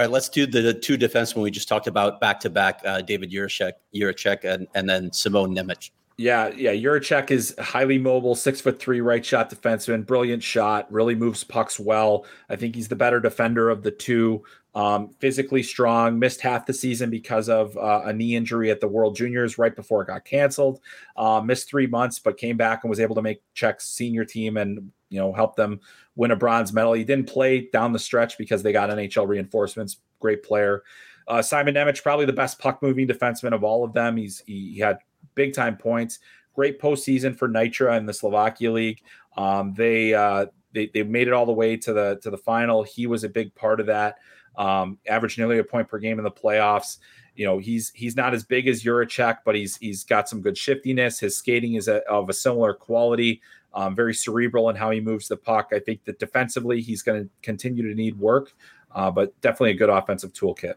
All 0.00 0.06
right, 0.06 0.10
let's 0.10 0.30
do 0.30 0.46
the, 0.46 0.72
two 0.72 0.96
defensemen 0.96 1.42
we 1.42 1.50
just 1.50 1.68
talked 1.68 1.86
about 1.86 2.22
back 2.22 2.40
to 2.40 2.48
back, 2.48 2.82
David 3.04 3.30
Jiricek, 3.30 3.72
Jiricek 3.94 4.44
and, 4.44 4.66
and 4.74 4.88
then 4.88 5.12
Simone 5.12 5.54
Nemec. 5.54 5.90
Yeah, 6.16 6.48
yeah. 6.56 6.72
Jiricek 6.72 7.30
is 7.30 7.54
highly 7.58 7.98
mobile, 7.98 8.34
six 8.34 8.62
foot 8.62 8.80
three 8.80 9.02
right 9.02 9.22
shot 9.22 9.50
defenseman, 9.50 10.06
brilliant 10.06 10.42
shot, 10.42 10.90
really 10.90 11.14
moves 11.14 11.44
pucks 11.44 11.78
well. 11.78 12.24
I 12.48 12.56
think 12.56 12.76
he's 12.76 12.88
the 12.88 12.96
better 12.96 13.20
defender 13.20 13.68
of 13.68 13.82
the 13.82 13.90
two. 13.90 14.42
Um, 14.74 15.10
physically 15.18 15.62
strong, 15.62 16.18
missed 16.18 16.40
half 16.40 16.64
the 16.64 16.72
season 16.72 17.10
because 17.10 17.50
of 17.50 17.76
uh, 17.76 18.00
a 18.06 18.12
knee 18.14 18.36
injury 18.36 18.70
at 18.70 18.80
the 18.80 18.88
World 18.88 19.16
Juniors 19.16 19.58
right 19.58 19.76
before 19.76 20.00
it 20.00 20.06
got 20.06 20.24
canceled. 20.24 20.80
Uh, 21.14 21.42
missed 21.44 21.68
three 21.68 21.86
months, 21.86 22.18
but 22.18 22.38
came 22.38 22.56
back 22.56 22.84
and 22.84 22.88
was 22.88 23.00
able 23.00 23.16
to 23.16 23.22
make 23.22 23.42
Czech's 23.52 23.86
senior 23.88 24.24
team 24.24 24.56
and 24.56 24.92
you 25.10 25.20
know 25.20 25.32
help 25.32 25.56
them 25.56 25.80
win 26.20 26.30
a 26.32 26.36
bronze 26.36 26.70
medal. 26.70 26.92
He 26.92 27.02
didn't 27.02 27.30
play 27.30 27.70
down 27.72 27.94
the 27.94 27.98
stretch 27.98 28.36
because 28.36 28.62
they 28.62 28.72
got 28.72 28.90
NHL 28.90 29.26
reinforcements. 29.26 29.96
Great 30.18 30.42
player. 30.42 30.82
Uh, 31.26 31.40
Simon 31.40 31.74
Nemec, 31.74 32.02
probably 32.02 32.26
the 32.26 32.32
best 32.34 32.58
puck 32.58 32.82
moving 32.82 33.08
defenseman 33.08 33.54
of 33.54 33.64
all 33.64 33.84
of 33.84 33.94
them. 33.94 34.18
He's 34.18 34.40
he, 34.46 34.74
he 34.74 34.80
had 34.80 34.98
big 35.34 35.54
time 35.54 35.78
points. 35.78 36.18
Great 36.54 36.78
postseason 36.78 37.34
for 37.34 37.48
Nitra 37.48 37.96
in 37.96 38.04
the 38.04 38.12
Slovakia 38.12 38.70
League. 38.70 39.02
Um, 39.38 39.72
they 39.72 40.12
uh, 40.12 40.46
they 40.74 40.90
they 40.92 41.04
made 41.04 41.26
it 41.26 41.32
all 41.32 41.46
the 41.46 41.52
way 41.52 41.78
to 41.78 41.92
the 41.94 42.20
to 42.22 42.28
the 42.28 42.36
final. 42.36 42.82
He 42.82 43.06
was 43.06 43.24
a 43.24 43.28
big 43.28 43.54
part 43.54 43.80
of 43.80 43.86
that. 43.86 44.16
Um, 44.58 44.98
averaged 45.08 45.38
nearly 45.38 45.58
a 45.58 45.64
point 45.64 45.88
per 45.88 45.98
game 45.98 46.18
in 46.18 46.24
the 46.24 46.30
playoffs. 46.30 46.98
You 47.34 47.46
know, 47.46 47.56
he's 47.56 47.92
he's 47.94 48.14
not 48.14 48.34
as 48.34 48.44
big 48.44 48.68
as 48.68 48.82
Jiricek, 48.82 49.38
but 49.46 49.54
he's 49.54 49.78
he's 49.78 50.04
got 50.04 50.28
some 50.28 50.42
good 50.42 50.58
shiftiness. 50.58 51.18
His 51.18 51.34
skating 51.34 51.76
is 51.76 51.88
a, 51.88 52.06
of 52.10 52.28
a 52.28 52.34
similar 52.34 52.74
quality. 52.74 53.40
Um, 53.72 53.94
very 53.94 54.14
cerebral 54.14 54.68
in 54.68 54.76
how 54.76 54.90
he 54.90 55.00
moves 55.00 55.28
the 55.28 55.36
puck. 55.36 55.70
I 55.72 55.78
think 55.78 56.04
that 56.04 56.18
defensively 56.18 56.80
he's 56.80 57.02
going 57.02 57.24
to 57.24 57.30
continue 57.42 57.88
to 57.88 57.94
need 57.94 58.18
work, 58.18 58.52
uh, 58.94 59.10
but 59.10 59.38
definitely 59.40 59.70
a 59.70 59.74
good 59.74 59.90
offensive 59.90 60.32
toolkit. 60.32 60.74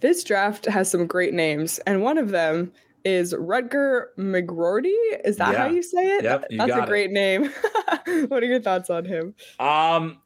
This 0.00 0.24
draft 0.24 0.66
has 0.66 0.90
some 0.90 1.06
great 1.06 1.34
names, 1.34 1.78
and 1.80 2.02
one 2.02 2.16
of 2.16 2.30
them 2.30 2.72
is 3.04 3.34
Rutger 3.34 4.06
McGroarty. 4.18 4.94
Is 5.24 5.36
that 5.38 5.52
yeah. 5.52 5.58
how 5.58 5.66
you 5.66 5.82
say 5.82 6.16
it? 6.16 6.24
Yep, 6.24 6.46
That's 6.50 6.72
a 6.72 6.86
great 6.86 7.10
it. 7.10 7.12
name. 7.12 7.44
what 8.28 8.42
are 8.42 8.46
your 8.46 8.60
thoughts 8.60 8.90
on 8.90 9.04
him? 9.04 9.34
Um, 9.58 10.20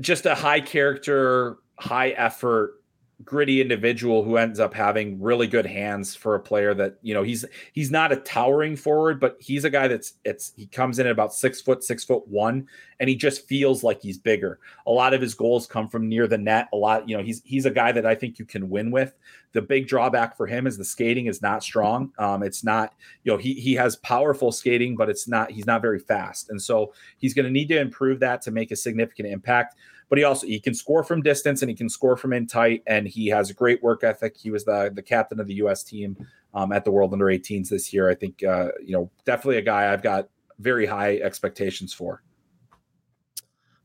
just 0.00 0.26
a 0.26 0.34
high 0.34 0.60
character, 0.60 1.58
high 1.78 2.10
effort 2.10 2.74
gritty 3.24 3.62
individual 3.62 4.22
who 4.22 4.36
ends 4.36 4.60
up 4.60 4.74
having 4.74 5.20
really 5.22 5.46
good 5.46 5.64
hands 5.64 6.14
for 6.14 6.34
a 6.34 6.40
player 6.40 6.74
that 6.74 6.98
you 7.00 7.14
know 7.14 7.22
he's 7.22 7.46
he's 7.72 7.90
not 7.90 8.12
a 8.12 8.16
towering 8.16 8.76
forward 8.76 9.18
but 9.18 9.38
he's 9.40 9.64
a 9.64 9.70
guy 9.70 9.88
that's 9.88 10.14
it's 10.24 10.52
he 10.54 10.66
comes 10.66 10.98
in 10.98 11.06
at 11.06 11.12
about 11.12 11.32
six 11.32 11.62
foot 11.62 11.82
six 11.82 12.04
foot 12.04 12.28
one 12.28 12.66
and 13.00 13.08
he 13.08 13.16
just 13.16 13.46
feels 13.46 13.82
like 13.82 14.02
he's 14.02 14.18
bigger. 14.18 14.58
A 14.86 14.90
lot 14.90 15.14
of 15.14 15.20
his 15.20 15.34
goals 15.34 15.66
come 15.66 15.88
from 15.88 16.08
near 16.08 16.26
the 16.26 16.36
net. 16.36 16.68
A 16.74 16.76
lot 16.76 17.08
you 17.08 17.16
know 17.16 17.22
he's 17.22 17.40
he's 17.44 17.64
a 17.64 17.70
guy 17.70 17.90
that 17.90 18.04
i 18.04 18.14
think 18.14 18.38
you 18.38 18.44
can 18.44 18.68
win 18.68 18.90
with. 18.90 19.14
The 19.52 19.62
big 19.62 19.88
drawback 19.88 20.36
for 20.36 20.46
him 20.46 20.66
is 20.66 20.76
the 20.76 20.84
skating 20.84 21.24
is 21.24 21.40
not 21.40 21.62
strong. 21.62 22.12
Um 22.18 22.42
it's 22.42 22.64
not 22.64 22.92
you 23.24 23.32
know 23.32 23.38
he 23.38 23.54
he 23.54 23.72
has 23.74 23.96
powerful 23.96 24.52
skating 24.52 24.94
but 24.94 25.08
it's 25.08 25.26
not 25.26 25.50
he's 25.50 25.66
not 25.66 25.80
very 25.80 26.00
fast. 26.00 26.50
And 26.50 26.60
so 26.60 26.92
he's 27.16 27.32
going 27.32 27.46
to 27.46 27.50
need 27.50 27.68
to 27.68 27.80
improve 27.80 28.20
that 28.20 28.42
to 28.42 28.50
make 28.50 28.72
a 28.72 28.76
significant 28.76 29.28
impact 29.28 29.76
but 30.08 30.18
he 30.18 30.24
also 30.24 30.46
he 30.46 30.60
can 30.60 30.74
score 30.74 31.02
from 31.02 31.22
distance 31.22 31.62
and 31.62 31.70
he 31.70 31.74
can 31.74 31.88
score 31.88 32.16
from 32.16 32.32
in 32.32 32.46
tight 32.46 32.82
and 32.86 33.06
he 33.06 33.26
has 33.28 33.50
a 33.50 33.54
great 33.54 33.82
work 33.82 34.04
ethic. 34.04 34.36
He 34.36 34.50
was 34.50 34.64
the 34.64 34.90
the 34.94 35.02
captain 35.02 35.40
of 35.40 35.46
the 35.46 35.54
U.S. 35.54 35.82
team 35.82 36.16
um, 36.54 36.72
at 36.72 36.84
the 36.84 36.90
World 36.90 37.12
Under 37.12 37.26
18s 37.26 37.68
this 37.68 37.92
year. 37.92 38.08
I 38.08 38.14
think 38.14 38.44
uh, 38.44 38.68
you 38.84 38.92
know 38.92 39.10
definitely 39.24 39.58
a 39.58 39.62
guy 39.62 39.92
I've 39.92 40.02
got 40.02 40.28
very 40.58 40.86
high 40.86 41.16
expectations 41.18 41.92
for. 41.92 42.22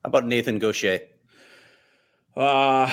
How 0.04 0.08
about 0.08 0.26
Nathan 0.26 0.60
Gaucher? 0.60 1.00
Uh 2.36 2.92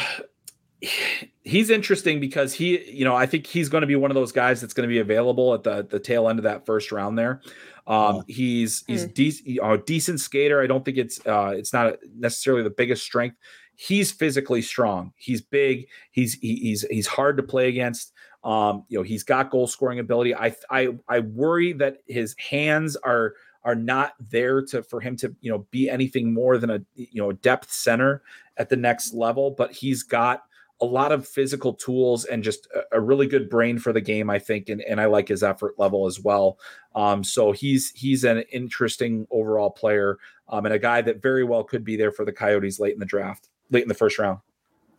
he's 1.45 1.71
interesting 1.71 2.21
because 2.21 2.55
he, 2.55 2.91
you 2.91 3.05
know, 3.05 3.17
I 3.17 3.27
think 3.27 3.47
he's 3.47 3.69
going 3.69 3.81
to 3.81 3.87
be 3.87 3.97
one 3.97 4.11
of 4.11 4.15
those 4.15 4.33
guys 4.33 4.61
that's 4.61 4.75
going 4.75 4.89
to 4.89 4.93
be 4.93 4.99
available 4.99 5.55
at 5.55 5.63
the 5.63 5.87
the 5.89 5.99
tail 5.99 6.29
end 6.29 6.39
of 6.39 6.45
that 6.45 6.67
first 6.67 6.93
round 6.93 7.19
there. 7.19 7.41
Um, 7.87 8.23
he's 8.29 8.85
he's 8.87 9.07
mm. 9.07 9.15
de- 9.15 9.59
a 9.63 9.79
decent 9.79 10.21
skater. 10.21 10.63
I 10.63 10.67
don't 10.67 10.85
think 10.85 10.99
it's 10.99 11.25
uh, 11.27 11.55
it's 11.57 11.73
not 11.73 11.95
necessarily 12.17 12.63
the 12.63 12.71
biggest 12.71 13.03
strength. 13.03 13.37
He's 13.75 14.13
physically 14.13 14.63
strong. 14.63 15.13
He's 15.17 15.41
big. 15.41 15.87
He's 16.11 16.35
he, 16.35 16.57
he's 16.57 16.83
he's 16.83 17.07
hard 17.07 17.37
to 17.39 17.43
play 17.43 17.69
against. 17.69 18.13
Um, 18.45 18.85
you 18.89 18.99
know, 18.99 19.03
he's 19.03 19.25
got 19.25 19.51
goal 19.51 19.67
scoring 19.67 19.99
ability. 19.99 20.35
I 20.35 20.55
I 20.71 20.89
I 21.09 21.21
worry 21.21 21.73
that 21.75 21.99
his 22.07 22.37
hands 22.39 22.95
are 22.97 23.35
are 23.65 23.75
not 23.75 24.13
there 24.31 24.63
to 24.63 24.83
for 24.83 25.01
him 25.01 25.17
to 25.17 25.35
you 25.41 25.51
know 25.51 25.67
be 25.71 25.89
anything 25.91 26.33
more 26.33 26.59
than 26.59 26.71
a 26.71 26.81
you 26.95 27.23
know 27.23 27.33
depth 27.33 27.73
center 27.73 28.23
at 28.59 28.69
the 28.69 28.77
next 28.77 29.15
level. 29.15 29.51
But 29.51 29.73
he's 29.73 30.03
got 30.03 30.43
a 30.81 30.87
lot 30.87 31.13
of 31.13 31.27
physical 31.27 31.75
tools 31.75 32.25
and 32.25 32.43
just 32.43 32.69
a, 32.93 33.01
really 33.01 33.27
good 33.27 33.51
brain 33.51 33.79
for 33.79 33.93
the 33.93 34.01
game, 34.01 34.31
I 34.31 34.39
think, 34.39 34.69
and, 34.69 34.81
and 34.83 35.01
I 35.01 35.07
like 35.07 35.29
his 35.29 35.43
effort 35.43 35.75
level 35.79 36.07
as 36.07 36.21
well. 36.21 36.59
Um, 36.95 37.25
so 37.25 37.53
he's 37.53 37.91
he's 37.91 38.25
an 38.25 38.45
interesting 38.53 39.27
overall 39.31 39.71
player 39.71 40.19
um, 40.49 40.67
and 40.67 40.75
a 40.75 40.79
guy 40.79 41.03
that 41.03 41.23
very 41.23 41.45
well 41.45 41.65
could 41.65 41.85
be 41.85 41.97
there 41.97 42.13
for 42.13 42.25
the 42.25 42.33
Coyotes 42.33 42.79
late 42.79 42.93
in 42.93 43.01
the 43.01 43.07
draft, 43.07 43.49
late 43.71 43.83
in 43.83 43.89
the 43.89 43.95
first 43.95 44.19
round. 44.19 44.39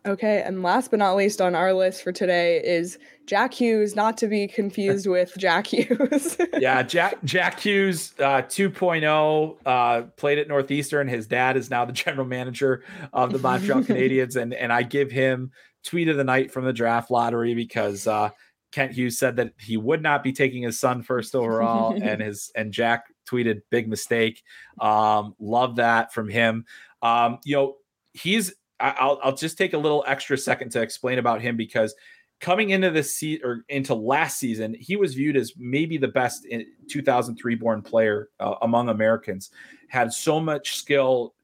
Okay, 0.06 0.40
and 0.40 0.62
last 0.62 0.90
but 0.90 0.98
not 0.98 1.14
least 1.14 1.42
on 1.42 1.54
our 1.54 1.74
list 1.74 2.02
for 2.02 2.10
today 2.10 2.62
is 2.64 2.98
Jack 3.26 3.52
Hughes, 3.52 3.94
not 3.94 4.16
to 4.18 4.28
be 4.28 4.46
confused 4.48 5.06
with 5.10 5.34
Jack 5.36 5.66
Hughes. 5.66 6.38
yeah, 6.58 6.82
Jack 6.82 7.22
Jack 7.22 7.60
Hughes 7.60 8.14
uh, 8.18 8.42
2.0 8.42 9.56
uh, 9.66 10.02
played 10.16 10.38
at 10.38 10.48
Northeastern. 10.48 11.06
His 11.06 11.26
dad 11.26 11.58
is 11.58 11.68
now 11.68 11.84
the 11.84 11.92
general 11.92 12.26
manager 12.26 12.82
of 13.12 13.32
the 13.32 13.38
Montreal 13.38 13.82
Canadiens, 13.84 14.40
and 14.40 14.54
and 14.54 14.72
I 14.72 14.84
give 14.84 15.10
him 15.10 15.52
tweet 15.84 16.08
of 16.08 16.16
the 16.16 16.24
night 16.24 16.52
from 16.52 16.64
the 16.64 16.72
draft 16.72 17.10
lottery 17.10 17.54
because 17.54 18.06
uh, 18.06 18.30
Kent 18.72 18.92
Hughes 18.92 19.18
said 19.18 19.36
that 19.36 19.52
he 19.58 19.76
would 19.76 20.02
not 20.02 20.22
be 20.22 20.32
taking 20.32 20.62
his 20.62 20.78
son 20.78 21.02
first 21.02 21.34
overall, 21.34 21.92
and 22.02 22.20
his 22.20 22.50
and 22.54 22.72
Jack 22.72 23.06
tweeted 23.28 23.62
big 23.70 23.88
mistake. 23.88 24.42
Um, 24.80 25.34
love 25.38 25.76
that 25.76 26.12
from 26.12 26.28
him. 26.28 26.64
Um, 27.02 27.38
you 27.44 27.56
know, 27.56 27.76
he's 28.12 28.52
I'll 28.78 29.20
I'll 29.22 29.34
just 29.34 29.58
take 29.58 29.74
a 29.74 29.78
little 29.78 30.04
extra 30.06 30.38
second 30.38 30.70
to 30.70 30.82
explain 30.82 31.18
about 31.18 31.40
him 31.40 31.56
because 31.56 31.94
coming 32.40 32.70
into 32.70 32.90
this 32.90 33.14
season 33.14 33.46
or 33.46 33.64
into 33.68 33.94
last 33.94 34.38
season, 34.38 34.74
he 34.78 34.96
was 34.96 35.14
viewed 35.14 35.36
as 35.36 35.52
maybe 35.56 35.98
the 35.98 36.08
best 36.08 36.46
in 36.46 36.66
2003 36.88 37.54
born 37.56 37.82
player 37.82 38.30
uh, 38.40 38.54
among 38.62 38.88
Americans. 38.88 39.50
Had 39.88 40.12
so 40.12 40.40
much 40.40 40.76
skill, 40.76 41.34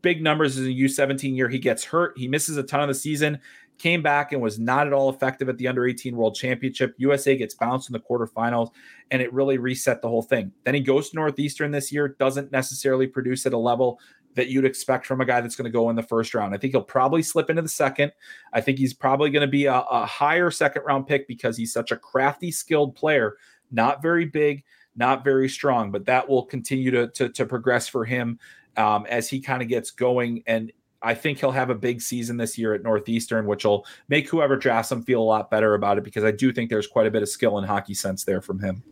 big 0.00 0.22
numbers 0.22 0.56
as 0.56 0.66
a 0.66 0.70
U17 0.70 1.36
year. 1.36 1.48
He 1.48 1.58
gets 1.58 1.84
hurt, 1.84 2.16
he 2.16 2.28
misses 2.28 2.56
a 2.56 2.62
ton 2.62 2.80
of 2.80 2.88
the 2.88 2.94
season 2.94 3.38
came 3.78 4.02
back 4.02 4.32
and 4.32 4.40
was 4.40 4.58
not 4.58 4.86
at 4.86 4.92
all 4.92 5.10
effective 5.10 5.48
at 5.48 5.58
the 5.58 5.68
under 5.68 5.86
18 5.86 6.16
world 6.16 6.34
championship. 6.34 6.94
USA 6.98 7.36
gets 7.36 7.54
bounced 7.54 7.88
in 7.88 7.92
the 7.92 8.00
quarterfinals 8.00 8.70
and 9.10 9.20
it 9.20 9.32
really 9.32 9.58
reset 9.58 10.02
the 10.02 10.08
whole 10.08 10.22
thing. 10.22 10.52
Then 10.64 10.74
he 10.74 10.80
goes 10.80 11.10
to 11.10 11.16
Northeastern 11.16 11.70
this 11.70 11.92
year, 11.92 12.08
doesn't 12.18 12.52
necessarily 12.52 13.06
produce 13.06 13.46
at 13.46 13.52
a 13.52 13.58
level 13.58 14.00
that 14.34 14.48
you'd 14.48 14.64
expect 14.64 15.06
from 15.06 15.20
a 15.20 15.24
guy 15.24 15.40
that's 15.40 15.56
going 15.56 15.64
to 15.64 15.70
go 15.70 15.88
in 15.90 15.96
the 15.96 16.02
first 16.02 16.34
round. 16.34 16.54
I 16.54 16.58
think 16.58 16.72
he'll 16.72 16.82
probably 16.82 17.22
slip 17.22 17.50
into 17.50 17.62
the 17.62 17.68
second. 17.68 18.12
I 18.52 18.60
think 18.60 18.78
he's 18.78 18.94
probably 18.94 19.30
going 19.30 19.40
to 19.42 19.46
be 19.46 19.64
a, 19.66 19.80
a 19.80 20.04
higher 20.04 20.50
second 20.50 20.82
round 20.82 21.06
pick 21.06 21.26
because 21.26 21.56
he's 21.56 21.72
such 21.72 21.90
a 21.90 21.96
crafty, 21.96 22.50
skilled 22.50 22.94
player, 22.94 23.36
not 23.72 24.02
very 24.02 24.26
big, 24.26 24.62
not 24.94 25.24
very 25.24 25.48
strong, 25.48 25.90
but 25.90 26.04
that 26.06 26.28
will 26.28 26.44
continue 26.44 26.90
to, 26.90 27.08
to, 27.08 27.28
to 27.30 27.46
progress 27.46 27.88
for 27.88 28.04
him 28.04 28.38
um, 28.76 29.06
as 29.06 29.28
he 29.28 29.40
kind 29.40 29.62
of 29.62 29.68
gets 29.68 29.90
going. 29.90 30.42
And 30.46 30.70
I 31.06 31.14
think 31.14 31.38
he'll 31.38 31.52
have 31.52 31.70
a 31.70 31.74
big 31.74 32.02
season 32.02 32.36
this 32.36 32.58
year 32.58 32.74
at 32.74 32.82
Northeastern, 32.82 33.46
which 33.46 33.64
will 33.64 33.86
make 34.08 34.28
whoever 34.28 34.56
drafts 34.56 34.90
him 34.90 35.02
feel 35.02 35.22
a 35.22 35.24
lot 35.24 35.52
better 35.52 35.74
about 35.74 35.98
it 35.98 36.04
because 36.04 36.24
I 36.24 36.32
do 36.32 36.52
think 36.52 36.68
there's 36.68 36.88
quite 36.88 37.06
a 37.06 37.10
bit 37.12 37.22
of 37.22 37.28
skill 37.28 37.58
and 37.58 37.66
hockey 37.66 37.94
sense 37.94 38.24
there 38.24 38.40
from 38.40 38.58
him. 38.58 38.82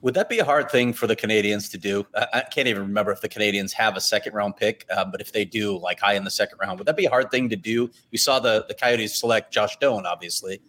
Would 0.00 0.14
that 0.14 0.30
be 0.30 0.38
a 0.38 0.44
hard 0.44 0.70
thing 0.70 0.94
for 0.94 1.06
the 1.06 1.14
Canadiens 1.14 1.70
to 1.72 1.78
do? 1.78 2.06
I 2.14 2.44
can't 2.50 2.68
even 2.68 2.82
remember 2.82 3.12
if 3.12 3.20
the 3.20 3.28
Canadiens 3.28 3.72
have 3.72 3.96
a 3.96 4.00
second 4.00 4.32
round 4.32 4.56
pick, 4.56 4.86
uh, 4.90 5.04
but 5.04 5.20
if 5.20 5.32
they 5.32 5.44
do, 5.44 5.76
like 5.78 6.00
high 6.00 6.14
in 6.14 6.24
the 6.24 6.30
second 6.30 6.58
round, 6.58 6.78
would 6.78 6.86
that 6.86 6.96
be 6.96 7.04
a 7.04 7.10
hard 7.10 7.30
thing 7.30 7.50
to 7.50 7.56
do? 7.56 7.90
We 8.12 8.18
saw 8.18 8.38
the 8.38 8.64
the 8.66 8.74
Coyotes 8.74 9.14
select 9.14 9.52
Josh 9.52 9.76
Doan, 9.78 10.06
obviously. 10.06 10.62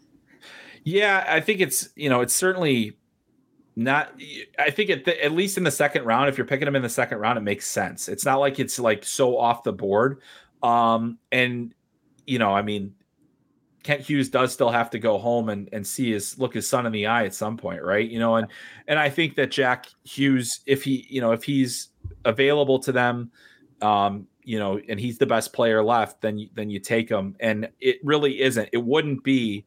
Yeah, 0.84 1.26
I 1.28 1.40
think 1.40 1.62
it's 1.62 1.90
you 1.96 2.10
know 2.10 2.22
it's 2.22 2.36
certainly 2.36 2.98
not. 3.76 4.14
I 4.58 4.72
think 4.72 4.90
at, 4.90 5.06
the, 5.06 5.24
at 5.24 5.32
least 5.32 5.58
in 5.58 5.64
the 5.64 5.72
second 5.72 6.06
round, 6.06 6.28
if 6.28 6.38
you're 6.38 6.48
picking 6.48 6.68
him 6.68 6.76
in 6.76 6.82
the 6.82 6.90
second 6.90 7.20
round, 7.20 7.38
it 7.38 7.42
makes 7.42 7.68
sense. 7.68 8.10
It's 8.10 8.26
not 8.26 8.40
like 8.40 8.60
it's 8.60 8.80
like 8.80 9.06
so 9.06 9.38
off 9.38 9.64
the 9.64 9.74
board. 9.74 10.22
Um, 10.62 11.18
and 11.32 11.74
you 12.26 12.40
know, 12.40 12.54
I 12.54 12.62
mean, 12.62 12.94
Kent 13.84 14.02
Hughes 14.02 14.30
does 14.30 14.54
still 14.54 14.70
have 14.70 14.90
to 14.92 15.00
go 15.00 15.18
home 15.18 15.50
and, 15.50 15.70
and 15.72 15.86
see 15.86 16.12
his 16.12 16.38
look 16.38 16.54
his 16.54 16.68
son 16.68 16.86
in 16.86 16.92
the 16.92 17.08
eye 17.08 17.26
at 17.26 17.34
some 17.34 17.58
point, 17.58 17.82
right? 17.82 18.08
You 18.08 18.20
know, 18.20 18.36
and 18.36 18.48
and 18.88 19.00
I 19.00 19.10
think 19.10 19.36
that 19.36 19.52
Jack 19.52 19.88
Hughes, 20.04 20.60
if 20.66 20.84
he, 20.84 21.08
you 21.10 21.22
know, 21.22 21.32
if 21.32 21.44
he's 21.44 21.90
available 22.26 22.80
to 22.80 22.92
them, 22.92 23.32
um, 23.82 24.28
you 24.44 24.60
know, 24.60 24.80
and 24.90 25.00
he's 25.00 25.18
the 25.18 25.26
best 25.26 25.54
player 25.54 25.84
left, 25.84 26.22
then 26.22 26.50
then 26.54 26.70
you 26.70 26.80
take 26.80 27.10
him. 27.10 27.36
And 27.40 27.70
it 27.80 27.98
really 28.04 28.42
isn't. 28.42 28.70
It 28.74 28.84
wouldn't 28.84 29.24
be 29.24 29.66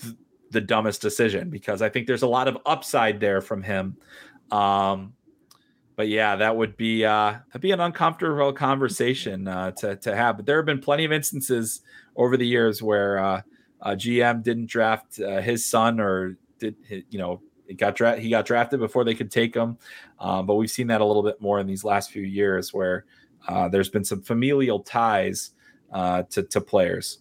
th- 0.00 0.14
the 0.50 0.60
dumbest 0.60 1.00
decision 1.00 1.48
because 1.48 1.82
I 1.82 1.88
think 1.88 2.06
there's 2.06 2.22
a 2.22 2.28
lot 2.28 2.48
of 2.48 2.58
upside 2.66 3.20
there 3.20 3.40
from 3.40 3.62
him. 3.62 3.96
Um, 4.50 5.12
but 5.96 6.08
yeah, 6.08 6.36
that 6.36 6.56
would 6.56 6.76
be 6.76 7.04
uh, 7.04 7.32
that'd 7.48 7.62
be 7.62 7.72
an 7.72 7.80
uncomfortable 7.80 8.52
conversation 8.52 9.48
uh, 9.48 9.70
to 9.72 9.96
to 9.96 10.14
have. 10.14 10.36
But 10.36 10.46
there 10.46 10.56
have 10.56 10.66
been 10.66 10.80
plenty 10.80 11.04
of 11.04 11.12
instances 11.12 11.80
over 12.14 12.36
the 12.36 12.46
years 12.46 12.82
where 12.82 13.18
uh, 13.18 13.42
GM 13.82 14.42
didn't 14.42 14.66
draft 14.66 15.18
uh, 15.20 15.40
his 15.40 15.64
son 15.64 15.98
or 15.98 16.36
did 16.58 16.76
you 17.10 17.18
know 17.18 17.40
it 17.66 17.78
got 17.78 17.96
dra- 17.96 18.18
he 18.18 18.30
got 18.30 18.46
drafted 18.46 18.78
before 18.80 19.04
they 19.04 19.14
could 19.14 19.30
take 19.30 19.54
him. 19.54 19.78
Um, 20.20 20.46
but 20.46 20.54
we've 20.54 20.70
seen 20.70 20.86
that 20.88 21.00
a 21.00 21.04
little 21.04 21.22
bit 21.22 21.40
more 21.40 21.58
in 21.58 21.66
these 21.66 21.84
last 21.84 22.10
few 22.10 22.22
years 22.22 22.72
where 22.72 23.04
uh, 23.48 23.68
there's 23.68 23.88
been 23.88 24.04
some 24.04 24.22
familial 24.22 24.80
ties 24.80 25.52
uh, 25.92 26.22
to 26.30 26.42
to 26.42 26.60
players. 26.60 27.18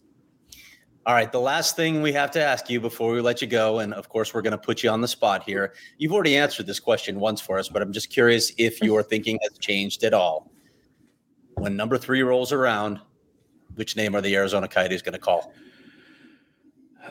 All 1.07 1.13
right. 1.13 1.31
The 1.31 1.39
last 1.39 1.75
thing 1.75 2.01
we 2.01 2.11
have 2.13 2.31
to 2.31 2.43
ask 2.43 2.67
you 2.67 2.81
before 2.81 3.11
we 3.11 3.21
let 3.21 3.39
you 3.39 3.47
go, 3.47 3.79
and 3.79 3.93
of 3.93 4.09
course, 4.09 4.33
we're 4.33 4.41
going 4.41 4.51
to 4.51 4.57
put 4.57 4.81
you 4.81 4.89
on 4.89 5.01
the 5.01 5.07
spot 5.07 5.43
here. 5.43 5.73
You've 5.99 6.13
already 6.13 6.35
answered 6.35 6.65
this 6.65 6.79
question 6.79 7.19
once 7.19 7.39
for 7.39 7.59
us, 7.59 7.69
but 7.69 7.83
I'm 7.83 7.93
just 7.93 8.09
curious 8.09 8.51
if 8.57 8.81
your 8.81 9.03
thinking 9.11 9.37
has 9.43 9.57
changed 9.59 10.03
at 10.03 10.15
all. 10.15 10.51
When 11.55 11.75
number 11.75 11.99
three 11.99 12.23
rolls 12.23 12.51
around, 12.51 12.99
which 13.75 13.95
name 13.95 14.15
are 14.15 14.21
the 14.21 14.35
Arizona 14.35 14.67
Coyotes 14.67 15.03
going 15.03 15.13
to 15.13 15.19
call? 15.19 15.53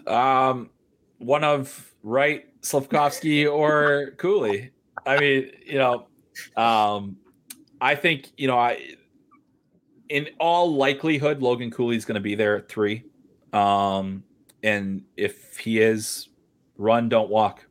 Um, 0.08 0.70
one 1.18 1.44
of 1.44 1.94
Wright, 2.02 2.46
Slavkovsky, 2.62 3.46
or 3.46 4.14
Cooley. 4.16 4.72
I 5.06 5.18
mean, 5.20 5.50
you 5.64 5.78
know, 5.78 6.08
um, 6.56 7.16
I 7.80 7.94
think 7.94 8.32
you 8.36 8.48
know, 8.48 8.58
I 8.58 8.96
in 10.08 10.28
all 10.40 10.74
likelihood, 10.74 11.42
Logan 11.42 11.70
Cooley 11.70 11.96
is 11.96 12.04
going 12.04 12.16
to 12.16 12.20
be 12.20 12.34
there 12.34 12.56
at 12.56 12.68
three. 12.68 13.04
Um, 13.54 14.24
and 14.62 15.02
if 15.16 15.58
he 15.58 15.80
is, 15.80 16.28
run, 16.76 17.08
don't 17.08 17.30
walk. 17.30 17.66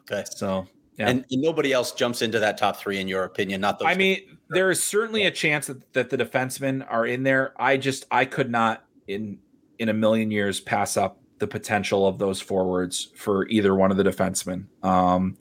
Okay. 0.00 0.24
So, 0.30 0.66
yeah. 0.96 1.10
And, 1.10 1.24
and 1.30 1.42
nobody 1.42 1.72
else 1.72 1.92
jumps 1.92 2.22
into 2.22 2.38
that 2.38 2.58
top 2.58 2.76
three, 2.76 2.98
in 2.98 3.06
your 3.06 3.24
opinion? 3.24 3.60
Not 3.60 3.78
those. 3.78 3.88
I 3.88 3.94
mean, 3.94 4.16
guys. 4.26 4.36
there 4.50 4.70
is 4.70 4.82
certainly 4.82 5.24
a 5.24 5.30
chance 5.30 5.66
that, 5.66 5.92
that 5.92 6.10
the 6.10 6.16
defensemen 6.16 6.86
are 6.88 7.06
in 7.06 7.22
there. 7.22 7.52
I 7.56 7.76
just, 7.76 8.06
I 8.10 8.24
could 8.24 8.50
not 8.50 8.84
in 9.06 9.38
in 9.78 9.88
a 9.88 9.94
million 9.94 10.30
years 10.30 10.60
pass 10.60 10.96
up 10.96 11.20
the 11.38 11.46
potential 11.46 12.06
of 12.06 12.18
those 12.18 12.40
forwards 12.40 13.12
for 13.14 13.46
either 13.48 13.74
one 13.74 13.90
of 13.90 13.96
the 13.96 14.02
defensemen. 14.02 14.66
Um, 14.82 15.36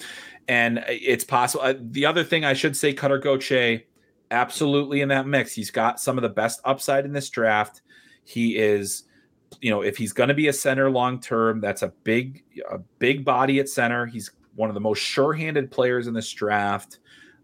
and 0.48 0.84
it's 0.88 1.24
possible. 1.24 1.64
Uh, 1.64 1.74
the 1.80 2.06
other 2.06 2.24
thing 2.24 2.46
I 2.46 2.54
should 2.54 2.78
say, 2.78 2.94
Cutter 2.94 3.18
Gauthier 3.18 3.82
absolutely 4.32 5.02
in 5.02 5.10
that 5.10 5.28
mix. 5.28 5.54
He's 5.54 5.72
got 5.72 6.00
some 6.00 6.18
of 6.18 6.22
the 6.22 6.30
best 6.30 6.62
upside 6.64 7.06
in 7.06 7.14
this 7.14 7.30
draft. 7.30 7.82
He 8.24 8.58
is, 8.58 9.04
you 9.62 9.72
know, 9.72 9.82
if 9.82 9.98
he's 9.98 10.14
going 10.14 10.30
to 10.30 10.36
be 10.36 10.48
a 10.48 10.54
center 10.54 10.90
long 10.90 11.20
term, 11.20 11.62
that's 11.62 11.82
a 11.82 11.94
big, 12.04 12.44
a 12.70 12.78
big 13.00 13.26
body 13.26 13.60
at 13.60 13.70
center. 13.70 14.06
He's 14.06 14.32
one 14.56 14.70
of 14.70 14.74
the 14.74 14.80
most 14.82 15.00
sure-handed 15.00 15.72
players 15.72 16.08
in 16.08 16.14
this 16.14 16.32
draft. 16.32 17.00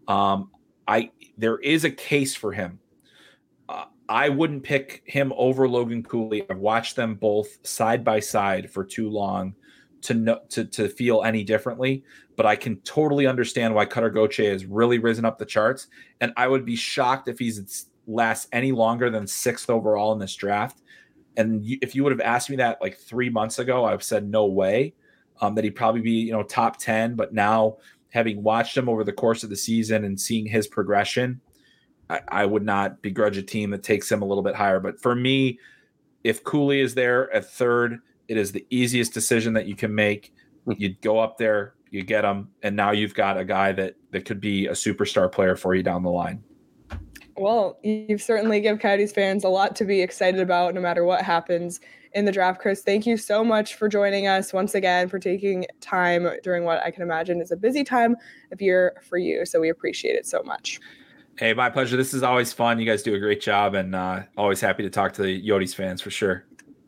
Um, 0.08 0.50
I 0.86 1.10
there 1.38 1.58
is 1.58 1.84
a 1.84 1.90
case 1.90 2.34
for 2.34 2.52
him. 2.52 2.78
Uh, 3.68 3.86
I 4.08 4.28
wouldn't 4.28 4.62
pick 4.62 5.02
him 5.06 5.32
over 5.36 5.68
Logan 5.68 6.02
Cooley. 6.02 6.44
I've 6.50 6.58
watched 6.58 6.96
them 6.96 7.14
both 7.14 7.66
side 7.66 8.04
by 8.04 8.20
side 8.20 8.70
for 8.70 8.84
too 8.84 9.08
long 9.08 9.54
to 10.02 10.14
know 10.14 10.40
to 10.50 10.64
to 10.66 10.88
feel 10.88 11.22
any 11.22 11.42
differently. 11.42 12.04
But 12.36 12.46
I 12.46 12.56
can 12.56 12.76
totally 12.80 13.26
understand 13.26 13.74
why 13.74 13.86
Cutter 13.86 14.10
Gauthier 14.10 14.50
has 14.52 14.66
really 14.66 14.98
risen 14.98 15.24
up 15.24 15.38
the 15.38 15.46
charts, 15.46 15.86
and 16.20 16.32
I 16.36 16.48
would 16.48 16.64
be 16.64 16.76
shocked 16.76 17.28
if 17.28 17.38
he's 17.38 17.86
lasts 18.06 18.48
any 18.52 18.72
longer 18.72 19.08
than 19.08 19.26
sixth 19.26 19.70
overall 19.70 20.12
in 20.12 20.18
this 20.18 20.34
draft. 20.34 20.82
And 21.36 21.64
you, 21.64 21.78
if 21.82 21.94
you 21.94 22.04
would 22.04 22.12
have 22.12 22.20
asked 22.20 22.50
me 22.50 22.56
that 22.56 22.80
like 22.80 22.96
three 22.96 23.30
months 23.30 23.58
ago, 23.58 23.84
I've 23.84 24.02
said 24.02 24.28
no 24.28 24.46
way 24.46 24.94
um, 25.40 25.54
that 25.54 25.64
he'd 25.64 25.76
probably 25.76 26.00
be 26.00 26.10
you 26.10 26.32
know 26.32 26.42
top 26.42 26.78
ten. 26.78 27.14
But 27.14 27.32
now 27.32 27.78
having 28.10 28.42
watched 28.42 28.76
him 28.76 28.88
over 28.88 29.04
the 29.04 29.12
course 29.12 29.42
of 29.42 29.50
the 29.50 29.56
season 29.56 30.04
and 30.04 30.20
seeing 30.20 30.46
his 30.46 30.68
progression, 30.68 31.40
I, 32.08 32.20
I, 32.28 32.46
would 32.46 32.62
not 32.62 33.02
begrudge 33.02 33.36
a 33.36 33.42
team 33.42 33.70
that 33.70 33.82
takes 33.82 34.10
him 34.10 34.22
a 34.22 34.24
little 34.24 34.44
bit 34.44 34.54
higher. 34.54 34.78
But 34.78 35.00
for 35.00 35.16
me, 35.16 35.58
if 36.22 36.44
Cooley 36.44 36.80
is 36.80 36.94
there 36.94 37.32
at 37.34 37.50
third, 37.50 37.98
it 38.28 38.36
is 38.36 38.52
the 38.52 38.64
easiest 38.70 39.12
decision 39.12 39.52
that 39.54 39.66
you 39.66 39.74
can 39.74 39.94
make. 39.94 40.32
Hmm. 40.64 40.72
You 40.78 40.94
go 41.02 41.18
up 41.18 41.38
there, 41.38 41.74
you 41.90 42.02
get 42.02 42.24
him, 42.24 42.48
and 42.62 42.76
now 42.76 42.92
you've 42.92 43.14
got 43.14 43.36
a 43.36 43.44
guy 43.44 43.72
that 43.72 43.96
that 44.12 44.24
could 44.24 44.40
be 44.40 44.66
a 44.66 44.72
superstar 44.72 45.30
player 45.30 45.56
for 45.56 45.74
you 45.74 45.82
down 45.82 46.02
the 46.02 46.10
line. 46.10 46.42
Well, 47.36 47.78
you've 47.82 48.22
certainly 48.22 48.60
give 48.60 48.78
Coyotes 48.78 49.12
fans 49.12 49.44
a 49.44 49.48
lot 49.48 49.74
to 49.76 49.84
be 49.84 50.00
excited 50.00 50.40
about 50.40 50.74
no 50.74 50.80
matter 50.80 51.04
what 51.04 51.22
happens 51.22 51.80
in 52.12 52.24
the 52.24 52.32
draft. 52.32 52.60
Chris, 52.60 52.82
thank 52.82 53.06
you 53.06 53.16
so 53.16 53.44
much 53.44 53.74
for 53.74 53.88
joining 53.88 54.26
us 54.26 54.52
once 54.52 54.74
again, 54.74 55.08
for 55.08 55.18
taking 55.18 55.66
time 55.80 56.28
during 56.42 56.64
what 56.64 56.82
I 56.82 56.90
can 56.90 57.02
imagine 57.02 57.40
is 57.40 57.50
a 57.50 57.56
busy 57.56 57.82
time 57.82 58.16
of 58.52 58.62
year 58.62 58.94
for 59.02 59.18
you. 59.18 59.44
So 59.44 59.60
we 59.60 59.68
appreciate 59.68 60.14
it 60.14 60.26
so 60.26 60.42
much. 60.44 60.78
Hey, 61.36 61.52
my 61.52 61.68
pleasure. 61.68 61.96
This 61.96 62.14
is 62.14 62.22
always 62.22 62.52
fun. 62.52 62.78
You 62.78 62.86
guys 62.86 63.02
do 63.02 63.14
a 63.14 63.18
great 63.18 63.40
job, 63.40 63.74
and 63.74 63.94
uh, 63.96 64.22
always 64.36 64.60
happy 64.60 64.84
to 64.84 64.90
talk 64.90 65.12
to 65.14 65.22
the 65.22 65.48
Yotes 65.48 65.74
fans 65.74 66.00
for 66.00 66.10
sure. 66.10 66.44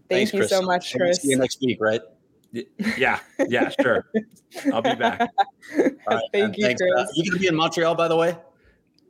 Thank 0.08 0.30
Thanks, 0.30 0.32
you 0.32 0.38
Chris. 0.40 0.50
so 0.50 0.62
much, 0.62 0.94
Chris. 0.94 1.22
See 1.22 1.30
you 1.30 1.38
next 1.38 1.60
week, 1.60 1.78
right? 1.80 2.00
Yeah, 2.96 3.18
yeah, 3.48 3.70
sure. 3.80 4.06
I'll 4.72 4.82
be 4.82 4.94
back. 4.94 5.28
Right, 6.08 6.22
Thank 6.32 6.56
you, 6.56 6.64
thanks, 6.64 6.80
Chris. 6.80 6.92
Uh, 6.96 7.06
you 7.16 7.28
gonna 7.28 7.40
be 7.40 7.48
in 7.48 7.56
Montreal, 7.56 7.96
by 7.96 8.06
the 8.06 8.14
way? 8.14 8.38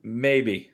Maybe. 0.03 0.70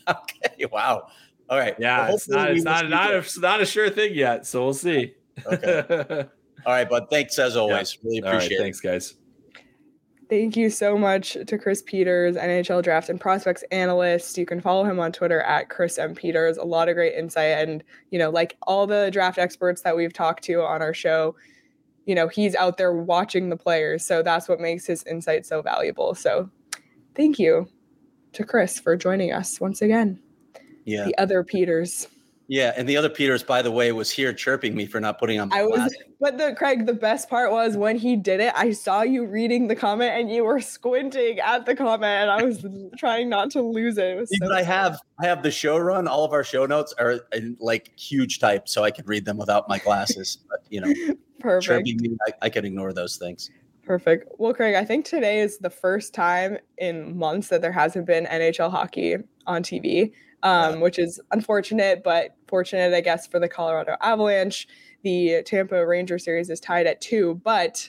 okay. 0.08 0.66
Wow. 0.70 1.08
All 1.48 1.58
right. 1.58 1.74
Yeah, 1.78 2.06
well, 2.06 2.14
it's 2.14 2.28
not 2.28 2.50
it's 2.50 2.64
not 2.64 2.88
not 2.88 3.12
a, 3.12 3.40
not 3.40 3.60
a 3.60 3.66
sure 3.66 3.90
thing 3.90 4.14
yet, 4.14 4.46
so 4.46 4.64
we'll 4.64 4.74
see. 4.74 5.14
okay. 5.46 6.26
All 6.66 6.72
right, 6.72 6.88
but 6.88 7.10
thanks 7.10 7.38
as 7.38 7.56
always. 7.56 7.98
Yeah. 8.00 8.08
Really 8.08 8.18
appreciate 8.18 8.58
it. 8.58 8.62
Thanks, 8.62 8.80
guys. 8.80 9.14
Thank 10.28 10.56
you 10.56 10.70
so 10.70 10.96
much 10.96 11.36
to 11.46 11.58
Chris 11.58 11.82
Peters, 11.82 12.36
NHL 12.36 12.82
draft 12.82 13.10
and 13.10 13.20
prospects 13.20 13.64
analyst. 13.70 14.38
You 14.38 14.46
can 14.46 14.60
follow 14.62 14.84
him 14.84 14.98
on 14.98 15.12
Twitter 15.12 15.42
at 15.42 15.68
Chris 15.68 15.98
M. 15.98 16.14
Peters. 16.14 16.56
A 16.56 16.64
lot 16.64 16.88
of 16.88 16.94
great 16.94 17.14
insight. 17.14 17.58
And, 17.58 17.84
you 18.10 18.18
know, 18.18 18.30
like 18.30 18.56
all 18.62 18.86
the 18.86 19.10
draft 19.10 19.36
experts 19.36 19.82
that 19.82 19.94
we've 19.94 20.12
talked 20.12 20.42
to 20.44 20.62
on 20.62 20.80
our 20.80 20.94
show, 20.94 21.36
you 22.06 22.14
know, 22.14 22.28
he's 22.28 22.54
out 22.54 22.78
there 22.78 22.94
watching 22.94 23.50
the 23.50 23.58
players. 23.58 24.06
So 24.06 24.22
that's 24.22 24.48
what 24.48 24.58
makes 24.58 24.86
his 24.86 25.02
insight 25.04 25.44
so 25.44 25.60
valuable. 25.60 26.14
So 26.14 26.48
thank 27.14 27.38
you 27.38 27.68
to 28.32 28.44
Chris 28.44 28.78
for 28.78 28.96
joining 28.96 29.32
us 29.32 29.60
once 29.60 29.82
again. 29.82 30.18
Yeah. 30.84 31.04
The 31.04 31.16
other 31.18 31.44
peters. 31.44 32.08
Yeah 32.48 32.72
and 32.76 32.88
the 32.88 32.98
other 32.98 33.08
peters 33.08 33.42
by 33.42 33.62
the 33.62 33.70
way 33.70 33.92
was 33.92 34.10
here 34.10 34.32
chirping 34.32 34.74
me 34.74 34.84
for 34.84 35.00
not 35.00 35.18
putting 35.18 35.40
on 35.40 35.50
i 35.54 35.62
was 35.62 35.94
but 36.20 36.36
the 36.36 36.54
craig 36.54 36.84
the 36.84 36.92
best 36.92 37.30
part 37.30 37.50
was 37.50 37.78
when 37.78 37.96
he 37.96 38.14
did 38.14 38.40
it 38.40 38.52
i 38.56 38.72
saw 38.72 39.00
you 39.00 39.24
reading 39.24 39.68
the 39.68 39.76
comment 39.76 40.10
and 40.10 40.30
you 40.30 40.44
were 40.44 40.60
squinting 40.60 41.38
at 41.38 41.64
the 41.64 41.74
comment 41.74 42.04
and 42.04 42.30
i 42.30 42.42
was 42.42 42.66
trying 42.98 43.30
not 43.30 43.50
to 43.52 43.62
lose 43.62 43.96
it, 43.96 44.18
it 44.18 44.28
so 44.28 44.52
i 44.52 44.62
have 44.62 44.98
i 45.20 45.26
have 45.26 45.42
the 45.42 45.50
show 45.50 45.78
run 45.78 46.06
all 46.06 46.24
of 46.24 46.32
our 46.32 46.44
show 46.44 46.66
notes 46.66 46.92
are 46.98 47.20
in 47.32 47.56
like 47.58 47.90
huge 47.98 48.38
type 48.38 48.68
so 48.68 48.84
i 48.84 48.90
could 48.90 49.08
read 49.08 49.24
them 49.24 49.38
without 49.38 49.66
my 49.68 49.78
glasses 49.78 50.38
but 50.50 50.58
you 50.68 50.80
know 50.80 50.92
perfect. 51.40 51.86
me, 51.86 52.16
I, 52.26 52.32
I 52.42 52.48
can 52.50 52.66
ignore 52.66 52.92
those 52.92 53.16
things 53.16 53.50
Perfect. 53.84 54.28
Well, 54.38 54.54
Craig, 54.54 54.76
I 54.76 54.84
think 54.84 55.04
today 55.04 55.40
is 55.40 55.58
the 55.58 55.70
first 55.70 56.14
time 56.14 56.58
in 56.78 57.16
months 57.16 57.48
that 57.48 57.62
there 57.62 57.72
hasn't 57.72 58.06
been 58.06 58.26
NHL 58.26 58.70
hockey 58.70 59.16
on 59.46 59.62
TV 59.62 60.12
um, 60.42 60.80
which 60.80 60.98
is 60.98 61.20
unfortunate, 61.30 62.02
but 62.02 62.34
fortunate, 62.48 62.92
I 62.94 63.00
guess, 63.00 63.26
for 63.26 63.38
the 63.38 63.48
Colorado 63.48 63.96
Avalanche. 64.00 64.66
The 65.02 65.42
Tampa 65.44 65.84
Ranger 65.86 66.18
series 66.18 66.50
is 66.50 66.60
tied 66.60 66.86
at 66.86 67.00
two, 67.00 67.40
but 67.44 67.88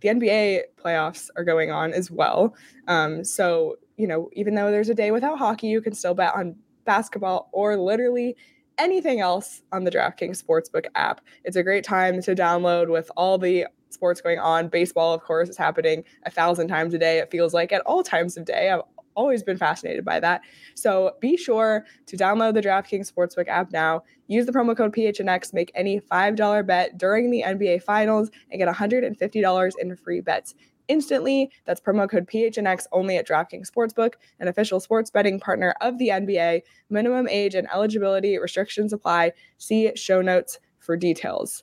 the 0.00 0.08
NBA 0.08 0.62
playoffs 0.76 1.28
are 1.36 1.44
going 1.44 1.70
on 1.70 1.92
as 1.92 2.10
well. 2.10 2.54
Um, 2.88 3.24
so, 3.24 3.76
you 3.96 4.06
know, 4.06 4.28
even 4.34 4.54
though 4.54 4.70
there's 4.70 4.88
a 4.88 4.94
day 4.94 5.10
without 5.10 5.38
hockey, 5.38 5.68
you 5.68 5.80
can 5.80 5.94
still 5.94 6.14
bet 6.14 6.34
on 6.34 6.56
basketball 6.84 7.48
or 7.52 7.76
literally 7.76 8.36
anything 8.78 9.20
else 9.20 9.62
on 9.72 9.84
the 9.84 9.90
DraftKings 9.90 10.42
Sportsbook 10.42 10.86
app. 10.96 11.20
It's 11.44 11.56
a 11.56 11.62
great 11.62 11.84
time 11.84 12.20
to 12.22 12.34
download 12.34 12.90
with 12.90 13.10
all 13.16 13.38
the 13.38 13.66
sports 13.94 14.20
going 14.20 14.38
on. 14.38 14.68
Baseball, 14.68 15.14
of 15.14 15.22
course, 15.22 15.48
is 15.48 15.56
happening 15.56 16.04
a 16.24 16.30
thousand 16.30 16.68
times 16.68 16.92
a 16.94 16.98
day. 16.98 17.18
It 17.18 17.30
feels 17.30 17.54
like 17.54 17.72
at 17.72 17.80
all 17.82 18.02
times 18.02 18.36
of 18.36 18.44
day 18.44 18.70
I've 18.70 18.82
always 19.14 19.42
been 19.42 19.56
fascinated 19.56 20.04
by 20.04 20.20
that. 20.20 20.42
So 20.74 21.12
be 21.20 21.36
sure 21.36 21.84
to 22.06 22.16
download 22.16 22.54
the 22.54 22.60
DraftKings 22.60 23.12
Sportsbook 23.12 23.48
app 23.48 23.72
now. 23.72 24.02
Use 24.26 24.46
the 24.46 24.52
promo 24.52 24.76
code 24.76 24.94
PHNX, 24.94 25.52
make 25.52 25.70
any 25.74 26.00
$5 26.00 26.66
bet 26.66 26.98
during 26.98 27.30
the 27.30 27.44
NBA 27.46 27.82
Finals, 27.82 28.30
and 28.50 28.58
get 28.58 28.68
$150 28.68 29.72
in 29.78 29.96
free 29.96 30.20
bets 30.20 30.54
instantly. 30.88 31.50
That's 31.64 31.80
promo 31.80 32.08
code 32.10 32.26
PHNX 32.26 32.86
only 32.92 33.16
at 33.16 33.26
DraftKings 33.26 33.70
Sportsbook, 33.70 34.14
an 34.40 34.48
official 34.48 34.80
sports 34.80 35.10
betting 35.10 35.40
partner 35.40 35.74
of 35.80 35.98
the 35.98 36.08
NBA. 36.08 36.62
Minimum 36.90 37.28
age 37.28 37.54
and 37.54 37.68
eligibility 37.72 38.38
restrictions 38.38 38.92
apply. 38.92 39.32
See 39.58 39.92
show 39.94 40.20
notes 40.20 40.58
for 40.78 40.96
details. 40.96 41.62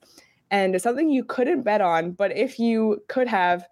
And 0.52 0.80
something 0.82 1.10
you 1.10 1.24
couldn't 1.24 1.64
bet 1.64 1.82
on, 1.82 2.12
but 2.12 2.36
if 2.36 2.60
you 2.60 3.02
could 3.08 3.28
have, 3.28 3.66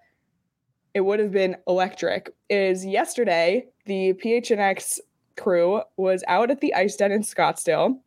it 0.94 1.02
would 1.02 1.20
have 1.20 1.32
been 1.32 1.58
electric. 1.68 2.34
Is 2.50 2.86
yesterday 2.86 3.68
the 3.86 4.14
PHNX 4.14 5.00
crew 5.38 5.82
was 5.98 6.24
out 6.28 6.50
at 6.50 6.62
the 6.62 6.74
Ice 6.74 6.96
Den 6.96 7.12
in 7.12 7.22
Scottsdale 7.22 8.00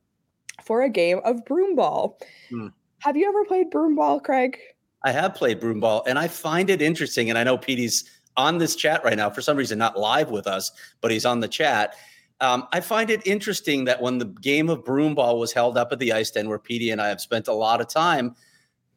for 0.64 0.82
a 0.82 0.88
game 0.88 1.20
of 1.24 1.44
broomball. 1.44 2.14
Hmm. 2.50 2.68
Have 3.00 3.16
you 3.16 3.28
ever 3.28 3.44
played 3.44 3.70
broomball, 3.70 4.22
Craig? 4.22 4.58
I 5.04 5.10
have 5.12 5.34
played 5.34 5.60
broomball, 5.60 6.04
and 6.06 6.18
I 6.18 6.28
find 6.28 6.70
it 6.70 6.80
interesting. 6.80 7.28
And 7.28 7.38
I 7.38 7.44
know 7.44 7.58
Petey's 7.58 8.04
on 8.36 8.58
this 8.58 8.76
chat 8.76 9.04
right 9.04 9.16
now 9.16 9.28
for 9.28 9.42
some 9.42 9.56
reason, 9.56 9.78
not 9.78 9.98
live 9.98 10.30
with 10.30 10.46
us, 10.46 10.70
but 11.00 11.10
he's 11.10 11.26
on 11.26 11.40
the 11.40 11.48
chat. 11.48 11.96
Um, 12.40 12.66
I 12.72 12.80
find 12.80 13.10
it 13.10 13.26
interesting 13.26 13.84
that 13.84 14.00
when 14.00 14.18
the 14.18 14.24
game 14.24 14.68
of 14.68 14.84
broomball 14.84 15.38
was 15.38 15.52
held 15.52 15.76
up 15.76 15.92
at 15.92 15.98
the 15.98 16.12
Ice 16.12 16.30
Den, 16.30 16.48
where 16.48 16.58
Petey 16.58 16.90
and 16.90 17.00
I 17.00 17.08
have 17.08 17.20
spent 17.20 17.48
a 17.48 17.52
lot 17.52 17.80
of 17.80 17.88
time, 17.88 18.34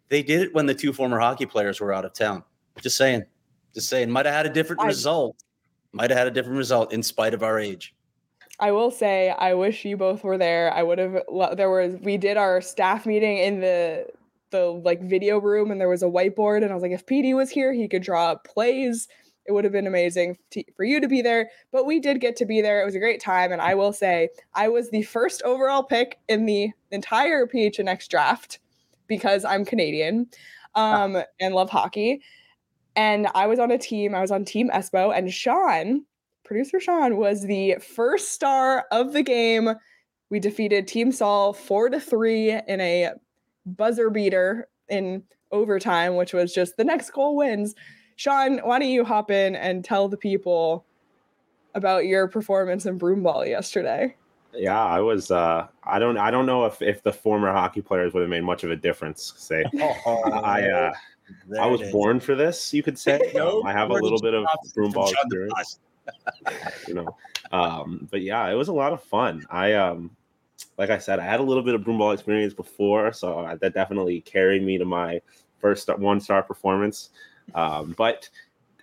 they 0.09 0.23
did 0.23 0.41
it 0.41 0.53
when 0.53 0.65
the 0.65 0.73
two 0.73 0.93
former 0.93 1.19
hockey 1.19 1.45
players 1.45 1.79
were 1.79 1.93
out 1.93 2.05
of 2.05 2.13
town. 2.13 2.43
Just 2.81 2.97
saying. 2.97 3.23
Just 3.73 3.89
saying, 3.89 4.09
might 4.09 4.25
have 4.25 4.35
had 4.35 4.45
a 4.45 4.49
different 4.49 4.81
I, 4.81 4.87
result. 4.87 5.35
Might 5.91 6.09
have 6.09 6.17
had 6.17 6.27
a 6.27 6.31
different 6.31 6.57
result 6.57 6.93
in 6.93 7.03
spite 7.03 7.33
of 7.33 7.43
our 7.43 7.59
age. 7.59 7.93
I 8.59 8.71
will 8.71 8.91
say, 8.91 9.31
I 9.31 9.53
wish 9.53 9.83
you 9.83 9.97
both 9.97 10.23
were 10.23 10.37
there. 10.37 10.73
I 10.73 10.81
would 10.81 10.97
have. 10.97 11.21
There 11.57 11.69
was 11.69 11.95
we 12.01 12.17
did 12.17 12.37
our 12.37 12.61
staff 12.61 13.05
meeting 13.05 13.37
in 13.37 13.59
the 13.59 14.07
the 14.51 14.65
like 14.67 15.01
video 15.01 15.39
room, 15.39 15.71
and 15.71 15.81
there 15.81 15.89
was 15.89 16.03
a 16.03 16.07
whiteboard, 16.07 16.63
and 16.63 16.71
I 16.71 16.73
was 16.73 16.83
like, 16.83 16.91
if 16.91 17.05
Petey 17.05 17.33
was 17.33 17.49
here, 17.49 17.73
he 17.73 17.87
could 17.87 18.01
draw 18.01 18.31
up 18.31 18.45
plays. 18.45 19.07
It 19.45 19.51
would 19.51 19.63
have 19.63 19.73
been 19.73 19.85
amazing 19.85 20.37
to, 20.51 20.63
for 20.75 20.85
you 20.85 20.99
to 20.99 21.07
be 21.07 21.21
there, 21.21 21.51
but 21.71 21.85
we 21.85 21.99
did 21.99 22.19
get 22.19 22.35
to 22.37 22.45
be 22.45 22.61
there. 22.61 22.81
It 22.81 22.85
was 22.85 22.95
a 22.95 22.99
great 22.99 23.19
time, 23.21 23.51
and 23.51 23.61
I 23.61 23.75
will 23.75 23.93
say, 23.93 24.29
I 24.55 24.69
was 24.69 24.89
the 24.89 25.03
first 25.03 25.43
overall 25.43 25.83
pick 25.83 26.17
in 26.27 26.45
the 26.45 26.71
entire 26.89 27.45
PHNX 27.45 28.07
draft 28.07 28.59
because 29.07 29.45
I'm 29.45 29.65
Canadian 29.65 30.27
um, 30.75 31.17
and 31.39 31.55
love 31.55 31.69
hockey. 31.69 32.21
And 32.95 33.27
I 33.35 33.47
was 33.47 33.59
on 33.59 33.71
a 33.71 33.77
team, 33.77 34.15
I 34.15 34.21
was 34.21 34.31
on 34.31 34.45
Team 34.45 34.69
Espo, 34.73 35.15
and 35.15 35.31
Sean, 35.31 36.05
producer 36.43 36.79
Sean, 36.79 37.17
was 37.17 37.43
the 37.43 37.75
first 37.75 38.31
star 38.31 38.85
of 38.91 39.13
the 39.13 39.23
game. 39.23 39.71
We 40.29 40.39
defeated 40.39 40.87
Team 40.87 41.11
Saul 41.11 41.53
four 41.53 41.89
to 41.89 41.99
three 41.99 42.51
in 42.51 42.81
a 42.81 43.11
buzzer 43.65 44.09
beater 44.09 44.69
in 44.89 45.23
overtime, 45.51 46.15
which 46.15 46.33
was 46.33 46.53
just 46.53 46.77
the 46.77 46.83
next 46.83 47.11
goal 47.11 47.35
wins. 47.35 47.75
Sean, 48.15 48.59
why 48.59 48.79
don't 48.79 48.89
you 48.89 49.03
hop 49.03 49.29
in 49.29 49.55
and 49.55 49.83
tell 49.83 50.07
the 50.07 50.17
people 50.17 50.85
about 51.73 52.05
your 52.05 52.27
performance 52.27 52.85
in 52.85 52.97
broomball 52.97 53.45
yesterday? 53.45 54.15
Yeah, 54.55 54.83
I 54.83 54.99
was. 54.99 55.31
Uh, 55.31 55.67
I 55.83 55.99
don't. 55.99 56.17
I 56.17 56.31
don't 56.31 56.45
know 56.45 56.65
if 56.65 56.81
if 56.81 57.03
the 57.03 57.13
former 57.13 57.51
hockey 57.51 57.81
players 57.81 58.13
would 58.13 58.21
have 58.21 58.29
made 58.29 58.43
much 58.43 58.63
of 58.63 58.71
a 58.71 58.75
difference. 58.75 59.33
Say, 59.37 59.63
oh, 60.05 60.31
I. 60.31 60.69
Uh, 60.69 60.93
I 61.59 61.65
was 61.65 61.81
born 61.91 62.19
for 62.19 62.35
this, 62.35 62.71
you 62.71 62.83
could 62.83 62.99
say. 62.99 63.31
no, 63.35 63.61
um, 63.61 63.65
I 63.65 63.71
have 63.71 63.89
a 63.89 63.93
little 63.93 64.19
bit 64.19 64.35
of 64.35 64.45
broomball 64.77 65.11
experience. 65.11 65.79
you 66.87 66.93
know. 66.93 67.17
Um, 67.51 68.07
but 68.11 68.21
yeah, 68.21 68.47
it 68.49 68.53
was 68.53 68.67
a 68.67 68.73
lot 68.73 68.93
of 68.93 69.01
fun. 69.03 69.43
I 69.49 69.73
um, 69.73 70.11
like 70.77 70.89
I 70.89 70.97
said, 70.97 71.19
I 71.19 71.25
had 71.25 71.39
a 71.39 71.43
little 71.43 71.63
bit 71.63 71.73
of 71.75 71.81
broomball 71.81 72.13
experience 72.13 72.53
before, 72.53 73.11
so 73.11 73.57
that 73.59 73.73
definitely 73.73 74.21
carried 74.21 74.63
me 74.63 74.77
to 74.77 74.85
my 74.85 75.21
first 75.59 75.89
one 75.97 76.19
star 76.19 76.43
performance. 76.43 77.09
Um, 77.53 77.95
but 77.97 78.29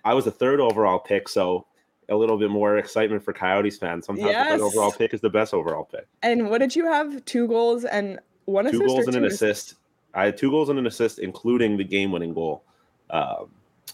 I 0.03 0.13
was 0.13 0.25
the 0.25 0.31
third 0.31 0.59
overall 0.59 0.99
pick, 0.99 1.29
so 1.29 1.65
a 2.09 2.15
little 2.15 2.37
bit 2.37 2.49
more 2.49 2.77
excitement 2.77 3.23
for 3.23 3.33
Coyotes 3.33 3.77
fans. 3.77 4.05
Sometimes 4.05 4.29
yes. 4.29 4.51
the 4.51 4.57
third 4.57 4.65
overall 4.65 4.91
pick 4.91 5.13
is 5.13 5.21
the 5.21 5.29
best 5.29 5.53
overall 5.53 5.85
pick. 5.85 6.07
And 6.21 6.49
what 6.49 6.59
did 6.59 6.75
you 6.75 6.85
have? 6.85 7.23
Two 7.25 7.47
goals 7.47 7.85
and 7.85 8.19
one 8.45 8.69
two 8.69 8.85
goals 8.85 9.07
and 9.07 9.15
an 9.15 9.25
assist. 9.25 9.75
I 10.13 10.25
had 10.25 10.37
two 10.37 10.51
goals 10.51 10.69
and 10.69 10.77
an 10.77 10.85
assist, 10.85 11.19
including 11.19 11.77
the 11.77 11.83
game-winning 11.83 12.33
goal. 12.33 12.63
Um, 13.09 13.49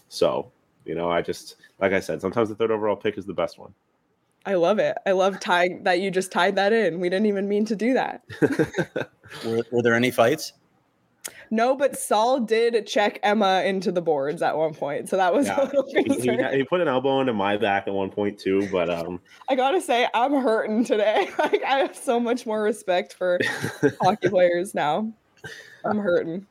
so 0.08 0.50
you 0.84 0.94
know, 0.94 1.10
I 1.10 1.22
just 1.22 1.56
like 1.78 1.92
I 1.92 2.00
said, 2.00 2.20
sometimes 2.20 2.48
the 2.48 2.54
third 2.54 2.70
overall 2.70 2.96
pick 2.96 3.18
is 3.18 3.26
the 3.26 3.34
best 3.34 3.58
one. 3.58 3.74
I 4.46 4.54
love 4.54 4.78
it. 4.78 4.96
I 5.06 5.12
love 5.12 5.38
tying 5.38 5.84
that 5.84 6.00
you 6.00 6.10
just 6.10 6.32
tied 6.32 6.56
that 6.56 6.72
in. 6.72 6.98
We 6.98 7.10
didn't 7.10 7.26
even 7.26 7.46
mean 7.46 7.66
to 7.66 7.76
do 7.76 7.92
that. 7.94 8.22
were, 9.44 9.62
were 9.70 9.82
there 9.82 9.94
any 9.94 10.10
fights? 10.10 10.54
No, 11.52 11.74
but 11.74 11.98
Saul 11.98 12.40
did 12.40 12.86
check 12.86 13.18
Emma 13.24 13.62
into 13.64 13.90
the 13.90 14.00
boards 14.00 14.40
at 14.40 14.56
one 14.56 14.72
point, 14.72 15.08
so 15.08 15.16
that 15.16 15.34
was 15.34 15.46
yeah. 15.46 15.68
he, 15.88 16.02
he, 16.04 16.56
he, 16.58 16.64
put 16.64 16.80
an 16.80 16.86
elbow 16.86 17.20
into 17.20 17.32
my 17.32 17.56
back 17.56 17.88
at 17.88 17.92
one 17.92 18.08
point 18.08 18.38
too. 18.38 18.68
But 18.70 18.88
um, 18.88 19.20
I 19.48 19.56
gotta 19.56 19.80
say, 19.80 20.06
I'm 20.14 20.34
hurting 20.34 20.84
today. 20.84 21.28
like 21.38 21.62
I 21.64 21.78
have 21.78 21.96
so 21.96 22.20
much 22.20 22.46
more 22.46 22.62
respect 22.62 23.14
for 23.14 23.40
hockey 24.00 24.28
players 24.28 24.74
now. 24.74 25.12
I'm 25.84 25.98
hurting. 25.98 26.46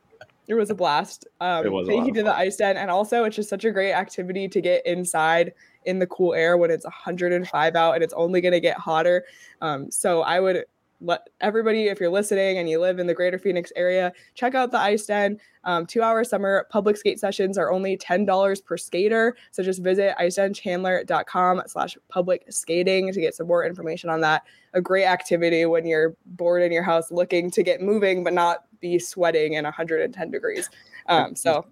It 0.48 0.54
was 0.54 0.68
a 0.68 0.74
blast. 0.74 1.26
Um, 1.40 1.64
it 1.64 1.72
was 1.72 1.88
thank 1.88 2.06
you 2.06 2.12
to 2.14 2.22
the 2.22 2.34
ice 2.34 2.56
den, 2.56 2.76
and 2.76 2.90
also 2.90 3.24
it's 3.24 3.36
just 3.36 3.48
such 3.48 3.64
a 3.64 3.70
great 3.70 3.92
activity 3.92 4.48
to 4.48 4.60
get 4.60 4.84
inside 4.84 5.54
in 5.86 5.98
the 5.98 6.06
cool 6.08 6.34
air 6.34 6.58
when 6.58 6.70
it's 6.70 6.84
105 6.84 7.74
out 7.74 7.94
and 7.94 8.04
it's 8.04 8.12
only 8.14 8.42
going 8.42 8.52
to 8.52 8.60
get 8.60 8.76
hotter. 8.76 9.24
Um, 9.62 9.90
so 9.90 10.20
I 10.20 10.40
would 10.40 10.64
let 11.00 11.28
everybody, 11.40 11.86
if 11.88 12.00
you're 12.00 12.10
listening 12.10 12.58
and 12.58 12.68
you 12.68 12.80
live 12.80 12.98
in 12.98 13.06
the 13.06 13.14
greater 13.14 13.38
Phoenix 13.38 13.72
area, 13.76 14.12
check 14.34 14.54
out 14.54 14.70
the 14.70 14.78
Ice 14.78 15.06
Den. 15.06 15.38
Um, 15.64 15.86
two 15.86 16.02
hour 16.02 16.24
summer 16.24 16.66
public 16.70 16.96
skate 16.96 17.18
sessions 17.18 17.58
are 17.58 17.70
only 17.70 17.96
$10 17.96 18.64
per 18.64 18.76
skater. 18.76 19.36
So 19.50 19.62
just 19.62 19.82
visit 19.82 20.14
icedenchandler.com 20.20 21.62
slash 21.66 21.96
public 22.08 22.44
skating 22.50 23.12
to 23.12 23.20
get 23.20 23.34
some 23.34 23.46
more 23.46 23.64
information 23.64 24.10
on 24.10 24.20
that. 24.22 24.44
A 24.74 24.80
great 24.80 25.06
activity 25.06 25.66
when 25.66 25.86
you're 25.86 26.16
bored 26.26 26.62
in 26.62 26.72
your 26.72 26.82
house 26.82 27.10
looking 27.10 27.50
to 27.50 27.62
get 27.62 27.80
moving, 27.80 28.24
but 28.24 28.32
not 28.32 28.64
be 28.80 28.98
sweating 28.98 29.54
in 29.54 29.64
110 29.64 30.30
degrees. 30.30 30.70
Um, 31.06 31.34
so 31.34 31.66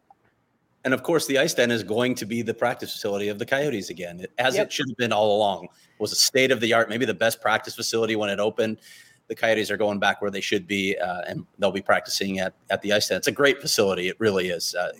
and 0.85 0.95
of 0.95 1.03
course, 1.03 1.27
the 1.27 1.39
ice 1.39 1.55
den 1.55 1.71
is 1.71 1.83
going 1.83 2.15
to 2.15 2.27
be 2.27 2.43
the 2.43 2.55
practice 2.55 2.93
facility 2.93 3.29
of 3.29 3.39
the 3.39 3.47
Coyotes 3.47 3.91
again, 3.91 4.25
as 4.39 4.55
yep. 4.55 4.67
it 4.67 4.73
should 4.73 4.89
have 4.89 4.97
been 4.97 5.13
all 5.13 5.37
along. 5.37 5.65
It 5.65 6.01
was 6.01 6.13
a 6.13 6.17
state 6.17 6.51
of 6.51 6.61
the 6.61 6.73
art, 6.73 6.89
maybe 6.89 7.05
the 7.05 7.15
best 7.15 7.41
practice 7.41 7.75
facility 7.75 8.17
when 8.17 8.31
it 8.31 8.39
opened. 8.39 8.79
The 9.29 9.35
Coyotes 9.35 9.71
are 9.71 9.77
going 9.77 9.99
back 9.99 10.21
where 10.21 10.31
they 10.31 10.41
should 10.41 10.67
be, 10.67 10.97
uh, 10.97 11.23
and 11.29 11.47
they'll 11.59 11.71
be 11.71 11.83
practicing 11.83 12.39
at 12.39 12.55
at 12.71 12.83
the 12.83 12.93
ice 12.93 13.09
den. 13.09 13.19
It's 13.19 13.29
a 13.29 13.33
great 13.33 13.61
facility. 13.61 14.09
It 14.09 14.17
really 14.19 14.49
is. 14.49 14.75
Uh, 14.75 14.93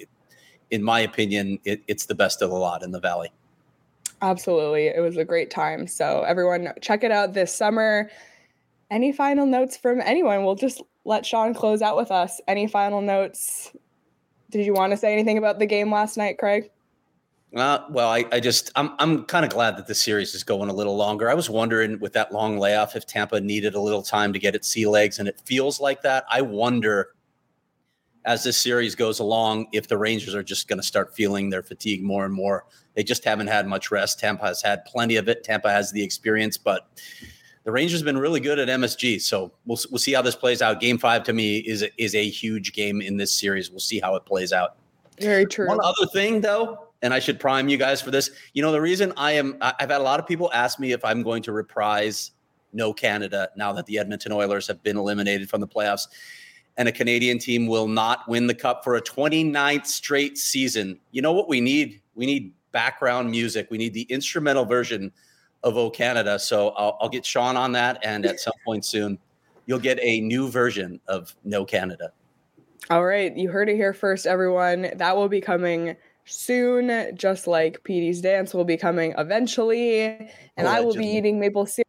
in 0.71 0.83
my 0.83 1.01
opinion, 1.01 1.59
it, 1.65 1.83
it's 1.89 2.07
the 2.07 2.15
best 2.15 2.43
of 2.43 2.51
the 2.51 2.57
lot 2.57 2.83
in 2.83 2.91
the 2.91 3.01
valley. 3.01 3.33
Absolutely, 4.21 4.89
it 4.89 5.01
was 5.01 5.17
a 5.17 5.25
great 5.25 5.51
time. 5.51 5.87
So 5.87 6.25
everyone, 6.25 6.73
check 6.81 7.05
it 7.05 7.11
out 7.11 7.33
this 7.33 7.55
summer. 7.55 8.11
Any 8.91 9.13
final 9.13 9.47
notes 9.47 9.77
from 9.77 10.01
anyone? 10.01 10.45
We'll 10.45 10.57
just 10.57 10.83
let 11.05 11.25
Sean 11.25 11.55
close 11.55 11.83
out 11.83 11.97
with 11.97 12.11
us. 12.11 12.41
Any 12.49 12.67
final 12.67 13.01
notes 13.01 13.73
did 14.51 14.65
you 14.65 14.73
want 14.73 14.93
to 14.93 14.97
say 14.97 15.13
anything 15.13 15.39
about 15.39 15.59
the 15.59 15.67
game 15.67 15.93
last 15.93 16.17
night, 16.17 16.39
Craig? 16.39 16.71
Uh, 17.55 17.79
well, 17.89 18.11
I, 18.11 18.27
I 18.31 18.41
just 18.41 18.71
I'm 18.77 18.93
I'm 18.99 19.25
kind 19.25 19.45
of 19.45 19.51
glad 19.51 19.79
that 19.79 19.87
the 19.87 19.95
series 19.95 20.35
is 20.35 20.45
going 20.45 20.69
a 20.69 20.73
little 20.73 20.97
longer. 20.97 21.31
I 21.31 21.35
was 21.35 21.49
wondering 21.49 21.99
with 21.99 22.13
that 22.13 22.31
long 22.33 22.59
layoff 22.59 22.95
if 22.95 23.07
Tampa 23.07 23.41
needed 23.41 23.75
a 23.75 23.81
little 23.81 24.03
time 24.03 24.33
to 24.35 24.39
get 24.39 24.55
its 24.55 24.69
sea 24.69 24.87
legs, 24.87 25.19
and 25.19 25.27
it 25.27 25.41
feels 25.45 25.81
like 25.81 26.03
that. 26.03 26.25
I 26.31 26.43
wonder 26.43 27.15
as 28.27 28.45
this 28.45 28.61
series 28.61 28.95
goes 28.95 29.21
along 29.21 29.69
if 29.73 29.89
the 29.89 29.97
Rangers 29.97 30.35
are 30.35 30.43
just 30.43 30.69
going 30.69 30.79
to 30.79 30.83
start 30.83 31.15
feeling 31.15 31.49
their 31.49 31.63
fatigue 31.63 32.03
more 32.03 32.27
and 32.27 32.35
more. 32.35 32.67
They 32.95 33.03
just 33.03 33.25
haven't 33.25 33.47
had 33.47 33.67
much 33.67 33.91
rest. 33.91 34.21
Tampa 34.21 34.45
has 34.45 34.61
had 34.61 34.85
plenty 34.85 35.17
of 35.17 35.29
it. 35.29 35.43
Tampa 35.43 35.71
has 35.71 35.91
the 35.91 36.03
experience, 36.03 36.59
but 36.59 36.89
the 37.65 37.73
Rangers 37.73 38.01
have 38.01 38.05
been 38.05 38.19
really 38.19 38.41
good 38.41 38.59
at 38.59 38.69
MSG. 38.69 39.23
So 39.23 39.53
we'll 39.65 39.79
we'll 39.91 39.99
see 39.99 40.13
how 40.13 40.21
this 40.21 40.37
plays 40.37 40.61
out. 40.61 40.81
Game 40.81 40.99
five 40.99 41.23
to 41.25 41.33
me 41.33 41.59
is 41.59 41.85
is 41.97 42.15
a 42.15 42.29
huge 42.29 42.75
game 42.75 43.01
in 43.01 43.17
this 43.17 43.33
series. 43.33 43.71
We'll 43.71 43.81
see 43.81 44.01
how 44.01 44.15
it 44.17 44.27
plays 44.27 44.53
out. 44.53 44.77
Very 45.19 45.47
true. 45.47 45.67
One 45.67 45.81
other 45.83 46.07
thing 46.13 46.43
though, 46.43 46.88
and 47.03 47.15
I 47.15 47.19
should 47.19 47.39
prime 47.39 47.69
you 47.69 47.77
guys 47.77 48.01
for 48.01 48.11
this. 48.11 48.31
You 48.55 48.63
know, 48.63 48.73
the 48.73 48.81
reason 48.81 49.13
I 49.17 49.33
am 49.33 49.57
I've 49.61 49.91
had 49.91 50.01
a 50.01 50.05
lot 50.05 50.21
of 50.21 50.27
people 50.27 50.51
ask 50.53 50.79
me 50.79 50.93
if 50.93 51.05
I'm 51.05 51.23
going 51.23 51.43
to 51.45 51.53
reprise 51.53 52.33
No 52.73 52.93
Canada 52.93 53.49
now 53.57 53.73
that 53.73 53.87
the 53.87 53.99
Edmonton 53.99 54.33
Oilers 54.33 54.67
have 54.67 54.83
been 54.83 54.97
eliminated 54.97 55.49
from 55.49 55.61
the 55.61 55.69
playoffs 55.69 56.09
and 56.79 56.89
a 56.89 56.93
Canadian 56.93 57.39
team 57.39 57.67
will 57.67 57.89
not 57.89 58.27
win 58.29 58.47
the 58.47 58.55
cup 58.55 58.85
for 58.85 58.95
a 58.95 59.03
29th 59.03 59.87
straight 59.87 60.39
season. 60.39 60.99
You 61.11 61.21
know 61.21 61.33
what 61.33 61.49
we 61.49 61.61
need? 61.61 62.01
We 62.15 62.25
need 62.25 62.53
background 62.71 63.31
music. 63.31 63.67
We 63.71 63.79
need 63.79 63.93
the 63.93 64.03
instrumental 64.03 64.65
version 64.65 65.13
of 65.65 65.77
O 65.77 65.91
Canada. 65.91 66.39
So 66.39 66.71
I'll, 66.71 66.97
I'll 67.01 67.09
get 67.09 67.27
Sean 67.27 67.57
on 67.57 67.73
that, 67.73 67.99
and 68.05 68.25
at 68.25 68.39
some 68.39 68.53
point 68.65 68.85
soon, 68.85 69.19
you'll 69.67 69.81
get 69.81 69.99
a 70.01 70.21
new 70.21 70.49
version 70.49 71.01
of 71.09 71.35
No 71.45 71.65
Canada. 71.65 72.13
All 72.91 73.05
right, 73.05 73.37
you 73.37 73.51
heard 73.51 73.69
it 73.69 73.75
here 73.75 73.93
first, 73.93 74.25
everyone. 74.25 74.93
That 74.95 75.17
will 75.17 75.29
be 75.29 75.41
coming 75.41 75.97
soon, 76.29 77.17
just 77.17 77.47
like 77.47 77.83
Petey's 77.85 78.21
dance 78.21 78.55
will 78.55 78.65
be 78.65 78.77
coming 78.77 79.15
eventually, 79.19 80.03
and 80.57 80.69
I 80.69 80.81
will 80.81 80.95
be 80.95 81.07
eating 81.07 81.41
maple 81.41 81.67
syrup 81.67 81.87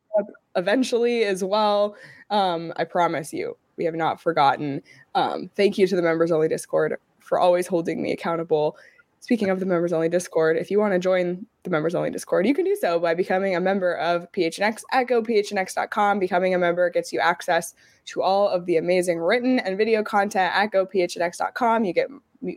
eventually 0.56 1.24
as 1.24 1.44
well. 1.44 1.96
Um, 2.30 2.74
I 2.76 2.84
promise 2.84 3.34
you, 3.34 3.58
we 3.78 3.86
have 3.86 3.96
not 3.96 4.22
forgotten. 4.22 4.82
Um, 5.16 5.50
thank 5.56 5.78
you 5.78 5.88
to 5.88 5.96
the 5.96 6.02
members 6.02 6.32
only 6.32 6.48
Discord 6.48 6.96
for 7.20 7.40
always 7.40 7.68
holding 7.68 8.02
me 8.02 8.12
accountable 8.12 8.76
Speaking 9.22 9.50
of 9.50 9.60
the 9.60 9.66
members 9.66 9.94
only 9.94 10.10
Discord, 10.10 10.58
if 10.58 10.72
you 10.72 10.80
want 10.80 10.94
to 10.94 11.00
join 11.00 11.46
the 11.70 11.76
members 11.76 11.96
only 11.96 12.10
Discord, 12.10 12.48
you 12.48 12.54
can 12.54 12.66
do 12.66 12.76
so 12.76 13.00
by 13.00 13.14
becoming 13.14 13.56
a 13.56 13.60
member 13.60 13.96
of 13.96 14.32
PHNX 14.32 14.84
at 14.92 15.08
gophnx.com. 15.08 16.20
Becoming 16.20 16.54
a 16.54 16.58
member 16.58 16.90
gets 16.90 17.14
you 17.14 17.20
access 17.20 17.76
to 18.06 18.22
all 18.22 18.50
of 18.50 18.66
the 18.66 18.78
amazing 18.78 19.20
written 19.20 19.60
and 19.60 19.78
video 19.78 20.04
content 20.04 20.54
at 20.56 20.72
gophnx.com. 20.72 21.86
You 21.86 21.94
get 21.94 22.10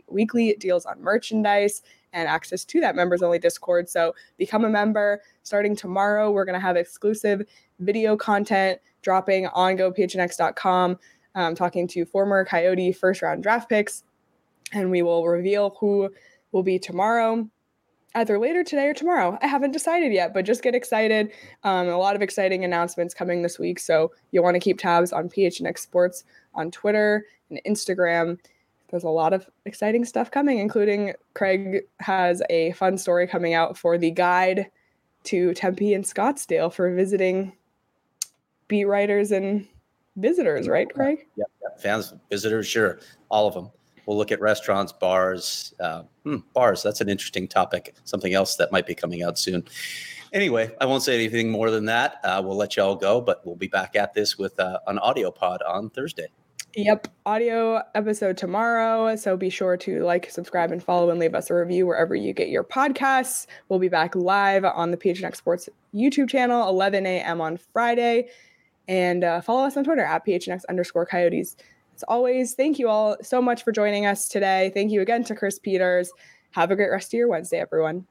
weekly 0.07 0.55
deals 0.59 0.85
on 0.85 1.01
merchandise 1.01 1.81
and 2.13 2.27
access 2.27 2.63
to 2.65 2.79
that 2.79 2.95
members 2.95 3.21
only 3.21 3.39
Discord. 3.39 3.89
So 3.89 4.13
become 4.37 4.65
a 4.65 4.69
member. 4.69 5.21
Starting 5.43 5.75
tomorrow, 5.75 6.31
we're 6.31 6.45
going 6.45 6.59
to 6.59 6.65
have 6.65 6.75
exclusive 6.75 7.43
video 7.79 8.15
content 8.15 8.79
dropping 9.01 9.47
on 9.47 9.77
gophnx.com, 9.77 10.97
um, 11.35 11.55
talking 11.55 11.87
to 11.89 12.05
former 12.05 12.45
Coyote 12.45 12.91
first 12.91 13.21
round 13.21 13.43
draft 13.43 13.69
picks. 13.69 14.03
And 14.71 14.89
we 14.89 15.01
will 15.01 15.27
reveal 15.27 15.75
who 15.79 16.09
will 16.51 16.63
be 16.63 16.79
tomorrow 16.79 17.47
either 18.15 18.37
later 18.37 18.63
today 18.63 18.87
or 18.87 18.93
tomorrow. 18.93 19.37
I 19.41 19.47
haven't 19.47 19.71
decided 19.71 20.13
yet, 20.13 20.33
but 20.33 20.45
just 20.45 20.63
get 20.63 20.75
excited. 20.75 21.31
Um, 21.63 21.87
a 21.87 21.97
lot 21.97 22.15
of 22.15 22.21
exciting 22.21 22.63
announcements 22.63 23.13
coming 23.13 23.41
this 23.41 23.57
week. 23.57 23.79
So 23.79 24.11
you'll 24.31 24.43
want 24.43 24.55
to 24.55 24.59
keep 24.59 24.79
tabs 24.79 25.11
on 25.11 25.29
PHNX 25.29 25.79
Sports 25.79 26.23
on 26.53 26.71
Twitter 26.71 27.25
and 27.49 27.59
Instagram. 27.65 28.39
There's 28.89 29.03
a 29.03 29.09
lot 29.09 29.33
of 29.33 29.49
exciting 29.65 30.05
stuff 30.05 30.29
coming, 30.29 30.59
including 30.59 31.13
Craig 31.33 31.81
has 31.99 32.43
a 32.49 32.73
fun 32.73 32.97
story 32.97 33.27
coming 33.27 33.55
out 33.55 33.77
for 33.77 33.97
the 33.97 34.11
guide 34.11 34.69
to 35.23 35.53
Tempe 35.53 35.93
and 35.93 36.03
Scottsdale 36.03 36.71
for 36.71 36.93
visiting 36.93 37.53
beat 38.67 38.85
writers 38.85 39.31
and 39.31 39.67
visitors, 40.17 40.67
right, 40.67 40.93
Craig? 40.93 41.25
Yeah, 41.35 41.45
yeah. 41.61 41.81
fans, 41.81 42.13
visitors, 42.29 42.67
sure, 42.67 42.99
all 43.29 43.47
of 43.47 43.53
them. 43.53 43.71
We'll 44.05 44.17
look 44.17 44.31
at 44.31 44.41
restaurants, 44.41 44.91
bars. 44.91 45.73
Uh, 45.79 46.03
hmm, 46.23 46.37
bars, 46.53 46.83
that's 46.83 47.01
an 47.01 47.09
interesting 47.09 47.47
topic. 47.47 47.95
Something 48.03 48.33
else 48.33 48.55
that 48.57 48.71
might 48.71 48.85
be 48.85 48.95
coming 48.95 49.23
out 49.23 49.37
soon. 49.37 49.63
Anyway, 50.33 50.71
I 50.81 50.85
won't 50.85 51.03
say 51.03 51.13
anything 51.13 51.51
more 51.51 51.69
than 51.69 51.85
that. 51.85 52.19
Uh, 52.23 52.41
we'll 52.43 52.57
let 52.57 52.75
y'all 52.75 52.95
go, 52.95 53.21
but 53.21 53.45
we'll 53.45 53.55
be 53.55 53.67
back 53.67 53.95
at 53.95 54.13
this 54.13 54.37
with 54.37 54.59
uh, 54.59 54.79
an 54.87 54.97
audio 54.99 55.29
pod 55.29 55.61
on 55.61 55.89
Thursday. 55.91 56.27
Yep, 56.75 57.07
audio 57.27 57.83
episode 57.93 58.35
tomorrow. 58.35 59.15
So 59.15 59.37
be 59.37 59.51
sure 59.51 59.77
to 59.77 60.03
like, 60.03 60.31
subscribe, 60.31 60.71
and 60.71 60.81
follow 60.81 61.11
and 61.11 61.19
leave 61.19 61.35
us 61.35 61.51
a 61.51 61.53
review 61.53 61.85
wherever 61.85 62.15
you 62.15 62.33
get 62.33 62.49
your 62.49 62.63
podcasts. 62.63 63.45
We'll 63.69 63.77
be 63.77 63.89
back 63.89 64.15
live 64.15 64.65
on 64.65 64.89
the 64.89 64.97
PHNX 64.97 65.35
Sports 65.35 65.69
YouTube 65.93 66.29
channel, 66.29 66.67
11 66.67 67.05
a.m. 67.05 67.41
on 67.41 67.57
Friday. 67.57 68.29
And 68.87 69.23
uh, 69.23 69.41
follow 69.41 69.65
us 69.65 69.77
on 69.77 69.83
Twitter 69.83 70.03
at 70.03 70.25
PHNX 70.25 70.61
underscore 70.67 71.05
coyotes. 71.05 71.55
As 71.95 72.03
always, 72.07 72.55
thank 72.55 72.79
you 72.79 72.89
all 72.89 73.17
so 73.21 73.41
much 73.41 73.63
for 73.63 73.71
joining 73.71 74.05
us 74.05 74.27
today. 74.27 74.71
Thank 74.73 74.91
you 74.91 75.01
again 75.01 75.23
to 75.25 75.35
Chris 75.35 75.59
Peters. 75.59 76.11
Have 76.51 76.71
a 76.71 76.75
great 76.75 76.89
rest 76.89 77.13
of 77.13 77.17
your 77.17 77.27
Wednesday, 77.27 77.59
everyone. 77.59 78.07